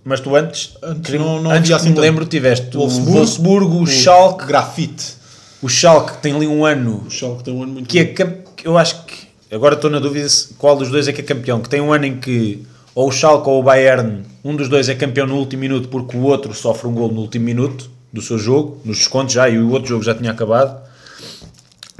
Mas 0.04 0.20
tu 0.20 0.34
antes, 0.36 0.76
Antes 0.82 1.12
que- 1.12 1.18
não- 1.18 1.40
não 1.40 1.50
antes 1.50 1.70
assim 1.70 1.88
me 1.90 1.94
tanto. 1.94 2.02
lembro, 2.02 2.26
tiveste 2.26 2.76
o 2.76 2.86
Wolfsburgo, 2.88 3.80
o 3.82 3.86
Schalke, 3.86 4.46
Grafite. 4.46 5.14
o 5.62 5.68
Schalke 5.68 6.12
que 6.16 6.22
tem 6.22 6.34
ali 6.34 6.46
um 6.46 6.64
ano 6.66 7.04
O 7.06 7.10
Schalke 7.10 7.42
tem 7.44 7.54
um 7.54 7.62
ano 7.62 7.72
muito 7.72 7.88
que 7.88 7.98
é 8.00 8.04
que 8.04 8.26
eu 8.64 8.76
acho 8.76 9.02
que 9.04 9.14
agora 9.54 9.74
estou 9.76 9.88
na 9.88 9.98
dúvida 9.98 10.26
qual 10.58 10.76
dos 10.76 10.90
dois 10.90 11.08
é 11.08 11.12
que 11.12 11.20
é 11.22 11.24
campeão, 11.24 11.60
que 11.60 11.68
tem 11.70 11.80
um 11.80 11.90
ano 11.92 12.04
em 12.04 12.16
que 12.18 12.62
ou 12.94 13.08
o 13.08 13.12
Schalke 13.12 13.48
ou 13.48 13.60
o 13.60 13.62
Bayern, 13.62 14.22
um 14.44 14.54
dos 14.54 14.68
dois 14.68 14.88
é 14.88 14.94
campeão 14.94 15.26
no 15.26 15.36
último 15.36 15.60
minuto 15.60 15.88
porque 15.88 16.16
o 16.16 16.22
outro 16.22 16.54
sofre 16.54 16.86
um 16.86 16.92
gol 16.94 17.10
no 17.10 17.20
último 17.20 17.44
minuto 17.44 17.90
do 18.12 18.22
seu 18.22 18.38
jogo, 18.38 18.80
nos 18.84 18.98
descontos 18.98 19.34
já, 19.34 19.48
e 19.48 19.58
o 19.58 19.70
outro 19.70 19.88
jogo 19.88 20.04
já 20.04 20.14
tinha 20.14 20.30
acabado. 20.30 20.80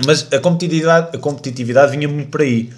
Mas 0.07 0.27
a 0.33 0.39
competitividade, 0.39 1.17
a 1.17 1.19
competitividade 1.19 1.93
vinha 1.97 2.09
muito 2.09 2.31
por 2.31 2.43
aí. 2.43 2.71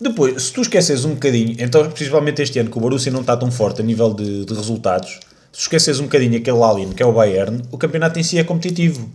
Depois, 0.00 0.42
se 0.42 0.52
tu 0.52 0.60
esqueces 0.62 1.04
um 1.04 1.14
bocadinho, 1.14 1.54
então 1.58 1.88
principalmente 1.90 2.42
este 2.42 2.58
ano 2.58 2.70
que 2.70 2.76
o 2.76 2.80
Borussia 2.80 3.12
não 3.12 3.20
está 3.20 3.36
tão 3.36 3.50
forte 3.50 3.80
a 3.80 3.84
nível 3.84 4.12
de, 4.12 4.44
de 4.44 4.54
resultados, 4.54 5.20
se 5.52 5.60
esqueces 5.62 6.00
um 6.00 6.04
bocadinho 6.04 6.36
aquele 6.36 6.62
Alien 6.62 6.90
que 6.92 7.02
é 7.02 7.06
o 7.06 7.12
Bayern, 7.12 7.62
o 7.70 7.78
campeonato 7.78 8.18
em 8.18 8.22
si 8.22 8.38
é 8.38 8.44
competitivo. 8.44 9.08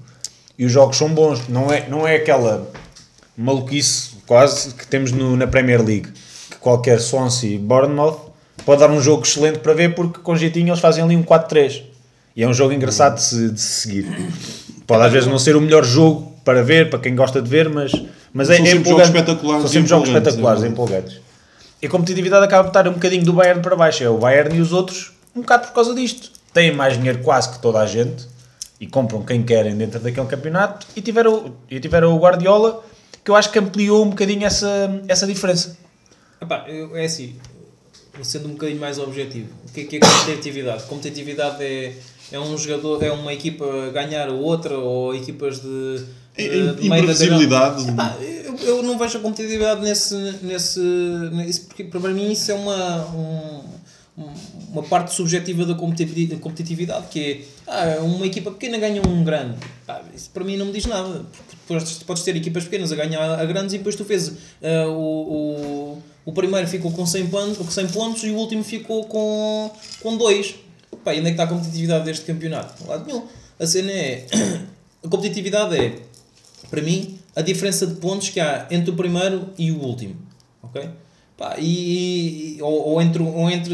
E 0.57 0.65
os 0.65 0.71
jogos 0.71 0.97
são 0.97 1.09
bons. 1.09 1.47
Não 1.47 1.71
é, 1.71 1.87
não 1.89 2.07
é 2.07 2.15
aquela 2.15 2.69
maluquice 3.37 4.11
quase 4.25 4.73
que 4.73 4.85
temos 4.87 5.11
no- 5.11 5.35
na 5.37 5.47
Premier 5.47 5.81
League. 5.83 6.09
Que 6.49 6.57
qualquer 6.57 6.99
Swansea 6.99 7.57
Bournemouth 7.59 8.28
pode 8.69 8.81
dar 8.81 8.91
um 8.91 9.01
jogo 9.01 9.23
excelente 9.23 9.57
para 9.57 9.73
ver 9.73 9.95
porque 9.95 10.19
com 10.19 10.35
jeitinho 10.35 10.67
eles 10.69 10.79
fazem 10.79 11.03
ali 11.03 11.15
um 11.15 11.23
4-3. 11.23 11.81
E 12.35 12.43
é 12.43 12.47
um 12.47 12.53
jogo 12.53 12.71
engraçado 12.71 13.15
de 13.15 13.23
se, 13.23 13.49
de 13.49 13.59
se 13.59 13.81
seguir. 13.81 14.29
Pode 14.85 15.03
às 15.03 15.11
vezes 15.11 15.27
não 15.27 15.39
ser 15.39 15.55
o 15.55 15.61
melhor 15.61 15.83
jogo 15.83 16.31
para 16.45 16.61
ver, 16.63 16.87
para 16.87 16.99
quem 16.99 17.15
gosta 17.15 17.41
de 17.41 17.49
ver, 17.49 17.67
mas, 17.67 17.91
mas 18.31 18.47
é, 18.51 18.57
São 18.57 18.65
é 18.65 18.67
sempre 18.69 18.89
empolgante. 18.91 19.07
jogos 19.07 19.19
espetaculares 19.19 19.61
São 19.63 19.69
e 19.69 19.73
sempre 19.73 19.89
jogos 19.89 20.09
espetaculares, 20.09 20.63
é 20.63 20.67
empolgantes. 20.67 21.19
E 21.81 21.87
a 21.87 21.89
competitividade 21.89 22.45
acaba 22.45 22.63
por 22.65 22.69
estar 22.69 22.87
um 22.87 22.93
bocadinho 22.93 23.23
do 23.25 23.33
Bayern 23.33 23.59
para 23.61 23.75
baixo. 23.75 24.03
É 24.03 24.09
o 24.09 24.19
Bayern 24.19 24.55
e 24.55 24.61
os 24.61 24.71
outros 24.71 25.13
um 25.35 25.41
bocado 25.41 25.67
por 25.67 25.73
causa 25.73 25.95
disto. 25.95 26.29
Têm 26.53 26.71
mais 26.71 26.93
dinheiro 26.95 27.19
quase 27.23 27.49
que 27.49 27.57
toda 27.59 27.79
a 27.79 27.87
gente 27.87 28.27
e 28.79 28.85
compram 28.85 29.23
quem 29.23 29.41
querem 29.41 29.75
dentro 29.75 29.99
daquele 29.99 30.27
campeonato 30.27 30.85
e 30.95 31.01
tiveram, 31.01 31.53
e 31.71 31.79
tiveram 31.79 32.15
o 32.15 32.19
Guardiola 32.19 32.83
que 33.25 33.31
eu 33.31 33.35
acho 33.35 33.51
que 33.51 33.57
ampliou 33.57 34.05
um 34.05 34.09
bocadinho 34.11 34.45
essa, 34.45 35.01
essa 35.07 35.25
diferença. 35.25 35.75
Epá, 36.41 36.65
eu- 36.67 36.95
é 36.95 37.05
assim, 37.05 37.35
sendo 38.23 38.47
um 38.47 38.51
bocadinho 38.51 38.79
mais 38.79 38.97
objetivo, 38.99 39.47
o 39.67 39.71
que 39.73 39.81
é 39.81 39.83
que 39.85 39.95
é 39.97 39.99
competitividade? 39.99 40.83
Competitividade 40.83 41.63
é, 41.63 41.93
é 42.31 42.39
um 42.39 42.57
jogador, 42.57 43.03
é 43.03 43.11
uma 43.11 43.33
equipa 43.33 43.65
ganhar 43.93 44.29
a 44.29 44.33
outra 44.33 44.77
ou 44.77 45.13
equipas 45.15 45.59
de. 45.61 45.67
De- 46.35 46.43
é 46.45 46.49
de 46.49 46.89
da 46.89 46.97
imprevisibilidade. 46.97 47.89
Epá, 47.89 48.15
eu, 48.21 48.55
eu 48.57 48.83
não 48.83 48.97
vejo 48.97 49.17
a 49.17 49.21
competitividade 49.21 49.81
nesse, 49.81 50.15
nesse, 50.41 50.79
nesse. 51.33 51.61
Porque 51.61 51.83
para 51.85 52.11
mim 52.11 52.31
isso 52.31 52.51
é 52.51 52.55
uma. 52.55 53.05
um- 53.15 53.79
uma 54.73 54.83
parte 54.83 55.13
subjetiva 55.13 55.65
da 55.65 55.73
competitivi- 55.75 56.27
da 56.27 56.35
competitividade 56.35 57.07
que 57.09 57.45
é 57.65 57.97
ah, 57.97 58.01
uma 58.03 58.25
equipa 58.25 58.51
pequena 58.51 58.77
ganha 58.77 59.01
um 59.01 59.23
grande 59.23 59.55
Pá, 59.87 60.01
isso 60.13 60.29
para 60.33 60.43
mim 60.43 60.57
não 60.57 60.65
me 60.65 60.73
diz 60.73 60.85
nada 60.85 61.07
porque 61.37 61.55
depois 61.55 61.93
podes 62.03 62.23
ter 62.23 62.35
equipas 62.35 62.65
pequenas 62.65 62.91
a 62.91 62.95
ganhar 62.97 63.39
a 63.39 63.45
grandes 63.45 63.73
e 63.73 63.77
depois 63.77 63.95
tu 63.95 64.03
fez 64.03 64.33
ah, 64.61 64.87
o, 64.89 65.97
o, 66.29 66.33
primeiro 66.33 66.67
ficou 66.67 66.91
com 66.91 67.05
100 67.05 67.27
pontos, 67.27 67.57
com 67.57 67.69
100 67.69 67.87
pontos 67.87 68.23
e 68.23 68.31
o 68.31 68.35
último 68.35 68.63
ficou 68.63 69.05
com, 69.05 69.71
com 70.01 70.17
2 70.17 70.55
Pá, 71.03 71.13
e 71.13 71.19
onde 71.19 71.27
é 71.27 71.31
que 71.31 71.41
está 71.41 71.43
a 71.43 71.47
competitividade 71.47 72.05
deste 72.05 72.25
campeonato? 72.25 72.81
Não 72.81 72.89
lado 72.89 73.05
nenhum 73.05 73.23
a 73.59 73.67
cena 73.67 73.91
é 73.91 74.25
a 75.03 75.07
competitividade 75.07 75.75
é 75.75 75.99
para 76.69 76.81
mim, 76.81 77.17
a 77.35 77.41
diferença 77.41 77.87
de 77.87 77.95
pontos 77.95 78.29
que 78.29 78.39
há 78.39 78.67
entre 78.69 78.91
o 78.91 78.95
primeiro 78.95 79.49
e 79.57 79.71
o 79.71 79.79
último. 79.79 80.15
Ok? 80.61 80.87
Pá, 81.37 81.55
e, 81.57 82.57
e- 82.57 82.61
ou, 82.61 82.89
ou 82.89 83.01
entre, 83.01 83.23
ou 83.23 83.49
entre 83.49 83.73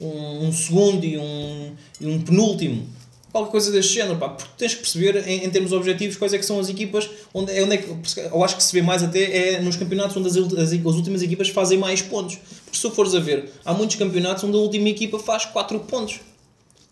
um, 0.00 0.46
um 0.46 0.52
segundo 0.52 1.04
e 1.04 1.16
um, 1.18 1.72
e 2.00 2.06
um 2.06 2.20
penúltimo. 2.20 2.86
Qualquer 3.32 3.50
coisa 3.50 3.72
deste 3.72 3.94
género, 3.94 4.16
pá, 4.18 4.28
porque 4.28 4.50
tens 4.58 4.74
que 4.74 4.80
perceber 4.82 5.26
em, 5.26 5.44
em 5.46 5.48
termos 5.50 5.72
objetivos 5.72 6.16
quais 6.18 6.34
é 6.34 6.38
que 6.38 6.44
são 6.44 6.60
as 6.60 6.68
equipas, 6.68 7.08
onde, 7.32 7.50
é, 7.50 7.64
onde 7.64 7.74
é 7.74 7.78
que, 7.78 7.88
eu 8.20 8.44
acho 8.44 8.56
que 8.56 8.62
se 8.62 8.72
vê 8.74 8.82
mais 8.82 9.02
até 9.02 9.54
é 9.54 9.60
nos 9.62 9.74
campeonatos 9.76 10.14
onde 10.18 10.28
as, 10.28 10.36
as, 10.36 10.72
as 10.72 10.94
últimas 10.94 11.22
equipas 11.22 11.48
fazem 11.48 11.78
mais 11.78 12.02
pontos. 12.02 12.36
Porque 12.64 12.76
se 12.76 12.82
tu 12.82 12.90
fores 12.90 13.14
a 13.14 13.20
ver, 13.20 13.50
há 13.64 13.72
muitos 13.72 13.96
campeonatos 13.96 14.44
onde 14.44 14.54
a 14.56 14.60
última 14.60 14.86
equipa 14.90 15.18
faz 15.18 15.46
4 15.46 15.80
pontos 15.80 16.20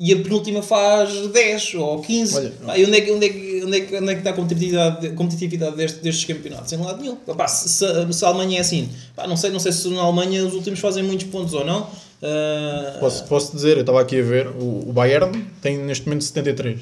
e 0.02 0.14
a 0.14 0.16
penúltima 0.16 0.62
faz 0.62 1.26
10 1.28 1.74
ou 1.74 2.00
15. 2.00 2.34
Olha, 2.36 2.52
Pá, 2.64 2.78
e 2.78 2.86
onde 2.86 2.96
é 2.96 3.00
que, 3.02 3.12
onde 3.12 3.26
é 3.26 3.28
que, 3.28 3.62
onde 3.66 3.76
é 3.76 3.80
que, 3.82 3.96
onde 3.98 4.08
é 4.10 4.14
que 4.14 4.20
está 4.20 4.30
a 4.30 4.32
competitividade, 4.32 5.10
competitividade 5.10 5.76
deste, 5.76 5.98
destes 6.00 6.24
campeonatos? 6.24 6.72
Em 6.72 6.78
lado 6.78 7.02
nenhum. 7.02 7.16
Pá, 7.16 7.46
se, 7.46 7.68
se- 7.68 8.12
se 8.14 8.24
a 8.24 8.28
Alemanha 8.28 8.56
é 8.56 8.60
assim, 8.62 8.88
pá, 9.14 9.26
não, 9.26 9.36
sei, 9.36 9.50
não 9.50 9.60
sei 9.60 9.72
se 9.72 9.86
na 9.88 10.00
Alemanha 10.00 10.42
os 10.46 10.54
últimos 10.54 10.80
fazem 10.80 11.02
muitos 11.02 11.26
pontos 11.26 11.52
ou 11.52 11.66
não. 11.66 11.86
Ah, 12.22 12.96
Posso, 13.00 13.24
posso 13.24 13.54
dizer, 13.56 13.76
eu 13.76 13.80
estava 13.80 14.00
aqui 14.00 14.20
a 14.20 14.22
ver, 14.22 14.48
o, 14.48 14.88
o 14.88 14.92
Bayern 14.92 15.44
tem 15.62 15.78
neste 15.78 16.06
momento 16.06 16.24
73. 16.24 16.80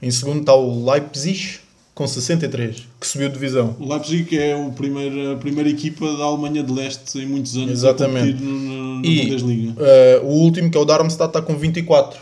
Em 0.00 0.10
segundo 0.10 0.40
está 0.40 0.54
o 0.54 0.88
Leipzig 0.90 1.58
com 1.94 2.06
63, 2.06 2.84
que 3.00 3.06
subiu 3.06 3.28
de 3.28 3.34
divisão. 3.34 3.76
O 3.78 3.88
Leipzig 3.92 4.38
é 4.38 4.56
o 4.56 4.72
primeiro, 4.72 5.32
a 5.32 5.36
primeira 5.36 5.68
equipa 5.68 6.06
da 6.16 6.24
Alemanha 6.24 6.62
de 6.62 6.72
Leste 6.72 7.18
em 7.18 7.26
muitos 7.26 7.54
anos 7.56 7.70
Exatamente. 7.70 8.30
a 8.30 8.32
competir 8.32 8.46
no- 8.46 8.94
na, 8.94 9.00
na 9.02 9.06
E 9.06 9.22
Bundesliga. 9.22 9.72
eh, 9.78 10.20
o 10.22 10.28
último, 10.28 10.70
que 10.70 10.76
é 10.78 10.80
o 10.80 10.84
Darmstadt, 10.84 11.28
está 11.30 11.42
com 11.42 11.56
24. 11.56 12.18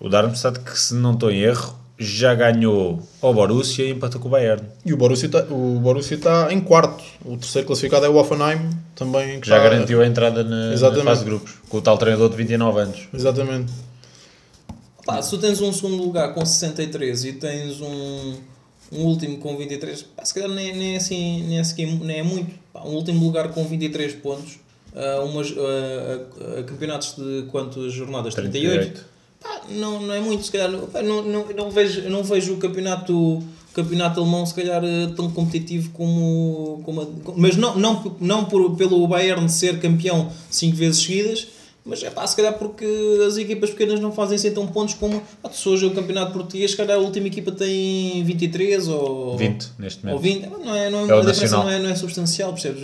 O 0.00 0.08
Darmstadt, 0.08 0.60
que 0.60 0.78
se 0.78 0.94
não 0.94 1.14
estou 1.14 1.30
em 1.30 1.40
erro, 1.40 1.74
já 1.98 2.32
ganhou 2.34 3.02
ao 3.20 3.34
Borussia 3.34 3.84
e 3.84 3.90
empatou 3.90 4.20
com 4.20 4.28
o 4.28 4.30
Bayern. 4.30 4.62
E 4.86 4.92
o 4.92 4.96
Borussia 4.96 5.26
está 5.26 5.40
o 5.50 5.80
Borussia 5.80 6.16
está 6.16 6.52
em 6.52 6.60
quarto. 6.60 7.02
O 7.24 7.36
terceiro 7.36 7.66
classificado 7.66 8.06
é 8.06 8.08
o 8.08 8.14
Offenheim, 8.14 8.70
também. 8.94 9.40
Que 9.40 9.48
Já 9.48 9.56
está- 9.56 9.68
garantiu 9.68 10.00
a 10.00 10.06
entrada 10.06 10.44
na, 10.44 10.70
na 10.70 11.04
fase 11.04 11.20
de 11.24 11.26
grupos, 11.30 11.54
com 11.68 11.78
o 11.78 11.82
tal 11.82 11.98
treinador 11.98 12.30
de 12.30 12.36
29 12.36 12.80
anos. 12.80 13.08
Exatamente. 13.12 13.72
pá, 15.04 15.20
se 15.22 15.30
tu 15.30 15.38
tens 15.38 15.60
um 15.60 15.72
segundo 15.72 15.96
lugar 15.96 16.34
com 16.34 16.44
63 16.46 17.24
e 17.24 17.32
tens 17.32 17.80
um, 17.80 18.34
um 18.92 19.04
último 19.04 19.38
com 19.38 19.56
23, 19.56 20.02
pá, 20.02 20.24
se 20.24 20.34
calhar 20.34 20.50
nem, 20.50 20.76
nem, 20.76 20.94
é 20.94 20.96
assim, 20.98 21.42
nem, 21.48 21.58
é 21.58 21.60
assim, 21.60 21.98
nem 22.04 22.18
é 22.18 22.22
muito. 22.22 22.54
Pá, 22.72 22.82
um 22.82 22.90
último 22.94 23.24
lugar 23.24 23.48
com 23.48 23.64
23 23.64 24.12
pontos, 24.14 24.58
ah, 24.94 25.22
umas, 25.24 25.52
ah, 25.56 26.20
ah, 26.58 26.62
campeonatos 26.62 27.16
de 27.16 27.42
quantas 27.50 27.92
jornadas? 27.92 28.34
38. 28.34 28.72
38. 28.82 29.17
Pá, 29.40 29.62
não, 29.70 30.00
não 30.02 30.14
é 30.14 30.20
muito, 30.20 30.44
se 30.44 30.50
calhar. 30.52 30.70
Não, 30.70 31.22
não, 31.22 31.46
não, 31.54 31.70
vejo, 31.70 32.08
não 32.08 32.22
vejo 32.24 32.54
o 32.54 32.56
campeonato, 32.56 33.42
campeonato 33.72 34.20
alemão, 34.20 34.44
se 34.44 34.54
calhar, 34.54 34.82
eh, 34.84 35.08
tão 35.14 35.30
competitivo 35.30 35.90
como. 35.90 36.80
como 36.84 37.02
a- 37.02 37.06
mas 37.36 37.56
não, 37.56 37.76
não, 37.76 38.16
não 38.20 38.44
por, 38.46 38.74
pelo 38.76 39.06
Bayern 39.06 39.48
ser 39.48 39.78
campeão 39.78 40.30
5 40.50 40.76
vezes 40.76 41.02
seguidas, 41.02 41.46
mas 41.88 42.02
é 42.02 42.10
pá, 42.10 42.26
se 42.26 42.36
calhar 42.36 42.52
porque 42.52 42.84
as 43.26 43.38
equipas 43.38 43.70
pequenas 43.70 43.98
não 43.98 44.12
fazem 44.12 44.36
assim 44.36 44.50
tão 44.50 44.66
pontos 44.66 44.92
como. 44.92 45.22
Pá, 45.42 45.50
se 45.50 45.66
hoje 45.66 45.86
é 45.86 45.88
o 45.88 45.90
campeonato 45.92 46.34
português, 46.34 46.72
se 46.72 46.76
calhar 46.76 46.98
a 46.98 47.00
última 47.00 47.28
equipa 47.28 47.50
tem 47.50 48.22
23 48.24 48.88
ou. 48.88 49.38
20 49.38 49.68
neste 49.78 50.06
Ou 50.06 50.20
momento. 50.20 50.22
20, 50.22 50.48
Pá, 50.48 50.58
não 50.58 50.76
é, 50.76 50.90
não 50.90 50.98
é, 50.98 51.08
É 51.08 51.18
a 51.18 51.20
diferença 51.22 51.56
não 51.56 51.70
é, 51.70 51.78
não 51.78 51.88
é 51.88 51.94
substancial, 51.94 52.52
percebes? 52.52 52.82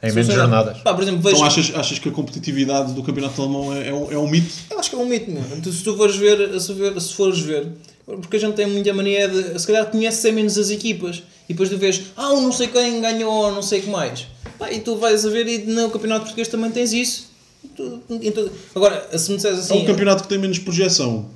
Em 0.00 0.12
menos 0.12 0.32
jornadas. 0.32 0.78
Pá, 0.78 0.94
por 0.94 1.02
exemplo, 1.02 1.20
vejo, 1.20 1.34
Então 1.34 1.48
achas, 1.48 1.74
achas 1.74 1.98
que 1.98 2.08
a 2.08 2.12
competitividade 2.12 2.92
do 2.92 3.02
campeonato 3.02 3.42
alemão 3.42 3.74
é, 3.74 3.88
é, 3.88 3.92
um, 3.92 4.12
é 4.12 4.16
um 4.16 4.28
mito? 4.28 4.54
Eu 4.70 4.78
acho 4.78 4.88
que 4.88 4.94
é 4.94 4.98
um 5.00 5.06
mito, 5.06 5.32
meu. 5.32 5.42
Se 5.72 5.82
tu 5.82 5.96
fores 5.96 6.14
ver, 6.14 6.60
se, 6.60 6.72
ver, 6.74 7.00
se 7.00 7.14
fores 7.14 7.40
ver, 7.40 7.66
porque 8.06 8.36
a 8.36 8.40
gente 8.40 8.54
tem 8.54 8.68
muita 8.68 8.94
mania 8.94 9.26
de, 9.26 9.58
se 9.58 9.66
calhar 9.66 9.84
conhece 9.86 10.22
sem 10.22 10.30
menos 10.30 10.56
as 10.56 10.70
equipas, 10.70 11.24
e 11.48 11.54
depois 11.54 11.68
tu 11.68 11.76
vês, 11.76 12.02
ah, 12.16 12.32
um 12.34 12.42
não 12.42 12.52
sei 12.52 12.68
quem 12.68 13.00
ganhou, 13.00 13.50
não 13.52 13.62
sei 13.62 13.80
o 13.80 13.82
que 13.82 13.90
mais. 13.90 14.28
Pá, 14.56 14.70
e 14.70 14.78
tu 14.78 14.96
vais 14.96 15.26
a 15.26 15.28
ver, 15.28 15.48
e 15.48 15.58
no 15.66 15.90
Campeonato 15.90 16.20
Português 16.20 16.46
também 16.46 16.70
tens 16.70 16.92
isso. 16.92 17.28
E 17.64 17.68
e 18.28 18.30
tu- 18.30 18.50
agora, 18.74 19.18
se 19.18 19.30
me 19.30 19.36
disseres 19.36 19.58
É 19.58 19.62
assim. 19.62 19.82
um 19.82 19.84
campeonato 19.86 20.22
que 20.22 20.28
tem 20.28 20.38
menos 20.38 20.58
projeção. 20.58 21.26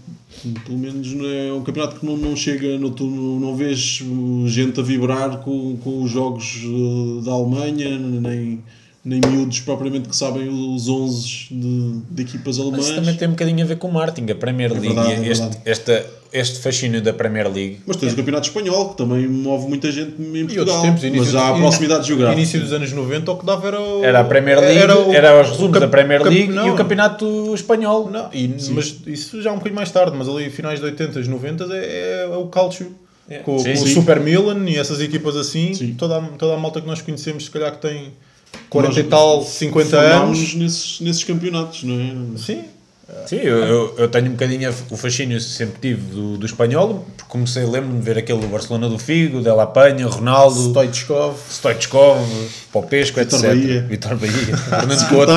Pelo 0.64 0.78
menos 0.78 1.06
é 1.48 1.52
um 1.52 1.62
campeonato 1.62 2.00
que 2.00 2.06
não, 2.06 2.16
não 2.16 2.34
chega, 2.34 2.78
não, 2.78 2.90
tu 2.90 3.04
não, 3.06 3.38
vês 3.54 4.00
gente 4.46 4.80
a 4.80 4.82
vibrar 4.82 5.38
com, 5.42 5.76
com 5.76 6.02
os 6.02 6.10
jogos 6.10 6.62
uh, 6.64 7.20
da 7.22 7.32
Alemanha, 7.32 7.98
nem, 7.98 8.62
nem 9.04 9.20
miúdos 9.26 9.58
propriamente 9.60 10.08
que 10.08 10.14
sabem 10.14 10.48
os 10.48 10.88
11 10.88 11.28
de, 11.50 11.92
de 12.08 12.22
equipas 12.22 12.56
Mas 12.58 12.60
alemãs. 12.66 12.84
isso 12.86 12.94
também 12.94 13.14
tem 13.16 13.26
um 13.26 13.32
bocadinho 13.32 13.64
a 13.64 13.66
ver 13.66 13.76
com 13.76 13.88
o 13.88 13.92
marketing, 13.92 14.30
a 14.30 14.34
Premier 14.36 14.70
League. 14.72 14.86
verdade, 14.86 15.10
é 15.10 15.28
este, 15.28 15.40
verdade. 15.42 15.58
esta, 15.64 16.06
este 16.32 16.58
fascínio 16.60 17.02
da 17.02 17.12
Premier 17.12 17.52
League. 17.52 17.80
Mas 17.84 17.96
tens 17.96 18.12
o 18.12 18.16
Campeonato 18.16 18.46
Espanhol, 18.46 18.90
que 18.90 18.96
também 18.98 19.26
move 19.26 19.66
muita 19.66 19.90
gente 19.90 20.14
em 20.22 20.24
E 20.36 20.40
outros 20.42 20.54
Portugal. 20.54 20.82
tempos, 20.82 21.02
início 21.02 21.20
mas 21.24 21.32
já 21.32 21.48
há 21.48 21.52
proximidade 21.54 22.06
geográfica. 22.06 22.38
Início 22.40 22.60
dos 22.60 22.72
anos 22.72 22.92
90, 22.92 23.32
o 23.32 23.36
que 23.38 23.44
dava 23.46 23.66
era 23.66 23.80
o, 23.80 24.04
Era 24.04 24.20
a 24.20 24.24
Premier 24.24 24.60
League, 24.60 24.78
era, 24.78 24.96
o- 24.96 25.40
os 25.40 25.50
resumos 25.50 25.76
o 25.76 25.80
da 25.80 25.88
Premier 25.88 26.22
League 26.22 26.52
não, 26.52 26.68
e 26.68 26.70
o 26.70 26.76
campeonato 26.76 27.52
espanhol. 27.56 28.08
Não, 28.08 28.28
e- 28.32 28.54
mas 28.70 28.96
isso 29.08 29.42
já 29.42 29.50
um 29.50 29.54
bocadinho 29.56 29.74
mais 29.76 29.90
tarde, 29.90 30.16
mas 30.16 30.28
ali 30.28 30.48
finais 30.48 30.78
de 30.78 30.84
80, 30.86 31.20
90 31.22 31.64
é, 31.72 32.28
é 32.32 32.36
o 32.36 32.46
Calcio. 32.46 32.94
É. 33.28 33.38
Com, 33.38 33.58
Sim, 33.58 33.74
com 33.74 33.82
o 33.82 33.86
sim. 33.88 33.94
Super 33.94 34.20
Milan 34.20 34.68
e 34.68 34.76
essas 34.76 35.00
equipas 35.00 35.36
assim, 35.36 35.72
Sim. 35.74 35.94
toda 35.94 36.18
a, 36.18 36.20
toda 36.38 36.54
a 36.54 36.56
malta 36.56 36.80
que 36.80 36.86
nós 36.86 37.00
conhecemos, 37.00 37.44
se 37.46 37.50
calhar 37.50 37.72
que 37.72 37.80
tem 37.80 38.12
40 38.70 39.00
e 39.00 39.04
tal, 39.04 39.44
50 39.44 39.88
formámos 39.90 40.38
anos. 40.38 40.54
Nesses, 40.54 41.00
nesses 41.00 41.24
campeonatos, 41.24 41.82
não 41.82 42.00
é? 42.00 42.38
Sim, 42.38 42.64
Sim, 43.26 43.36
eu, 43.36 43.58
eu, 43.58 43.94
eu 43.98 44.08
tenho 44.08 44.26
um 44.26 44.30
bocadinho 44.30 44.72
o 44.90 44.96
fascínio 44.96 45.38
sempre 45.40 45.78
tive 45.80 46.00
do, 46.12 46.38
do 46.38 46.46
espanhol, 46.46 47.06
porque 47.16 47.30
comecei, 47.30 47.64
lembro-me 47.64 47.98
de 47.98 48.04
ver 48.04 48.18
aquele 48.18 48.40
do 48.40 48.46
Barcelona 48.46 48.88
do 48.88 48.98
Figo, 48.98 49.40
Della 49.40 49.66
Penha, 49.66 50.06
Ronaldo, 50.06 50.70
Stoichkov. 50.70 51.36
Stoichkov, 51.50 52.18
Popesco, 52.72 53.20
Vitor 53.20 53.38
etc. 53.38 53.48
Bahia. 53.48 53.82
Vitor 53.82 54.16
Bahia. 54.16 54.56
Fernando 54.56 55.08
Couto. 55.08 55.32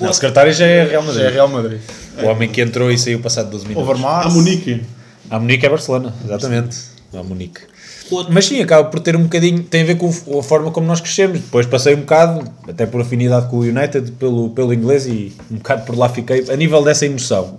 Não, 0.00 0.10
o 0.10 0.12
secretário 0.12 0.52
já 0.52 0.66
é 0.66 0.84
Real 0.84 1.02
Madrid. 1.02 1.22
Já 1.22 1.28
é 1.28 1.32
Real 1.32 1.48
Madrid. 1.48 1.80
O 2.22 2.26
homem 2.26 2.48
que 2.48 2.60
entrou 2.60 2.90
e 2.90 2.98
saiu 2.98 3.20
passado 3.20 3.50
12 3.50 3.68
minutos. 3.68 3.88
Overmars. 3.88 4.26
A 4.26 4.30
Munique. 4.30 4.82
A 5.30 5.38
Munique 5.38 5.64
é 5.64 5.68
Barcelona, 5.68 6.14
exatamente. 6.24 6.76
A 7.14 7.22
Munique. 7.22 7.60
Outro- 8.10 8.32
Mas 8.32 8.46
sim, 8.46 8.60
acaba 8.60 8.88
por 8.88 9.00
ter 9.00 9.16
um 9.16 9.22
bocadinho, 9.24 9.62
tem 9.62 9.82
a 9.82 9.84
ver 9.84 9.96
com 9.96 10.08
a 10.38 10.42
forma 10.42 10.70
como 10.70 10.86
nós 10.86 11.00
crescemos. 11.00 11.40
Depois 11.40 11.66
passei 11.66 11.94
um 11.94 12.00
bocado, 12.00 12.48
até 12.68 12.86
por 12.86 13.00
afinidade 13.00 13.48
com 13.48 13.56
o 13.56 13.60
United, 13.62 14.12
pelo, 14.12 14.50
pelo 14.50 14.72
inglês 14.72 15.06
e 15.06 15.32
um 15.50 15.56
bocado 15.56 15.84
por 15.84 15.96
lá 15.96 16.08
fiquei, 16.08 16.44
a 16.50 16.56
nível 16.56 16.82
dessa 16.84 17.04
emoção. 17.06 17.58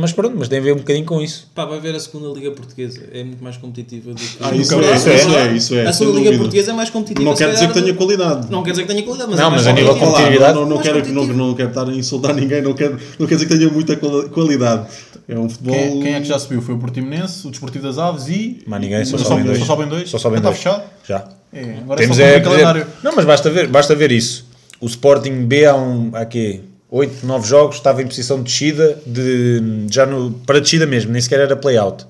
Mas 0.00 0.12
pronto, 0.12 0.36
mas 0.38 0.46
tem 0.48 0.60
a 0.60 0.62
ver 0.62 0.72
um 0.72 0.76
bocadinho 0.76 1.04
com 1.04 1.20
isso. 1.20 1.48
Pá, 1.54 1.64
vai 1.64 1.80
ver 1.80 1.92
a 1.94 1.98
segunda 1.98 2.28
Liga 2.38 2.52
Portuguesa, 2.52 3.00
é 3.12 3.24
muito 3.24 3.42
mais 3.42 3.56
competitiva 3.56 4.10
do 4.12 4.16
que. 4.16 4.36
Ah, 4.40 4.54
isso 4.54 4.76
Nunca- 4.76 4.86
é, 4.86 4.94
isso 4.94 5.08
isso 5.10 5.28
é. 5.30 5.42
é, 5.48 5.52
isso 5.52 5.74
é. 5.74 5.86
a 5.86 5.92
segunda 5.92 6.18
Liga 6.18 6.24
dúvida. 6.30 6.38
Portuguesa 6.44 6.70
é 6.70 6.74
mais 6.74 6.90
competitiva. 6.90 7.28
Não 7.28 7.36
quer 7.36 7.52
dizer 7.52 7.66
que 7.68 7.74
tenha 7.74 7.94
qualidade. 7.94 8.50
Não 8.50 8.62
quer 8.62 8.70
dizer 8.70 8.82
que 8.82 8.88
tenha 8.88 9.02
qualidade, 9.02 9.30
mas 9.30 9.40
Não, 9.40 9.46
é 9.46 9.50
mais 9.50 9.62
mas 9.62 9.66
a 9.66 9.72
nível 9.72 9.88
competitiva. 9.88 10.16
competitividade- 10.16 10.54
Não, 10.54 10.66
não, 10.66 10.76
Mais 10.76 10.86
quero, 10.86 11.12
não, 11.12 11.26
não 11.26 11.54
quero 11.54 11.68
estar 11.70 11.88
a 11.88 11.92
insultar 11.92 12.34
ninguém, 12.34 12.62
não 12.62 12.74
quero, 12.74 12.96
não 13.18 13.26
quer 13.26 13.34
dizer 13.34 13.46
que 13.48 13.58
tenha 13.58 13.70
muita 13.70 13.96
quali- 13.96 14.28
qualidade. 14.28 14.86
É 15.28 15.38
um 15.38 15.48
futebol. 15.48 15.74
Quem, 15.74 16.00
quem 16.00 16.14
é 16.14 16.20
que 16.20 16.26
já 16.28 16.38
subiu? 16.38 16.62
Foi 16.62 16.74
o 16.74 16.78
Portimonense, 16.78 17.46
o 17.46 17.50
Desportivo 17.50 17.84
das 17.86 17.98
Aves 17.98 18.28
e. 18.28 18.62
Mas 18.66 18.80
ninguém, 18.80 19.04
só 19.04 19.16
Mas 19.18 19.26
sobem 19.26 19.38
só- 19.44 19.46
dois. 19.46 19.58
só 19.58 19.64
sobem 19.66 19.88
dois? 19.88 20.08
Só 20.10 20.18
sobem 20.18 20.40
Já 20.42 20.50
está 20.50 20.50
dois. 20.50 20.58
fechado? 20.62 20.90
Já. 21.06 21.28
É, 21.52 21.78
agora 21.82 22.00
Temos 22.00 22.18
é 22.20 22.42
só 22.44 22.54
é, 22.78 22.86
Não, 23.02 23.12
mas 23.16 23.24
basta 23.24 23.50
ver, 23.50 23.66
basta 23.66 23.94
ver 23.96 24.12
isso. 24.12 24.46
O 24.80 24.86
Sporting 24.86 25.44
B 25.44 25.66
há, 25.66 25.74
um, 25.74 26.10
há 26.14 26.24
quê? 26.24 26.60
8, 26.90 27.26
9 27.26 27.46
jogos, 27.46 27.76
estava 27.76 28.02
em 28.02 28.06
posição 28.06 28.38
de 28.38 28.44
descida, 28.44 29.00
de, 29.06 29.86
já 29.90 30.06
no, 30.06 30.32
para 30.46 30.60
descida 30.60 30.86
mesmo, 30.86 31.12
nem 31.12 31.20
sequer 31.20 31.40
era 31.40 31.56
play-out. 31.56 32.06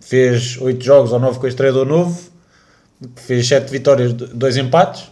Fez 0.00 0.56
8 0.60 0.84
jogos 0.84 1.12
ou 1.12 1.18
9 1.20 1.38
com 1.38 1.46
este 1.46 1.56
treinador 1.56 1.86
novo, 1.86 2.18
fez 3.16 3.46
7 3.46 3.70
vitórias, 3.70 4.12
2 4.12 4.56
empates 4.56 5.08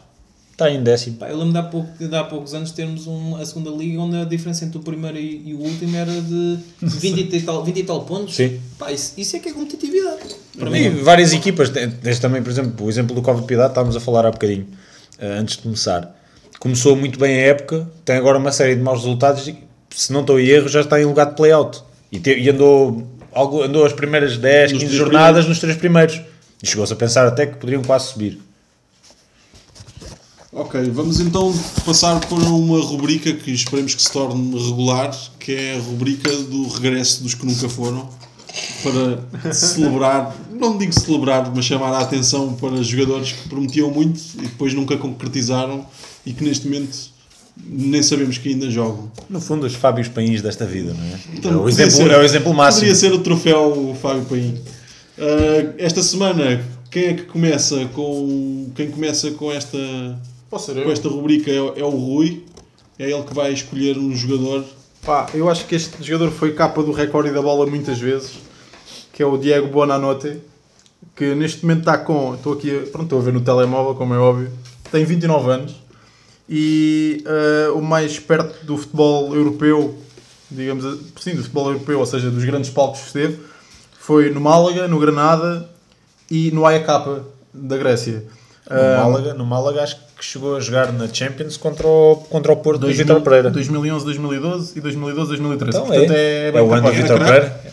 Está 0.56 0.70
em 0.70 0.82
décimo. 0.82 1.18
Pá, 1.18 1.28
eu 1.28 1.36
lembro 1.36 1.52
de 1.52 1.58
há, 1.58 1.62
pouco, 1.64 1.98
de 1.98 2.16
há 2.16 2.24
poucos 2.24 2.54
anos 2.54 2.70
termos 2.70 3.06
um, 3.06 3.36
a 3.36 3.44
segunda 3.44 3.68
liga 3.68 4.00
onde 4.00 4.16
a 4.16 4.24
diferença 4.24 4.64
entre 4.64 4.78
o 4.78 4.80
primeiro 4.80 5.18
e, 5.18 5.50
e 5.50 5.52
o 5.52 5.58
último 5.60 5.94
era 5.94 6.10
de 6.10 6.58
20 6.80 7.36
e 7.36 7.42
tal, 7.42 7.62
20 7.62 7.76
e 7.78 7.84
tal 7.84 8.04
pontos. 8.06 8.34
Sim. 8.34 8.58
Pá, 8.78 8.90
isso, 8.90 9.12
isso 9.18 9.36
é 9.36 9.38
que 9.38 9.50
é 9.50 9.52
competitividade. 9.52 10.34
Para 10.58 10.70
E 10.70 10.88
mim, 10.88 11.02
várias 11.02 11.34
equipas, 11.34 11.68
desde 11.68 12.22
também, 12.22 12.42
por 12.42 12.48
exemplo, 12.48 12.86
o 12.86 12.88
exemplo 12.88 13.14
do 13.14 13.20
Cova 13.20 13.42
de 13.42 13.46
Piedade, 13.46 13.72
estávamos 13.72 13.96
a 13.96 14.00
falar 14.00 14.24
há 14.24 14.30
bocadinho, 14.30 14.66
eh, 15.18 15.36
antes 15.38 15.56
de 15.56 15.62
começar. 15.62 16.15
Começou 16.58 16.96
muito 16.96 17.18
bem 17.18 17.36
a 17.38 17.42
época, 17.48 17.88
tem 18.04 18.16
agora 18.16 18.38
uma 18.38 18.50
série 18.52 18.74
de 18.76 18.82
maus 18.82 19.00
resultados 19.00 19.46
e, 19.46 19.56
se 19.94 20.12
não 20.12 20.20
estou 20.22 20.40
em 20.40 20.46
erro, 20.46 20.68
já 20.68 20.80
está 20.80 21.00
em 21.00 21.04
lugar 21.04 21.26
de 21.26 21.36
play-out. 21.36 21.82
E, 22.10 22.18
te- 22.18 22.38
e 22.38 22.48
andou, 22.50 23.06
algo, 23.32 23.62
andou 23.62 23.84
as 23.84 23.92
primeiras 23.92 24.36
10, 24.38 24.72
Nos 24.72 24.80
15 24.82 24.86
três 24.86 24.92
jornadas 24.98 25.26
primeiros. 25.44 25.48
nos 25.48 25.58
três 25.58 25.76
primeiros. 25.76 26.20
E 26.62 26.66
chegou-se 26.66 26.92
a 26.92 26.96
pensar 26.96 27.26
até 27.26 27.46
que 27.46 27.56
poderiam 27.56 27.82
quase 27.82 28.08
subir. 28.08 28.40
Ok, 30.52 30.80
vamos 30.90 31.20
então 31.20 31.54
passar 31.84 32.18
para 32.20 32.38
uma 32.38 32.80
rubrica 32.80 33.30
que 33.34 33.50
esperemos 33.50 33.94
que 33.94 34.00
se 34.02 34.10
torne 34.10 34.52
regular, 34.58 35.14
que 35.38 35.52
é 35.52 35.76
a 35.76 35.80
rubrica 35.80 36.30
do 36.34 36.66
regresso 36.68 37.22
dos 37.22 37.34
que 37.34 37.44
nunca 37.44 37.68
foram, 37.68 38.08
para 39.42 39.52
celebrar, 39.52 40.34
não 40.60 40.76
digo 40.78 40.92
celebrar, 40.92 41.50
mas 41.54 41.64
chamar 41.64 41.92
a 41.92 42.00
atenção 42.00 42.54
para 42.54 42.82
jogadores 42.82 43.32
que 43.32 43.48
prometiam 43.48 43.90
muito 43.90 44.20
e 44.38 44.42
depois 44.42 44.72
nunca 44.74 44.96
concretizaram 44.96 45.84
e 46.24 46.32
que 46.32 46.42
neste 46.44 46.66
momento 46.66 46.96
nem 47.66 48.02
sabemos 48.02 48.36
que 48.38 48.50
ainda 48.50 48.70
jogam. 48.70 49.10
No 49.30 49.40
fundo, 49.40 49.66
os 49.66 49.74
Fábios 49.74 50.08
Pains 50.08 50.42
desta 50.42 50.66
vida, 50.66 50.92
não 50.92 51.04
é? 51.04 51.18
Então, 51.34 51.52
é, 51.52 51.56
o 51.56 51.68
exemplo, 51.68 51.92
ser- 51.92 52.10
é 52.10 52.18
o 52.18 52.22
exemplo 52.22 52.52
máximo. 52.54 52.80
Poderia 52.82 52.94
ser 52.94 53.12
o 53.12 53.18
troféu 53.20 53.96
Fábio 54.00 54.24
Paim. 54.26 54.58
Ah, 55.18 55.72
esta 55.78 56.02
semana, 56.02 56.62
quem 56.90 57.04
é 57.06 57.14
que 57.14 57.22
começa 57.22 57.86
com 57.94 58.70
quem 58.74 58.90
começa 58.90 59.30
com 59.32 59.50
esta 59.50 59.78
com 60.50 60.90
esta 60.92 61.08
rubrica 61.08 61.50
é, 61.50 61.56
é 61.56 61.84
o 61.84 61.90
Rui. 61.90 62.44
É 62.98 63.10
ele 63.10 63.22
que 63.24 63.34
vai 63.34 63.52
escolher 63.52 63.98
um 63.98 64.14
jogador. 64.14 64.64
Pá, 65.04 65.26
eu 65.34 65.48
acho 65.48 65.66
que 65.66 65.74
este 65.74 65.90
jogador 66.02 66.30
foi 66.32 66.52
capa 66.52 66.82
do 66.82 66.92
recorde 66.92 67.30
da 67.30 67.40
bola 67.42 67.66
muitas 67.66 67.98
vezes, 67.98 68.30
que 69.16 69.22
é 69.22 69.26
o 69.26 69.38
Diego 69.38 69.68
Bonanote, 69.68 70.36
que 71.16 71.34
neste 71.34 71.64
momento 71.64 71.78
está 71.80 71.96
com, 71.96 72.34
estou 72.34 72.52
aqui, 72.52 72.70
a- 72.70 72.82
pronto, 72.90 73.04
estou 73.04 73.18
a 73.18 73.22
ver 73.22 73.32
no 73.32 73.40
telemóvel, 73.40 73.94
como 73.94 74.12
é 74.12 74.18
óbvio, 74.18 74.50
tem 74.92 75.06
29 75.06 75.50
anos 75.50 75.74
e 76.48 77.24
eh, 77.26 77.70
o 77.74 77.80
mais 77.80 78.18
perto 78.18 78.64
do 78.66 78.76
futebol 78.76 79.34
europeu, 79.34 79.98
digamos, 80.50 80.84
a- 80.84 80.96
sim, 81.18 81.32
do 81.34 81.38
futebol 81.42 81.68
europeu, 81.68 81.98
ou 81.98 82.04
seja, 82.06 82.30
dos 82.30 82.44
grandes 82.44 82.68
palcos 82.68 83.00
que 83.00 83.06
esteve, 83.06 83.38
foi 83.98 84.30
no 84.30 84.40
Málaga, 84.40 84.86
no 84.86 84.98
Granada 85.00 85.66
e 86.30 86.50
no 86.52 86.66
AEK 86.66 86.86
da 87.54 87.76
Grécia. 87.78 88.22
No, 88.70 88.76
Ah, 88.76 89.00
Málaga, 89.04 89.32
no 89.34 89.46
Málaga 89.46 89.82
acho 89.82 89.96
que 89.96 90.24
chegou 90.24 90.56
a 90.56 90.60
jogar 90.60 90.92
na 90.92 91.08
Champions 91.08 91.56
contra 91.56 91.86
o, 91.86 92.16
contra 92.28 92.52
o 92.52 92.56
Porto 92.56 92.80
do 92.80 92.86
2000, 92.86 93.06
Vitor 93.06 93.22
Pereira. 93.22 93.50
2011, 93.50 94.04
2012 94.04 94.78
e 94.78 94.80
2012, 94.80 95.28
2013. 95.28 95.78
Então 95.78 95.86
Portanto, 95.88 96.10
é, 96.12 96.16
é, 96.16 96.48
é, 96.48 96.52
bem 96.52 96.60
o 96.62 96.72
ano 96.72 96.82
do. 96.88 96.92
Vitor. 96.92 97.18
Pereira. 97.18 97.65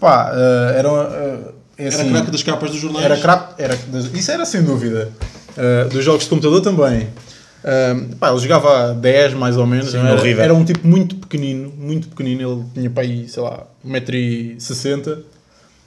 Pá, 0.00 0.32
eh, 0.34 0.78
era, 0.78 0.88
eh, 0.88 1.38
é 1.78 1.86
Era 1.86 1.94
assim, 1.94 2.10
craque 2.10 2.30
das 2.30 2.42
capas 2.42 2.70
dos 2.70 2.80
jornais. 2.80 3.04
era 3.04 3.16
craque, 3.18 3.54
era, 3.62 3.78
isso 4.14 4.30
era 4.30 4.44
sem 4.46 4.62
dúvida. 4.62 5.10
Eh, 5.56 5.84
dos 5.92 6.02
jogos 6.04 6.24
de 6.24 6.30
computador 6.30 6.60
também. 6.62 7.08
Eh, 7.62 7.96
pá, 8.18 8.30
ele 8.30 8.38
jogava 8.40 8.90
a 8.90 8.92
10 8.94 9.34
mais 9.34 9.56
ou 9.58 9.66
menos. 9.66 9.90
Sim, 9.90 9.98
não 9.98 10.06
era, 10.08 10.28
era 10.28 10.54
um 10.54 10.64
tipo 10.64 10.86
muito 10.88 11.16
pequenino, 11.16 11.70
muito 11.76 12.08
pequenino. 12.08 12.52
Ele 12.52 12.64
tinha 12.74 12.90
para 12.90 13.02
aí, 13.02 13.28
sei 13.28 13.42
lá, 13.42 13.64
1,60m. 13.86 15.18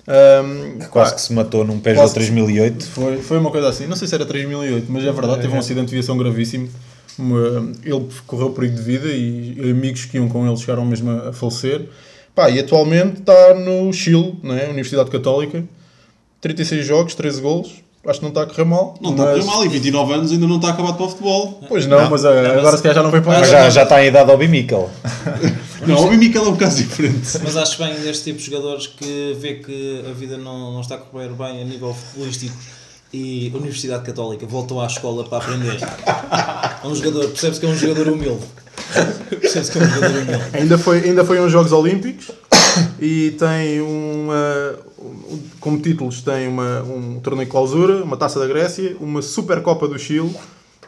Um, 0.06 0.80
Quase 0.92 1.16
que 1.16 1.22
se 1.22 1.32
matou 1.32 1.64
num 1.64 1.80
Peugeot 1.80 2.02
Quase- 2.04 2.14
3008. 2.16 2.86
foi, 2.88 3.18
foi 3.22 3.38
uma 3.38 3.50
coisa 3.50 3.70
assim, 3.70 3.88
não 3.88 3.96
sei 3.96 4.06
se 4.06 4.14
era 4.14 4.26
3008, 4.26 4.86
mas 4.92 5.06
é 5.06 5.12
verdade, 5.14 5.42
teve 5.42 5.56
um 5.56 5.60
acidente 5.60 5.88
de 5.88 5.94
viação 5.94 6.18
gravíssimo. 6.18 6.68
Uma- 7.18 7.72
ele 7.86 8.06
correu 8.28 8.50
perigo 8.50 8.76
de 8.76 8.82
vida 8.82 9.08
e 9.08 9.56
amigos 9.72 10.04
que 10.06 10.18
iam 10.18 10.28
com 10.28 10.46
ele 10.46 10.58
chegaram 10.58 10.84
mesmo 10.86 11.10
a, 11.10 11.30
a 11.30 11.34
falecer. 11.34 11.84
Pá, 12.36 12.50
e 12.50 12.60
atualmente 12.60 13.20
está 13.20 13.54
no 13.54 13.92
Chile, 13.94 14.36
né? 14.42 14.66
Universidade 14.66 15.10
Católica, 15.12 15.64
36 16.42 16.86
jogos, 16.86 17.14
13 17.16 17.42
golos. 17.42 17.84
Acho 18.06 18.20
que 18.20 18.24
não 18.26 18.30
está 18.32 18.42
a 18.42 18.46
correr 18.46 18.66
mal. 18.66 18.98
Não 19.00 19.12
está 19.12 19.24
a 19.24 19.26
mas- 19.28 19.46
correr 19.46 19.56
mal 19.56 19.66
e 19.66 19.70
29 19.70 20.14
anos 20.14 20.32
ainda 20.32 20.46
não 20.48 20.58
está 20.58 20.70
acabado 20.70 20.96
para 20.98 21.06
o 21.06 21.10
futebol. 21.10 21.62
Pois 21.70 21.86
não, 21.88 22.10
mas, 22.10 22.26
ah, 22.26 22.32
agora 22.58 22.76
se 22.76 22.84
calhar 22.84 22.96
já 22.96 23.04
não 23.04 23.12
vem 23.12 23.22
para 23.22 23.40
Mas 23.40 23.50
cá. 23.50 23.62
já, 23.64 23.70
já 23.70 23.84
está 23.84 24.04
em 24.04 24.08
idade 24.08 24.30
ao 24.30 24.38
Bimikel. 24.38 24.90
Não, 25.86 26.06
o 26.06 26.10
Mimikel 26.12 26.46
é 26.46 26.48
um 26.48 26.56
caso 26.56 26.78
diferente. 26.78 27.40
Mas 27.44 27.58
acho 27.58 27.78
bem 27.78 27.94
deste 27.96 28.24
tipo 28.24 28.40
de 28.40 28.46
jogadores 28.46 28.88
que 28.88 29.36
vê 29.38 29.56
que 29.56 30.02
a 30.10 30.14
vida 30.14 30.38
não, 30.38 30.72
não 30.72 30.80
está 30.80 30.96
a 30.96 30.98
correr 30.98 31.28
bem 31.34 31.62
a 31.62 31.66
nível 31.66 31.94
futebolístico 31.94 32.56
e 33.12 33.52
a 33.54 33.58
Universidade 33.58 34.02
Católica 34.06 34.46
voltou 34.46 34.80
à 34.82 34.86
escola 34.88 35.26
para 35.26 35.40
aprender. 35.40 35.78
É 36.82 36.88
um 36.88 36.96
jogador, 36.96 37.28
percebe-se 37.28 37.60
que 37.60 37.66
é 37.66 37.70
um 37.70 37.76
jogador 37.76 38.08
humilde. 38.14 38.46
Ainda 40.54 40.78
foi, 40.78 41.00
ainda 41.00 41.24
foi 41.26 41.40
uns 41.40 41.52
Jogos 41.52 41.72
Olímpicos 41.72 42.32
e 43.00 43.32
tem 43.38 43.82
uma. 43.82 44.76
um- 45.00 45.40
Como 45.60 45.80
títulos, 45.80 46.22
tem 46.22 46.48
uma, 46.48 46.82
um 46.84 47.20
torneio 47.20 47.46
de 47.46 47.52
clausura, 47.52 48.04
uma 48.04 48.18
taça 48.18 48.40
da 48.40 48.48
Grécia, 48.48 48.96
uma 49.00 49.22
Supercopa 49.22 49.88
do 49.88 49.98
Chile 49.98 50.34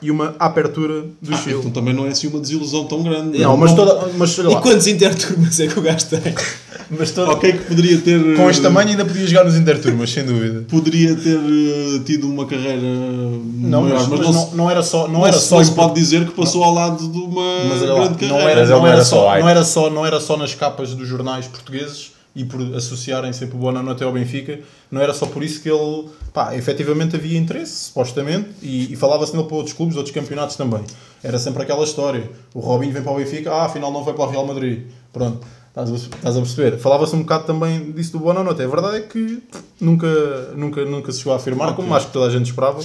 e 0.01 0.11
uma 0.11 0.35
Apertura 0.39 1.01
do 1.01 1.07
Então 1.23 1.37
Chile. 1.37 1.71
também 1.71 1.93
não 1.93 2.05
é 2.05 2.09
assim 2.09 2.27
uma 2.27 2.39
desilusão 2.39 2.85
tão 2.85 3.01
grande. 3.03 3.39
Não, 3.39 3.55
mas, 3.57 3.73
toda, 3.73 4.09
mas 4.17 4.37
olha 4.39 4.49
E 4.49 4.53
lá, 4.53 4.61
quantos 4.61 4.87
interturmas 4.87 5.59
é 5.59 5.67
que 5.67 5.79
o 5.79 5.81
gajo 5.81 6.05
tem? 6.07 6.21
mas 6.91 7.11
toda- 7.11 7.31
Ok, 7.31 7.51
que 7.53 7.59
poderia 7.65 7.97
ter. 7.99 8.35
com 8.35 8.49
este 8.49 8.61
tamanho 8.61 8.89
ainda 8.89 9.05
podia 9.05 9.25
jogar 9.25 9.45
nos 9.45 9.55
Interturmas, 9.55 10.11
sem 10.11 10.23
dúvida. 10.25 10.65
Poderia 10.69 11.15
ter 11.15 11.37
eh, 11.39 11.99
tido 12.05 12.27
uma 12.29 12.45
carreira 12.45 12.81
Não, 12.81 13.83
maior, 13.83 13.99
mas, 13.99 14.07
mas 14.07 14.19
não, 14.19 14.31
não, 14.33 14.51
não 14.51 14.71
era 14.71 14.83
só. 14.83 15.07
Não, 15.07 15.13
não 15.19 15.27
era 15.27 15.37
só 15.39 15.57
não 15.57 15.63
se 15.65 15.71
pode 15.71 15.93
dizer 15.95 16.25
que 16.25 16.31
passou 16.33 16.63
ao 16.63 16.73
lado 16.73 17.07
de 17.09 17.17
uma 17.17 17.41
Mas 17.69 17.81
lá, 17.81 17.95
grande 18.07 18.27
não 18.27 18.37
carreira. 18.37 18.51
era, 18.51 18.59
Mas 18.61 18.69
não, 18.69 18.79
não 18.79 18.87
era 18.87 19.03
só, 19.05 19.39
não, 19.39 19.49
era 19.49 19.63
só, 19.63 19.89
não 19.89 20.05
era 20.05 20.19
só 20.19 20.37
nas 20.37 20.53
capas 20.53 20.93
dos 20.93 21.07
jornais 21.07 21.47
portugueses 21.47 22.11
e 22.35 22.43
por 22.43 22.59
associarem 22.75 23.31
sempre 23.31 23.55
o 23.55 23.59
Bonanote 23.59 24.03
ao 24.03 24.11
Benfica, 24.11 24.59
não 24.91 25.01
era 25.01 25.13
só 25.13 25.25
por 25.25 25.41
isso 25.41 25.61
que 25.61 25.69
ele, 25.69 26.09
pá, 26.33 26.53
efetivamente 26.55 27.15
havia 27.15 27.37
interesse, 27.37 27.85
supostamente, 27.85 28.49
e, 28.61 28.91
e 28.91 28.95
falava-se 28.95 29.33
nele 29.33 29.47
para 29.47 29.55
outros 29.55 29.73
clubes, 29.73 29.95
outros 29.95 30.13
campeonatos 30.13 30.57
também. 30.57 30.83
Era 31.23 31.39
sempre 31.39 31.63
aquela 31.63 31.83
história. 31.85 32.29
O 32.53 32.59
Robinho 32.59 32.91
vem 32.91 33.01
para 33.01 33.13
o 33.13 33.15
Benfica, 33.15 33.51
ah, 33.51 33.65
afinal 33.65 33.91
não 33.91 34.03
vai 34.03 34.13
para 34.13 34.25
o 34.25 34.29
Real 34.29 34.45
Madrid. 34.45 34.83
Pronto, 35.13 35.45
estás 35.69 36.35
a, 36.35 36.39
perceber. 36.41 36.77
Falava-se 36.77 37.15
um 37.15 37.19
bocado 37.19 37.45
também 37.45 37.91
disso 37.93 38.11
do 38.11 38.19
Bonanote. 38.19 38.61
A 38.61 38.67
verdade 38.67 38.97
é 38.97 39.01
que 39.01 39.41
nunca, 39.79 40.07
nunca, 40.55 40.83
nunca 40.83 41.11
se 41.13 41.19
chegou 41.19 41.33
a 41.33 41.37
afirmar, 41.37 41.73
como 41.75 41.95
acho 41.95 42.07
que 42.07 42.13
toda 42.13 42.27
a 42.27 42.29
gente 42.29 42.47
esperava, 42.49 42.81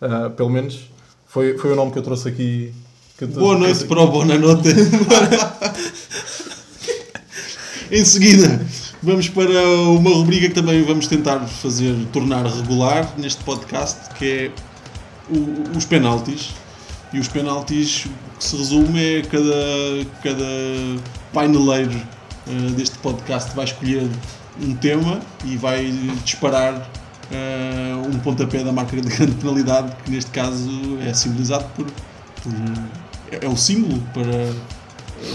ah, 0.00 0.30
pelo 0.30 0.48
menos. 0.48 0.80
Foi, 1.26 1.58
foi 1.58 1.72
o 1.72 1.76
nome 1.76 1.92
que 1.92 1.98
eu 1.98 2.02
trouxe 2.02 2.28
aqui. 2.28 2.72
eu 3.20 3.28
trouxe- 3.28 3.38
Boa 3.40 3.58
noite 3.58 3.84
para 3.84 4.00
o 4.00 4.06
Bonanote. 4.10 4.68
em 7.90 8.04
seguida, 8.04 8.60
vamos 9.04 9.28
para 9.28 9.62
uma 9.88 10.10
rubrica 10.10 10.48
que 10.48 10.54
também 10.54 10.82
vamos 10.82 11.06
tentar 11.06 11.40
fazer, 11.40 11.94
tornar 12.12 12.44
regular 12.46 13.12
neste 13.18 13.42
podcast, 13.44 14.10
que 14.18 14.24
é 14.24 14.50
o- 15.30 15.76
os 15.76 15.84
penaltis. 15.84 16.50
E 17.12 17.18
os 17.20 17.28
penaltis, 17.28 18.06
que 18.38 18.44
se 18.44 18.56
resume 18.56 19.18
é 19.18 19.22
cada, 19.22 20.04
cada 20.22 20.44
paineleiro 21.32 21.92
eh, 22.48 22.70
deste 22.76 22.98
podcast 22.98 23.54
vai 23.54 23.64
escolher 23.66 24.08
um 24.60 24.74
tema 24.74 25.20
e 25.44 25.56
vai 25.56 25.92
disparar 26.24 26.90
eh, 27.30 27.94
um 28.12 28.18
pontapé 28.18 28.64
da 28.64 28.72
marca 28.72 28.96
de 29.00 29.08
grande 29.08 29.32
penalidade, 29.36 29.94
que 30.04 30.10
neste 30.10 30.30
caso 30.32 30.68
é 31.06 31.14
simbolizado 31.14 31.64
por, 31.76 31.86
por 31.86 32.52
é, 33.30 33.46
é 33.46 33.48
o 33.48 33.56
símbolo 33.56 34.02
para 34.12 34.32
eh, 34.32 34.54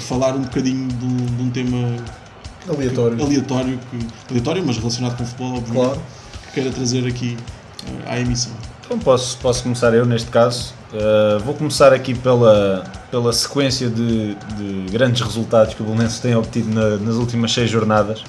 falar 0.02 0.36
um 0.36 0.42
bocadinho 0.42 0.88
de 0.88 1.08
de 1.38 1.44
um 1.44 1.50
tema 1.50 1.96
Aleatório. 2.70 3.24
aleatório, 3.24 3.80
que, 3.92 4.08
aleatório, 4.30 4.64
mas 4.66 4.78
relacionado 4.78 5.18
com 5.18 5.24
o 5.24 5.26
futebol, 5.26 5.58
obviamente, 5.58 5.86
Claro. 5.86 6.02
que 6.48 6.52
queira 6.54 6.72
trazer 6.72 7.08
aqui 7.08 7.38
eh, 7.88 8.12
à 8.14 8.20
emissão. 8.20 8.52
Então 8.86 8.98
posso, 9.00 9.38
posso 9.38 9.64
começar 9.64 9.94
eu 9.94 10.06
neste 10.06 10.30
caso. 10.30 10.74
Uh, 10.92 11.40
vou 11.44 11.54
começar 11.54 11.94
aqui 11.94 12.16
pela, 12.16 12.84
pela 13.12 13.32
sequência 13.32 13.88
de, 13.88 14.34
de 14.34 14.86
grandes 14.92 15.22
resultados 15.22 15.76
que 15.76 15.82
o 15.84 15.86
Belenenses 15.86 16.18
tem 16.20 16.36
obtido 16.36 16.74
na- 16.74 16.98
nas 16.98 17.14
últimas 17.16 17.54
seis 17.54 17.70
jornadas, 17.70 18.24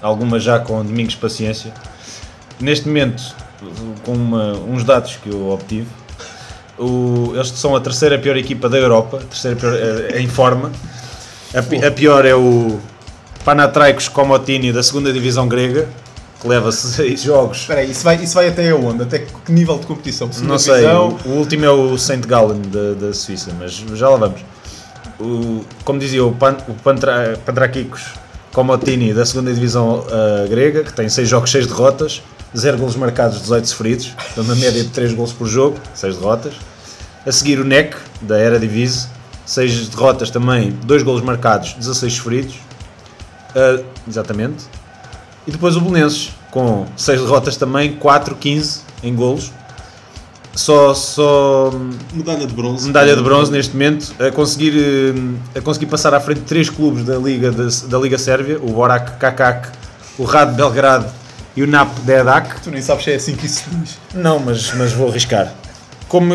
algumas 0.00 0.44
já 0.44 0.60
com 0.60 0.84
domingos 0.84 1.14
de 1.14 1.18
paciência. 1.18 1.72
Neste 2.60 2.86
momento, 2.86 3.34
com 4.04 4.12
uma- 4.12 4.52
uns 4.52 4.84
dados 4.84 5.16
que 5.20 5.28
eu 5.28 5.50
obtive, 5.50 5.88
o- 6.78 7.32
eles 7.34 7.48
são 7.48 7.74
a 7.74 7.80
terceira 7.80 8.16
pior 8.18 8.36
equipa 8.36 8.68
da 8.68 8.78
Europa, 8.78 9.16
a 9.16 9.24
terceira 9.26 9.56
pior, 9.56 9.74
eh, 9.74 10.20
em 10.20 10.28
forma. 10.28 10.70
A, 11.52 11.86
a 11.88 11.90
pior 11.90 12.24
é 12.24 12.34
o 12.36 12.78
Panathinaikos 13.46 14.08
Komotini 14.08 14.72
da 14.72 14.82
segunda 14.82 15.12
divisão 15.12 15.46
grega, 15.46 15.88
que 16.40 16.48
leva 16.48 16.72
seis 16.72 17.22
jogos 17.22 17.58
Espera 17.58 17.80
aí, 17.80 17.92
isso 17.92 18.02
vai, 18.02 18.16
isso 18.16 18.34
vai 18.34 18.48
até 18.48 18.74
onde? 18.74 19.04
Até 19.04 19.20
que 19.20 19.52
nível 19.52 19.78
de 19.78 19.86
competição? 19.86 20.32
Segunda 20.32 20.52
não 20.52 20.58
sei, 20.58 20.74
divisão? 20.74 21.16
o, 21.24 21.28
o 21.28 21.32
último 21.38 21.64
é 21.64 21.70
o 21.70 21.96
St. 21.96 22.16
Gallen 22.26 22.60
da, 22.62 23.06
da 23.06 23.14
Suíça, 23.14 23.52
mas 23.56 23.72
já 23.72 24.08
lá 24.08 24.16
vamos. 24.16 24.40
O, 25.20 25.64
como 25.84 26.00
dizia 26.00 26.24
o, 26.24 26.32
Pan, 26.32 26.56
o 26.66 26.74
Pantra, 26.74 27.38
Pantrakikos 27.46 28.02
Komotini 28.52 29.14
da 29.14 29.24
segunda 29.24 29.54
divisão 29.54 30.04
ah, 30.10 30.44
grega, 30.48 30.82
que 30.82 30.92
tem 30.92 31.08
6 31.08 31.28
jogos, 31.28 31.52
6 31.52 31.68
derrotas, 31.68 32.22
0 32.56 32.78
golos 32.78 32.96
marcados, 32.96 33.40
18 33.42 33.68
sofridos, 33.68 34.12
tem 34.34 34.42
uma 34.42 34.56
média 34.56 34.82
de 34.82 34.90
3 34.90 35.14
golos 35.14 35.32
por 35.32 35.46
jogo, 35.46 35.78
6 35.94 36.16
derrotas. 36.16 36.54
A 37.24 37.30
seguir 37.30 37.60
o 37.60 37.64
NEC, 37.64 37.94
da 38.20 38.40
Eredivisie, 38.40 39.08
6 39.44 39.88
derrotas 39.88 40.30
também, 40.30 40.72
2 40.84 41.04
golos 41.04 41.22
marcados, 41.22 41.74
16 41.74 42.12
sofridos. 42.12 42.65
Ah, 43.56 43.82
exatamente. 44.06 44.64
E 45.46 45.50
depois 45.50 45.76
o 45.76 45.80
Belenenses, 45.80 46.30
com 46.50 46.86
6 46.96 47.22
derrotas 47.22 47.56
também, 47.56 47.96
4-15 47.96 48.80
em 49.02 49.14
golos. 49.14 49.50
Só, 50.54 50.94
só 50.94 51.70
Medalha 52.14 52.46
de 52.46 52.54
bronze. 52.54 52.86
medalha 52.86 53.14
de 53.14 53.22
bronze 53.22 53.52
neste 53.52 53.72
momento, 53.74 54.14
a 54.18 54.30
conseguir, 54.30 54.72
eh, 54.74 55.58
a 55.58 55.60
conseguir 55.60 55.84
passar 55.86 56.14
à 56.14 56.20
frente 56.20 56.40
três 56.40 56.70
clubes 56.70 57.04
da 57.04 57.16
Liga, 57.16 57.52
da, 57.52 57.64
da 57.88 57.98
Liga 57.98 58.16
Sérvia, 58.16 58.58
o 58.62 58.72
Borac 58.72 59.18
Kakak, 59.18 59.68
o 60.18 60.24
Rad 60.24 60.54
Belgrado 60.54 61.06
e 61.54 61.62
o 61.62 61.66
Nap 61.66 61.90
Dedak. 62.00 62.62
Tu 62.62 62.70
nem 62.70 62.80
sabes 62.80 63.04
se 63.04 63.12
é 63.12 63.16
assim 63.16 63.36
que 63.36 63.44
isso 63.44 63.64
diz. 63.70 63.98
Não, 64.14 64.38
mas, 64.38 64.72
mas 64.74 64.92
vou 64.92 65.10
arriscar. 65.10 65.52
Como 66.08 66.34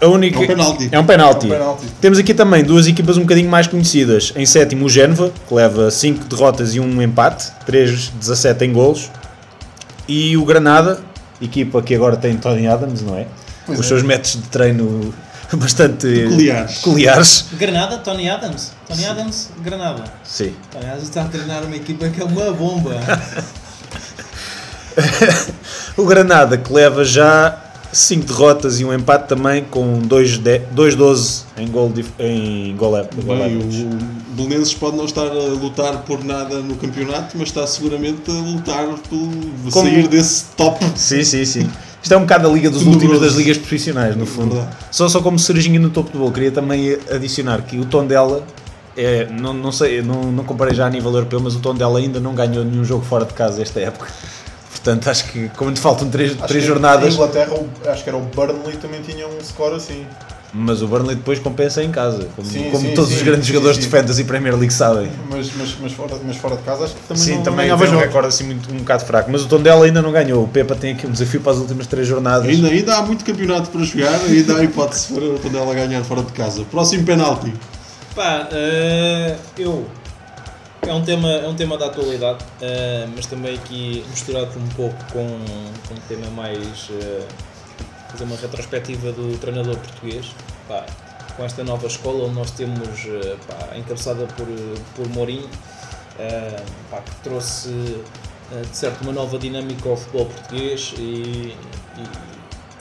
a 0.00 0.06
única... 0.06 0.38
É 0.38 0.42
um 0.42 0.46
penalti. 0.46 0.88
É 0.92 0.98
um 1.00 1.06
penalti. 1.06 1.44
É 1.44 1.48
um 1.48 1.58
penalti. 1.58 1.86
Temos 2.00 2.18
aqui 2.18 2.34
também 2.34 2.62
duas 2.62 2.86
equipas 2.86 3.16
um 3.16 3.22
bocadinho 3.22 3.48
mais 3.50 3.66
conhecidas. 3.66 4.32
Em 4.36 4.44
sétimo, 4.44 4.86
o 4.86 4.88
Génova, 4.88 5.32
que 5.48 5.54
leva 5.54 5.90
5 5.90 6.24
derrotas 6.24 6.74
e 6.74 6.80
um 6.80 7.00
empate, 7.02 7.50
3-17 7.68 8.62
em 8.62 8.72
golos. 8.72 9.10
E 10.08 10.36
o 10.36 10.44
Granada, 10.44 11.00
equipa 11.40 11.82
que 11.82 11.94
agora 11.94 12.16
tem 12.16 12.36
Tony 12.36 12.66
Adams, 12.66 13.02
não 13.02 13.16
é? 13.16 13.26
Pois 13.66 13.78
Os 13.80 13.86
é. 13.86 13.88
seus 13.88 14.02
métodos 14.02 14.32
de 14.32 14.48
treino 14.48 15.14
bastante 15.54 16.06
Peculiares. 16.06 16.78
peculiares. 16.78 17.44
Granada, 17.54 17.98
Tony 17.98 18.28
Adams. 18.28 18.72
Tony 18.86 19.04
Adams, 19.06 19.50
Granada. 19.62 20.04
Sim. 20.22 20.54
Tony 20.70 20.86
Adams 20.86 21.02
está 21.04 21.22
a 21.22 21.24
treinar 21.26 21.64
uma 21.64 21.76
equipa 21.76 22.08
que 22.08 22.20
é 22.20 22.24
uma 22.24 22.52
bomba. 22.52 22.96
O 25.96 26.04
Granada 26.04 26.56
que 26.56 26.72
leva 26.72 27.04
já 27.04 27.58
5 27.96 28.26
derrotas 28.26 28.78
e 28.78 28.84
um 28.84 28.92
empate 28.92 29.26
também 29.26 29.64
com 29.64 30.02
2-12 30.02 31.44
em 31.56 31.68
gol, 31.68 31.92
em 32.18 32.76
gol, 32.76 32.90
gol 33.24 33.36
Bem, 33.36 33.56
o 33.58 34.34
Belenenses 34.34 34.74
pode 34.74 34.96
não 34.98 35.06
estar 35.06 35.26
a 35.26 35.32
lutar 35.32 36.02
por 36.02 36.22
nada 36.22 36.60
no 36.60 36.76
campeonato, 36.76 37.38
mas 37.38 37.48
está 37.48 37.66
seguramente 37.66 38.30
a 38.30 38.34
lutar 38.34 38.86
por 39.08 39.70
Como- 39.72 39.86
sair 39.86 40.06
desse 40.08 40.44
top. 40.56 40.84
Sim, 40.94 41.24
sim, 41.24 41.44
sim. 41.46 41.70
Isto 42.02 42.12
é 42.12 42.16
um 42.18 42.20
bocado 42.20 42.46
a 42.46 42.52
liga 42.52 42.68
dos 42.68 42.86
últimos 42.86 43.18
das 43.18 43.32
ligas 43.32 43.56
profissionais, 43.56 44.14
no 44.14 44.26
fundo. 44.26 44.56
Verdade. 44.56 44.76
Só, 44.90 45.08
só 45.08 45.20
como 45.22 45.38
cerejinha 45.38 45.80
no 45.80 45.88
topo 45.88 46.12
do 46.12 46.18
bolo, 46.18 46.32
queria 46.32 46.52
também 46.52 46.98
adicionar 47.10 47.62
que 47.62 47.78
o 47.78 47.86
Tondela, 47.86 48.46
é, 48.94 49.26
não, 49.30 49.54
não 49.54 49.72
sei, 49.72 50.02
não, 50.02 50.30
não 50.30 50.44
comparei 50.44 50.74
já 50.74 50.86
a 50.86 50.90
nível 50.90 51.12
europeu, 51.12 51.40
mas 51.40 51.56
o 51.56 51.60
Tondela 51.60 51.98
ainda 51.98 52.20
não 52.20 52.34
ganhou 52.34 52.62
nenhum 52.62 52.84
jogo 52.84 53.04
fora 53.04 53.24
de 53.24 53.32
casa 53.32 53.62
esta 53.62 53.80
época. 53.80 54.06
Portanto, 54.86 55.08
acho 55.10 55.24
que 55.32 55.48
como 55.56 55.70
lhe 55.70 55.76
faltam 55.76 56.08
três, 56.08 56.30
Acho 56.32 56.46
três 56.46 56.62
que 56.62 56.68
jornadas, 56.68 57.10
Em 57.10 57.16
Inglaterra, 57.16 57.56
acho 57.88 58.04
que 58.04 58.08
era 58.08 58.16
o 58.16 58.20
Burnley 58.22 58.76
também 58.76 59.00
tinha 59.02 59.26
um 59.26 59.40
score 59.42 59.74
assim. 59.74 60.06
mas 60.54 60.80
o 60.80 60.86
Burnley 60.86 61.16
depois 61.16 61.40
compensa 61.40 61.82
em 61.82 61.90
casa, 61.90 62.28
como, 62.36 62.46
Sim, 62.48 62.70
como 62.70 62.86
sim, 62.86 62.94
todos 62.94 63.10
sim, 63.10 63.16
os 63.16 63.22
grandes 63.22 63.46
sim, 63.46 63.52
jogadores 63.52 63.78
sim. 63.78 63.82
de 63.82 63.88
Fantasy 63.88 64.22
Premier 64.22 64.54
League 64.56 64.72
sabem. 64.72 65.10
Mas, 65.28 65.50
mas, 65.56 65.76
mas, 65.82 65.92
fora, 65.92 66.14
mas 66.24 66.36
fora 66.36 66.56
de 66.56 66.62
casa 66.62 66.84
acho 66.84 66.94
que 66.94 67.00
também 67.02 67.20
Sim, 67.24 67.34
não, 67.38 67.42
também 67.42 67.68
não 67.68 67.76
ganhava 67.76 67.82
um 67.84 67.86
jogo. 67.88 68.00
recorde 68.00 68.28
assim 68.28 68.44
muito, 68.44 68.72
um 68.72 68.78
bocado 68.78 69.04
fraco. 69.04 69.28
Mas 69.28 69.42
o 69.42 69.48
Tondela 69.48 69.84
ainda 69.84 70.00
não 70.00 70.12
ganhou. 70.12 70.44
O 70.44 70.48
Pepa 70.48 70.76
tem 70.76 70.92
aqui 70.92 71.04
um 71.04 71.10
desafio 71.10 71.40
para 71.40 71.50
as 71.52 71.58
últimas 71.58 71.88
três 71.88 72.06
jornadas. 72.06 72.48
Ainda, 72.48 72.68
ainda 72.68 72.96
há 72.96 73.02
muito 73.02 73.24
campeonato 73.24 73.70
para 73.70 73.82
jogar, 73.82 74.20
ainda 74.24 74.56
há 74.56 74.62
hipótese 74.62 75.12
para 75.12 75.24
o 75.24 75.38
Tondela 75.40 75.74
ganhar 75.74 76.04
fora 76.04 76.22
de 76.22 76.30
casa. 76.32 76.64
Próximo 76.70 77.04
penalti. 77.04 77.52
Pá, 78.14 78.48
eh, 78.52 79.36
eu. 79.58 79.84
É 80.82 80.92
um 80.92 81.02
tema, 81.02 81.28
é 81.30 81.48
um 81.48 81.54
tema 81.54 81.76
da 81.76 81.86
atualidade, 81.86 82.44
eh, 82.60 83.06
mas 83.14 83.26
também 83.26 83.54
aqui 83.56 84.04
misturado 84.08 84.50
um 84.58 84.68
pouco 84.68 84.96
com, 85.12 85.26
com 85.88 85.94
um 85.94 86.00
tema 86.08 86.30
mais. 86.30 86.88
eh, 86.90 87.26
fazer 88.10 88.24
uma 88.24 88.36
retrospectiva 88.36 89.10
do 89.12 89.36
treinador 89.38 89.76
português. 89.76 90.26
Pá, 90.68 90.86
com 91.36 91.44
esta 91.44 91.62
nova 91.64 91.86
escola 91.86 92.24
onde 92.24 92.34
nós 92.34 92.50
temos, 92.52 93.04
eh, 93.06 93.36
pá, 93.48 93.76
encabeçada 93.76 94.26
por, 94.26 94.46
por 94.94 95.08
Mourinho, 95.08 95.48
pá, 96.90 96.98
que 96.98 97.10
trouxe 97.22 97.68
de 97.68 98.76
certo 98.76 99.02
uma 99.02 99.12
nova 99.12 99.38
dinâmica 99.38 99.88
ao 99.88 99.96
futebol 99.96 100.26
português 100.26 100.94
e, 100.98 101.02
e- 101.02 101.54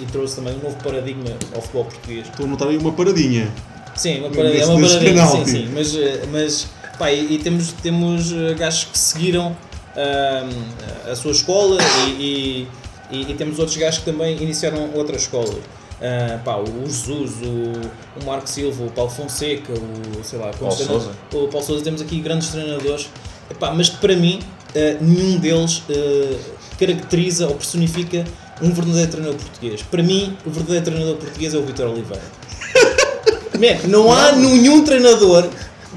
e 0.03 0.05
trouxe 0.11 0.35
também 0.35 0.53
um 0.55 0.59
novo 0.59 0.75
paradigma 0.83 1.25
ao 1.55 1.61
futebol 1.61 1.85
português. 1.85 2.27
Estou 2.27 2.45
a 2.45 2.49
notar 2.49 2.67
aí 2.67 2.77
uma 2.77 2.91
paradinha. 2.93 3.51
Sim, 3.95 4.19
uma 4.19 4.29
parada, 4.29 4.55
é 4.55 4.65
uma 4.65 4.75
paradinha, 4.87 5.25
sim, 5.27 5.45
sim, 5.45 5.69
mas, 5.73 5.93
mas 6.31 6.67
pá, 6.97 7.11
e, 7.11 7.35
e 7.35 7.37
temos, 7.39 7.71
temos 7.73 8.31
eh, 8.31 8.53
gajos 8.55 8.85
que 8.85 8.97
seguiram 8.97 9.55
ahm, 9.95 11.11
a 11.11 11.15
sua 11.15 11.31
escola 11.31 11.77
e, 12.17 12.67
e, 13.11 13.21
e- 13.31 13.33
temos 13.35 13.59
outros 13.59 13.77
gajos 13.77 13.99
que 13.99 14.05
também 14.11 14.35
iniciaram 14.41 14.89
outras 14.93 15.21
escolas. 15.23 15.55
Ah, 16.01 16.39
pá, 16.43 16.57
o 16.57 16.85
Jesus, 16.85 17.31
o, 17.41 18.19
o 18.21 18.25
Marco 18.25 18.49
Silva, 18.49 18.83
o 18.83 18.91
Paulo 18.91 19.09
Fonseca, 19.11 19.71
o 19.73 20.23
sei 20.23 20.37
lá, 20.39 20.51
Paulo 20.51 20.75
treina- 20.75 20.93
o 21.33 21.47
Paulo 21.47 21.65
Sousa, 21.65 21.83
temos 21.83 22.01
aqui 22.01 22.19
grandes 22.19 22.49
treinadores, 22.49 23.09
Epá, 23.49 23.71
mas 23.71 23.89
para 23.89 24.15
mim 24.15 24.39
eh, 24.73 24.97
nenhum 24.99 25.37
deles 25.37 25.83
eh, 25.89 26.35
caracteriza 26.79 27.47
ou 27.47 27.55
personifica 27.55 28.25
um 28.61 28.71
verdadeiro 28.73 29.11
treinador 29.11 29.37
português. 29.39 29.81
Para 29.83 30.01
mim, 30.03 30.35
o 30.45 30.49
verdadeiro 30.49 30.83
treinador 30.85 31.15
português 31.17 31.53
é 31.53 31.57
o 31.57 31.63
Vitor 31.65 31.87
Oliveira. 31.91 32.23
Man, 33.59 33.87
não 33.87 34.11
há 34.11 34.31
nenhum 34.33 34.83
treinador 34.83 35.47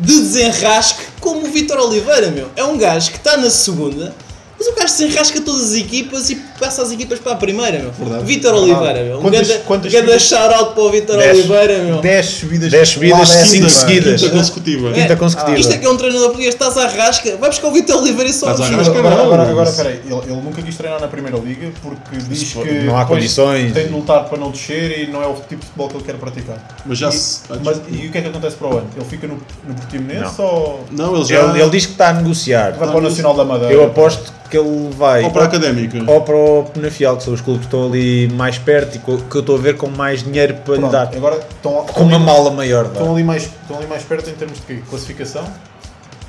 de 0.01 0.20
desenrasque 0.20 1.03
como 1.20 1.46
o 1.46 1.51
Vitor 1.51 1.78
Oliveira, 1.78 2.30
meu. 2.30 2.51
É 2.57 2.64
um 2.64 2.78
gajo 2.78 3.11
que 3.11 3.18
está 3.18 3.36
na 3.36 3.51
segunda, 3.51 4.14
mas 4.59 4.68
o 4.68 4.74
gajo 4.74 4.96
desenrasca 4.96 5.40
todas 5.40 5.72
as 5.72 5.74
equipas 5.74 6.30
e 6.30 6.36
passa 6.59 6.83
as 6.83 6.91
equipas 6.91 7.19
para 7.19 7.33
a 7.33 7.37
primeira, 7.37 7.79
meu. 7.79 7.91
Verdade. 7.93 8.25
Vitor. 8.25 8.55
Oliveira, 8.55 9.03
meu. 9.05 9.19
Um 9.19 9.23
Quantas- 9.23 9.49
ganda, 9.49 9.61
quantas 9.67 9.93
ganda 9.93 10.07
vidas- 10.07 10.23
shout-out 10.23 10.75
para 10.75 10.83
o 10.83 10.91
Vitor. 10.91 11.17
Oliveira, 11.19 11.79
meu. 11.85 12.01
10 12.01 12.27
subidas, 12.27 12.71
10 12.71 12.89
subidas, 12.89 13.19
lá 13.19 13.27
cinco 13.27 13.43
décima. 13.65 13.69
seguidas. 13.69 14.21
Quinta 14.21 14.37
consecutiva. 14.37 14.93
Quinta 14.93 15.17
consecutiva. 15.17 15.59
Isto 15.59 15.73
é 15.73 15.79
que 15.79 15.87
é 15.87 15.91
um 15.91 15.97
treinador 15.97 16.27
português, 16.29 16.55
estás 16.55 16.77
à 16.77 16.87
rasca, 16.87 17.37
vai 17.37 17.51
buscar 17.51 17.69
o 17.69 17.73
Vitor 17.73 17.97
Oliveira 18.03 18.31
e 18.31 18.33
só 18.33 18.51
Estás 18.53 18.73
à 18.73 18.77
rasca? 18.77 18.99
Agora, 18.99 19.15
agora, 19.23 19.43
agora 19.49 19.73
peraí, 19.73 20.01
ele, 20.05 20.15
ele 20.27 20.41
nunca 20.43 20.61
quis 20.63 20.77
treinar 20.77 21.01
na 21.01 21.09
Primeira 21.09 21.37
Liga 21.39 21.71
porque 21.83 22.17
diz 22.29 22.53
que 22.53 22.73
não 22.85 22.97
há 22.99 23.05
condições. 23.05 23.73
tem 23.73 23.87
de 23.87 23.93
lutar 23.93 24.25
para 24.25 24.39
não 24.39 24.51
descer 24.51 25.01
e 25.01 25.07
não 25.11 25.23
é 25.23 25.27
o 25.27 25.35
tipo 25.35 25.57
de 25.61 25.67
futebol 25.67 25.89
que 25.89 25.97
ele 25.97 26.05
quer 26.05 26.15
praticar. 26.17 26.57
Mas 26.85 26.99
já 26.99 27.09
e, 27.09 27.13
se- 27.13 27.41
ah, 27.51 27.57
mas, 27.63 27.81
e 27.89 28.07
o 28.07 28.11
que 28.11 28.19
é 28.19 28.23
que 28.23 28.29
acontece 28.29 28.57
para 28.57 28.67
o 28.69 28.79
ano? 28.79 28.87
Ele 28.97 29.05
fica 29.05 29.27
no, 29.27 29.35
no 29.67 29.75
Portimonense 29.75 30.39
Não. 30.39 30.45
ou 30.45 30.85
Não, 30.91 31.17
ele 31.17 31.25
já. 31.25 31.41
Ele, 31.51 31.61
ele 31.61 31.71
diz 31.71 31.87
que 31.87 31.93
está 31.93 32.09
a 32.09 32.13
negociar. 32.15 32.73
vai 32.73 32.89
para 32.89 32.99
o 32.99 33.01
Nacional 33.01 33.35
da 33.35 33.45
Madeira? 33.45 33.73
Eu 33.75 33.85
aposto 33.85 34.33
que 34.51 34.57
ele 34.57 34.89
vai 34.97 35.25
Ou 35.25 35.31
para 35.31 35.43
a 35.43 35.45
académica. 35.47 35.99
ou 36.11 36.23
para 36.23 36.35
o 36.35 36.47
Penafiel, 36.72 37.16
que 37.16 37.22
são 37.24 37.32
os 37.34 37.40
clubes 37.40 37.61
que 37.62 37.66
estão 37.74 37.86
ali 37.88 38.28
mais 38.32 38.59
perto 38.59 38.96
e 38.96 38.99
que 38.99 39.09
eu 39.36 39.40
estou 39.40 39.57
a 39.57 39.59
ver 39.59 39.76
com 39.76 39.88
mais 39.88 40.22
dinheiro 40.22 40.55
para 40.64 40.74
lhe 40.74 40.80
Pronto, 40.80 40.92
dar. 40.92 41.11
agora 41.14 41.36
estão, 41.49 41.72
Com 41.86 42.03
uma 42.05 42.18
mala 42.18 42.51
maior. 42.51 42.86
Estão 42.86 43.12
ali, 43.14 43.22
mais, 43.24 43.44
estão 43.44 43.76
ali 43.78 43.86
mais 43.86 44.03
perto 44.03 44.30
em 44.30 44.34
termos 44.34 44.57
de 44.59 44.62
quê? 44.66 44.78
Classificação? 44.88 45.44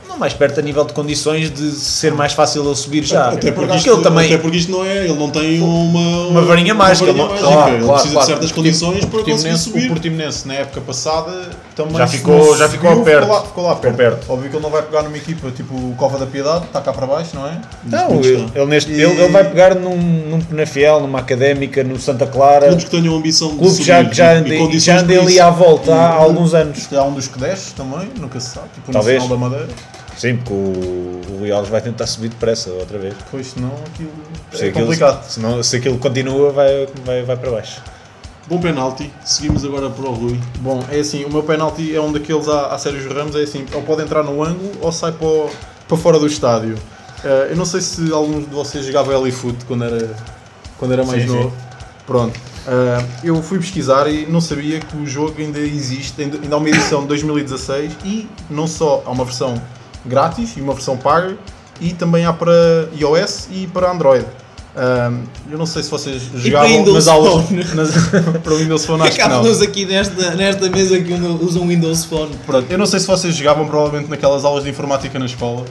Não 0.07 0.17
mais 0.17 0.33
perto 0.33 0.59
a 0.59 0.63
nível 0.63 0.83
de 0.85 0.91
condições 0.93 1.51
de 1.51 1.71
ser 1.71 2.11
mais 2.13 2.33
fácil 2.33 2.65
ele 2.65 2.75
subir 2.75 3.03
já. 3.03 3.29
Até 3.29 3.51
porque, 3.51 3.67
Porque 3.67 3.75
isto, 3.77 3.89
ele 3.93 4.01
também. 4.01 4.25
até 4.25 4.37
porque 4.39 4.57
isto 4.57 4.71
não 4.71 4.83
é. 4.83 5.05
Ele 5.05 5.13
não 5.13 5.29
tem 5.29 5.61
uma. 5.61 6.27
Uma 6.27 6.41
varinha 6.41 6.73
mágica, 6.73 7.05
varinha 7.13 7.23
uma- 7.25 7.33
mágica. 7.33 7.51
claro, 7.53 7.73
ele 7.75 7.83
claro, 7.83 7.93
precisa 7.93 8.13
claro. 8.13 8.25
de 8.27 8.33
certas 8.33 8.51
O 8.51 8.53
condições 8.55 9.05
para 9.05 9.23
conseguir 9.23 9.57
subir. 9.57 9.85
o 9.85 9.89
Portimonense 9.89 10.47
na 10.47 10.55
época 10.55 10.81
passada 10.81 11.49
também 11.83 11.97
Já 11.97 12.07
ficou- 12.07 12.57
já 12.57 12.67
ficou 12.69 13.03
perto. 13.03 13.21
Ficou 13.21 13.35
lá, 13.35 13.43
ficou 13.45 13.63
lá 13.63 13.75
perto. 13.75 13.95
Ficou 13.95 14.11
perto. 14.11 14.31
Óbvio 14.33 14.49
que 14.49 14.55
ele 14.55 14.63
não 14.63 14.69
vai 14.69 14.81
pegar 14.81 15.03
numa 15.03 15.17
equipa 15.17 15.51
tipo 15.51 15.73
o 15.73 15.95
Cova 15.97 16.17
da 16.17 16.25
Piedade, 16.25 16.65
está 16.65 16.81
cá 16.81 16.91
para 16.91 17.07
baixo, 17.07 17.31
não 17.35 17.47
é? 17.47 17.59
Não, 17.85 18.11
ele, 18.21 18.47
ele 18.53 18.65
neste, 18.65 18.91
E- 18.91 19.01
ele, 19.01 19.13
ele 19.21 19.31
vai 19.31 19.43
pegar 19.43 19.75
num, 19.75 19.95
num 19.97 20.41
Penafiel, 20.41 20.99
numa 20.99 21.19
académica, 21.19 21.83
no 21.83 21.97
Santa 21.99 22.27
Clara. 22.27 22.67
Clubes 22.67 22.83
que 22.83 22.89
tenham 22.91 23.15
ambição 23.15 23.49
de 23.51 23.55
Clubes 23.57 23.77
já, 23.85 24.03
subir 24.03 24.13
já 24.15 24.33
e 24.33 24.37
andem, 24.37 24.59
condições 24.59 24.83
já 24.83 24.99
andem 25.01 25.17
ali 25.17 25.39
à 25.39 25.49
volta 25.49 25.93
há 25.95 26.13
alguns 26.15 26.53
anos. 26.53 26.79
Se 26.79 26.89
calhar 26.89 27.07
um 27.07 27.13
dos 27.13 27.27
que 27.27 27.39
desce 27.39 27.73
também, 27.73 28.09
nunca 28.19 28.39
se 28.39 28.49
sabe. 28.49 28.67
Tipo 28.75 28.89
o 28.89 28.93
Talvez. 28.93 29.17
Nacional 29.23 29.37
da 29.49 29.49
Madeira. 29.49 29.73
Sim, 30.17 30.35
porque 30.35 30.51
o, 30.53 31.21
o 31.37 31.39
Leales 31.41 31.69
vai 31.69 31.79
tentar 31.81 32.05
subir 32.05 32.27
depressa 32.27 32.69
outra 32.71 32.97
vez. 32.97 33.13
Pois 33.31 33.47
senão 33.47 33.71
aquilo 33.87 34.11
Se 34.51 34.65
é 34.65 34.67
aquilo, 34.67 34.85
complicado. 34.85 35.23
se, 35.25 35.39
não- 35.39 35.63
se 35.63 35.77
aquilo 35.77 35.97
continua, 35.97 36.51
vai, 36.51 36.87
vai, 37.05 37.23
vai 37.23 37.37
para 37.37 37.51
baixo. 37.51 37.81
Bom 38.49 38.59
penalti. 38.59 39.11
Seguimos 39.23 39.63
agora 39.63 39.89
para 39.89 40.05
o 40.09 40.13
Rui. 40.13 40.39
Bom, 40.59 40.83
é 40.91 40.99
assim, 40.99 41.23
o 41.23 41.31
meu 41.31 41.43
penalti 41.43 41.95
é 41.95 42.01
um 42.01 42.11
daqueles 42.11 42.47
à, 42.47 42.67
à 42.73 42.77
Sérgio 42.79 43.13
Ramos, 43.13 43.35
é 43.35 43.41
assim, 43.43 43.65
ou 43.73 43.81
pode 43.83 44.01
entrar 44.01 44.23
no 44.23 44.43
ângulo 44.43 44.71
ou 44.81 44.91
sai 44.91 45.11
para, 45.11 45.27
o- 45.27 45.49
para 45.87 45.97
fora 45.97 46.17
do 46.19 46.25
estádio. 46.25 46.75
Eh, 47.23 47.49
eu 47.51 47.55
não 47.55 47.65
sei 47.65 47.79
se 47.81 48.11
alguns 48.11 48.45
de 48.47 48.53
vocês 48.53 48.85
jogavam 48.85 49.13
L-Foot 49.13 49.65
quando 49.65 49.83
era, 49.83 50.15
quando 50.79 50.93
era 50.93 51.03
mais 51.05 51.21
Sim, 51.23 51.27
novo. 51.29 51.53
Pronto. 52.07 52.39
Eh, 52.67 53.05
eu 53.25 53.41
fui 53.43 53.59
pesquisar 53.59 54.07
e 54.09 54.25
não 54.25 54.41
sabia 54.41 54.79
que 54.79 54.97
o 54.97 55.05
jogo 55.05 55.35
ainda 55.37 55.59
existe, 55.59 56.19
ainda, 56.21 56.37
ainda 56.41 56.55
há 56.55 56.57
uma 56.57 56.69
edição 56.69 57.01
de 57.01 57.07
2016 57.09 57.93
e 58.03 58.27
não 58.49 58.65
só 58.67 59.03
há 59.05 59.11
uma 59.11 59.25
versão 59.25 59.61
grátis 60.05 60.57
e 60.57 60.61
uma 60.61 60.73
versão 60.73 60.97
paga 60.97 61.37
e 61.79 61.93
também 61.93 62.25
há 62.25 62.33
para 62.33 62.51
iOS 62.95 63.47
e 63.51 63.67
para 63.67 63.91
Android. 63.91 64.25
Eh, 64.79 65.11
eu 65.51 65.57
não 65.57 65.65
sei 65.65 65.83
se 65.83 65.91
vocês 65.91 66.21
jogavam 66.35 66.93
nas 66.93 67.07
aulas 67.09 67.49
nas- 67.51 67.91
para 68.41 68.53
o 68.53 68.57
Windows 68.57 68.85
Phone, 68.85 69.01
acho 69.03 69.11
que 69.11 69.17
não. 69.19 69.25
Acabam-nos 69.27 69.61
aqui 69.61 69.85
nesta, 69.85 70.35
nesta 70.35 70.69
mesa 70.69 70.97
que 71.01 71.13
usam 71.13 71.67
Windows 71.67 72.05
Phone. 72.05 72.31
Pronto, 72.45 72.65
eu 72.71 72.77
não 72.77 72.85
sei 72.85 73.01
se 73.01 73.07
vocês 73.07 73.35
jogavam 73.35 73.67
provavelmente 73.67 74.09
naquelas 74.09 74.45
aulas 74.45 74.63
de 74.63 74.69
informática 74.69 75.19
na 75.19 75.25
escola, 75.25 75.65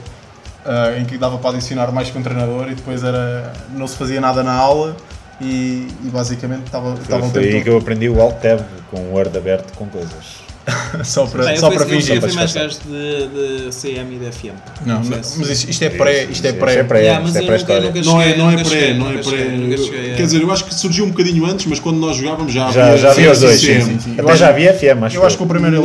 ah, 0.63 0.95
em 0.99 1.05
que 1.05 1.17
dava 1.17 1.39
para 1.39 1.57
adicionar 1.57 1.91
mais 1.91 2.11
que 2.11 2.17
um 2.19 2.21
treinador 2.21 2.69
e 2.69 2.75
depois 2.75 3.03
era, 3.03 3.51
não 3.75 3.87
se 3.87 3.95
fazia 3.95 4.21
nada 4.21 4.43
na 4.43 4.53
aula 4.53 4.95
e, 5.41 5.87
e 6.05 6.09
basicamente 6.11 6.65
estava 6.67 6.91
Foi, 6.91 7.01
estavam 7.01 7.31
foi 7.31 7.43
aí 7.45 7.63
que 7.63 7.69
eu 7.69 7.77
aprendi 7.77 8.09
o 8.09 8.21
Alt 8.21 8.35
Tab 8.41 8.59
com 8.91 8.99
o 8.99 9.13
Word 9.13 9.35
aberto 9.35 9.73
com 9.75 9.87
coisas. 9.87 10.48
só 11.03 11.25
para, 11.27 11.51
eu 11.53 11.57
só 11.57 11.67
fui- 11.67 11.77
para 11.77 11.85
eu- 11.85 11.89
fingir. 11.89 12.15
Eu 12.15 12.21
fui 12.21 12.31
mais 12.33 12.53
gajo 12.53 12.77
de, 12.85 13.27
de 13.69 13.75
CM 13.75 14.15
e 14.15 14.19
de 14.19 14.31
FM. 14.31 14.53
Não, 14.85 14.97
confesso. 14.97 15.35
mas 15.39 15.49
isto, 15.49 15.69
isto 15.69 15.83
é 15.83 15.89
pré, 15.89 16.23
isto 16.25 16.45
é 16.47 16.53
pré. 16.53 16.73
é 16.75 16.83
pré, 16.83 16.99
Yeah, 16.99 17.25
isso 17.27 17.37
é 17.37 17.41
nunca- 17.41 18.01
Não 18.03 18.21
é, 18.21 18.25
cheguei, 18.27 18.37
não 18.37 18.49
é 18.51 18.53
pré, 18.55 18.63
cheguei, 18.65 18.93
não 18.93 19.09
é 19.09 19.13
pré. 19.13 19.23
cheguei, 19.23 19.77
cheguei, 19.77 20.11
é. 20.11 20.15
Quer 20.15 20.23
dizer, 20.23 20.41
eu 20.41 20.51
acho 20.51 20.65
que 20.65 20.73
surgiu 20.75 21.05
um 21.05 21.09
bocadinho 21.09 21.45
antes, 21.45 21.65
mas 21.65 21.79
quando 21.79 21.97
nós 21.97 22.17
jogávamos 22.17 22.51
já 22.53 22.69
Já, 22.71 22.85
havia 22.87 22.97
já 22.97 23.11
havia 23.11 23.31
os 23.31 23.39
dois, 23.39 23.59
sim, 23.59 23.67
CM. 23.67 23.83
sim. 23.83 23.99
sim. 23.99 24.15
Até 24.17 24.35
já 24.35 24.49
havia 24.49 24.73
FM, 24.73 25.03
acho 25.03 25.17
Eu 25.17 25.25
acho 25.25 25.37
que 25.37 25.43
o 25.43 25.47
primeiro 25.47 25.75
Eu 25.77 25.83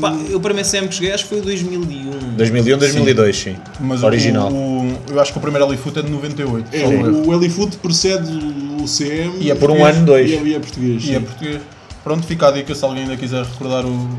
Pá, 0.00 0.16
o 0.34 0.40
primeiro 0.40 0.68
CM 0.68 0.88
que 0.88 0.94
joguei 0.94 1.12
acho 1.12 1.24
que 1.24 1.28
foi 1.30 1.38
o 1.38 1.42
2001. 1.42 2.10
2001, 2.36 2.78
2002, 2.78 3.36
sim. 3.36 3.56
mas 3.80 4.02
Original. 4.02 4.50
Eu 5.10 5.20
acho 5.20 5.32
que 5.32 5.38
o 5.38 5.40
primeiro 5.40 5.66
Elite 5.68 5.82
Foot 5.82 5.98
é 5.98 6.02
de 6.02 6.10
98. 6.10 6.66
É, 6.72 6.86
o 7.26 7.34
Elifoot 7.34 7.76
precede 7.78 8.30
o 8.80 8.84
CM 8.86 9.32
E 9.40 9.50
é 9.50 9.54
Por 9.54 9.70
um 9.70 9.84
ano, 9.84 10.04
dois. 10.04 10.30
e 10.30 10.34
é, 10.36 10.42
e 10.42 10.54
é 10.54 10.58
português. 10.58 11.04
E 11.04 11.14
é 11.14 11.20
português. 11.20 11.60
Pronto, 12.02 12.26
fica 12.26 12.48
a 12.48 12.50
dica 12.50 12.74
se 12.74 12.84
alguém 12.84 13.04
ainda 13.04 13.16
quiser 13.16 13.44
recordar 13.44 13.84
o- 13.86 14.18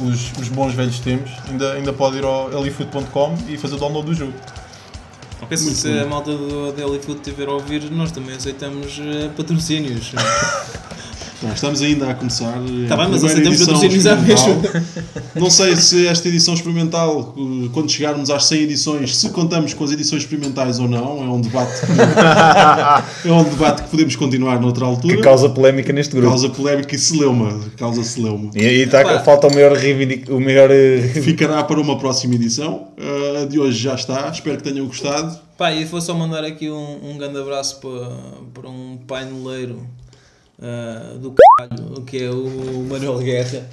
os, 0.00 0.32
os 0.38 0.48
bons 0.48 0.72
velhos 0.74 0.98
tempos, 1.00 1.30
ainda, 1.48 1.72
ainda 1.74 1.92
pode 1.92 2.16
ir 2.18 2.24
ao 2.24 2.50
elifoot.com 2.52 3.36
e 3.48 3.56
fazer 3.58 3.74
o 3.74 3.78
download 3.78 4.06
do 4.06 4.14
jogo. 4.14 4.32
Ok, 5.42 5.56
se, 5.56 5.74
se 5.74 5.98
a 5.98 6.06
malta 6.06 6.32
do 6.36 6.72
Daily 6.72 6.98
Food 7.00 7.20
tiver 7.20 7.48
a 7.48 7.52
ouvir, 7.52 7.90
nós 7.90 8.10
também 8.12 8.34
aceitamos 8.36 8.98
eh, 9.00 9.30
patrocínios. 9.36 10.12
Não, 11.42 11.52
estamos 11.54 11.80
ainda 11.80 12.10
a 12.10 12.14
começar. 12.14 12.52
Tá 12.86 12.94
a 12.94 12.96
bem, 12.98 13.08
mas 13.08 13.24
aceitamos 13.24 13.60
edição 13.60 13.74
patrocínios 13.74 14.06
à 14.06 14.14
experimental. 14.14 14.62
Não 15.34 15.50
sei 15.50 15.74
se 15.76 16.06
esta 16.06 16.28
edição 16.28 16.52
experimental, 16.52 17.34
eh, 17.36 17.68
quando 17.72 17.90
chegarmos 17.90 18.28
às 18.28 18.44
100 18.44 18.62
edições, 18.62 19.16
se 19.16 19.30
contamos 19.30 19.72
com 19.72 19.84
as 19.84 19.90
edições 19.90 20.22
experimentais 20.22 20.78
ou 20.78 20.86
não, 20.86 21.22
é 21.22 21.28
um 21.28 21.40
debate 21.40 21.80
que, 23.22 23.28
é 23.28 23.32
um 23.32 23.44
debate 23.44 23.84
que 23.84 23.88
podemos 23.88 24.16
continuar 24.16 24.60
noutra 24.60 24.84
altura. 24.84 25.16
Que 25.16 25.22
causa 25.22 25.48
polémica 25.48 25.92
neste 25.94 26.12
grupo. 26.12 26.28
Causa 26.28 26.50
polémica 26.50 26.94
e 26.94 26.98
celeuma. 26.98 27.58
Causa 27.76 28.04
celeuma. 28.04 28.50
E 28.54 28.66
aí 28.66 28.86
tá, 28.86 29.02
Pá. 29.02 29.20
falta 29.20 29.46
o 29.46 29.54
reivindic... 29.74 30.30
o 30.30 30.40
maior 30.40 30.70
eh, 30.70 31.08
Ficará 31.22 31.64
para 31.64 31.80
uma 31.80 31.98
próxima 31.98 32.34
edição. 32.34 32.88
Uh, 32.98 33.42
a 33.42 33.46
de 33.46 33.58
hoje 33.58 33.78
já 33.78 33.94
está. 33.94 34.28
Espero 34.28 34.58
que 34.58 34.62
tenham 34.62 34.86
gostado. 34.86 35.38
Pá, 35.56 35.72
e 35.72 35.86
vou 35.86 36.00
só 36.02 36.12
mandar 36.12 36.44
aqui 36.44 36.70
um, 36.70 37.10
um 37.10 37.16
grande 37.16 37.38
abraço 37.38 37.80
para, 37.80 38.10
para 38.52 38.68
um 38.68 38.98
paineleiro 39.06 39.86
ah, 40.62 41.14
do 41.18 41.34
caralho, 41.34 42.02
que 42.02 42.24
é 42.24 42.30
o 42.30 42.86
Manuel 42.88 43.18
Guerra. 43.18 43.66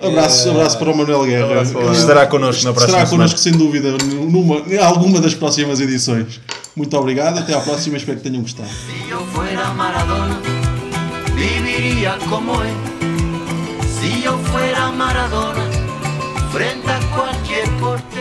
Abraço, 0.00 0.48
É. 0.48 0.50
abraço 0.52 0.78
para 0.78 0.90
o 0.90 0.96
Manuel 0.96 1.24
Guerra. 1.24 1.62
Estará 1.92 2.26
connosco 2.26 2.64
na 2.64 2.72
próxima 2.72 2.98
Estará 2.98 3.10
connosco 3.10 3.38
semana. 3.38 3.58
sem 3.58 3.66
dúvida 3.66 3.90
numa, 4.30 4.56
em 4.68 4.78
alguma 4.78 5.20
das 5.20 5.34
próximas 5.34 5.80
edições. 5.80 6.40
Muito 6.76 6.96
obrigado. 6.96 7.38
Até 7.38 7.54
à 7.54 7.60
próxima. 7.60 7.96
Espero 7.96 8.18
que 8.18 8.22
tenham 8.28 8.42
gostado. 8.42 8.68
Si 8.68 9.08
yo 9.10 9.18
fuera 9.34 9.72
Maradona, 9.74 10.40
viviría 11.34 12.16
como 12.28 12.62
él. 12.62 12.74
Si 14.00 14.22
yo 14.22 14.38
fuera 14.52 14.92
Maradona, 14.92 15.64
frente 16.52 16.88
a 16.88 17.00
portero. 17.80 18.17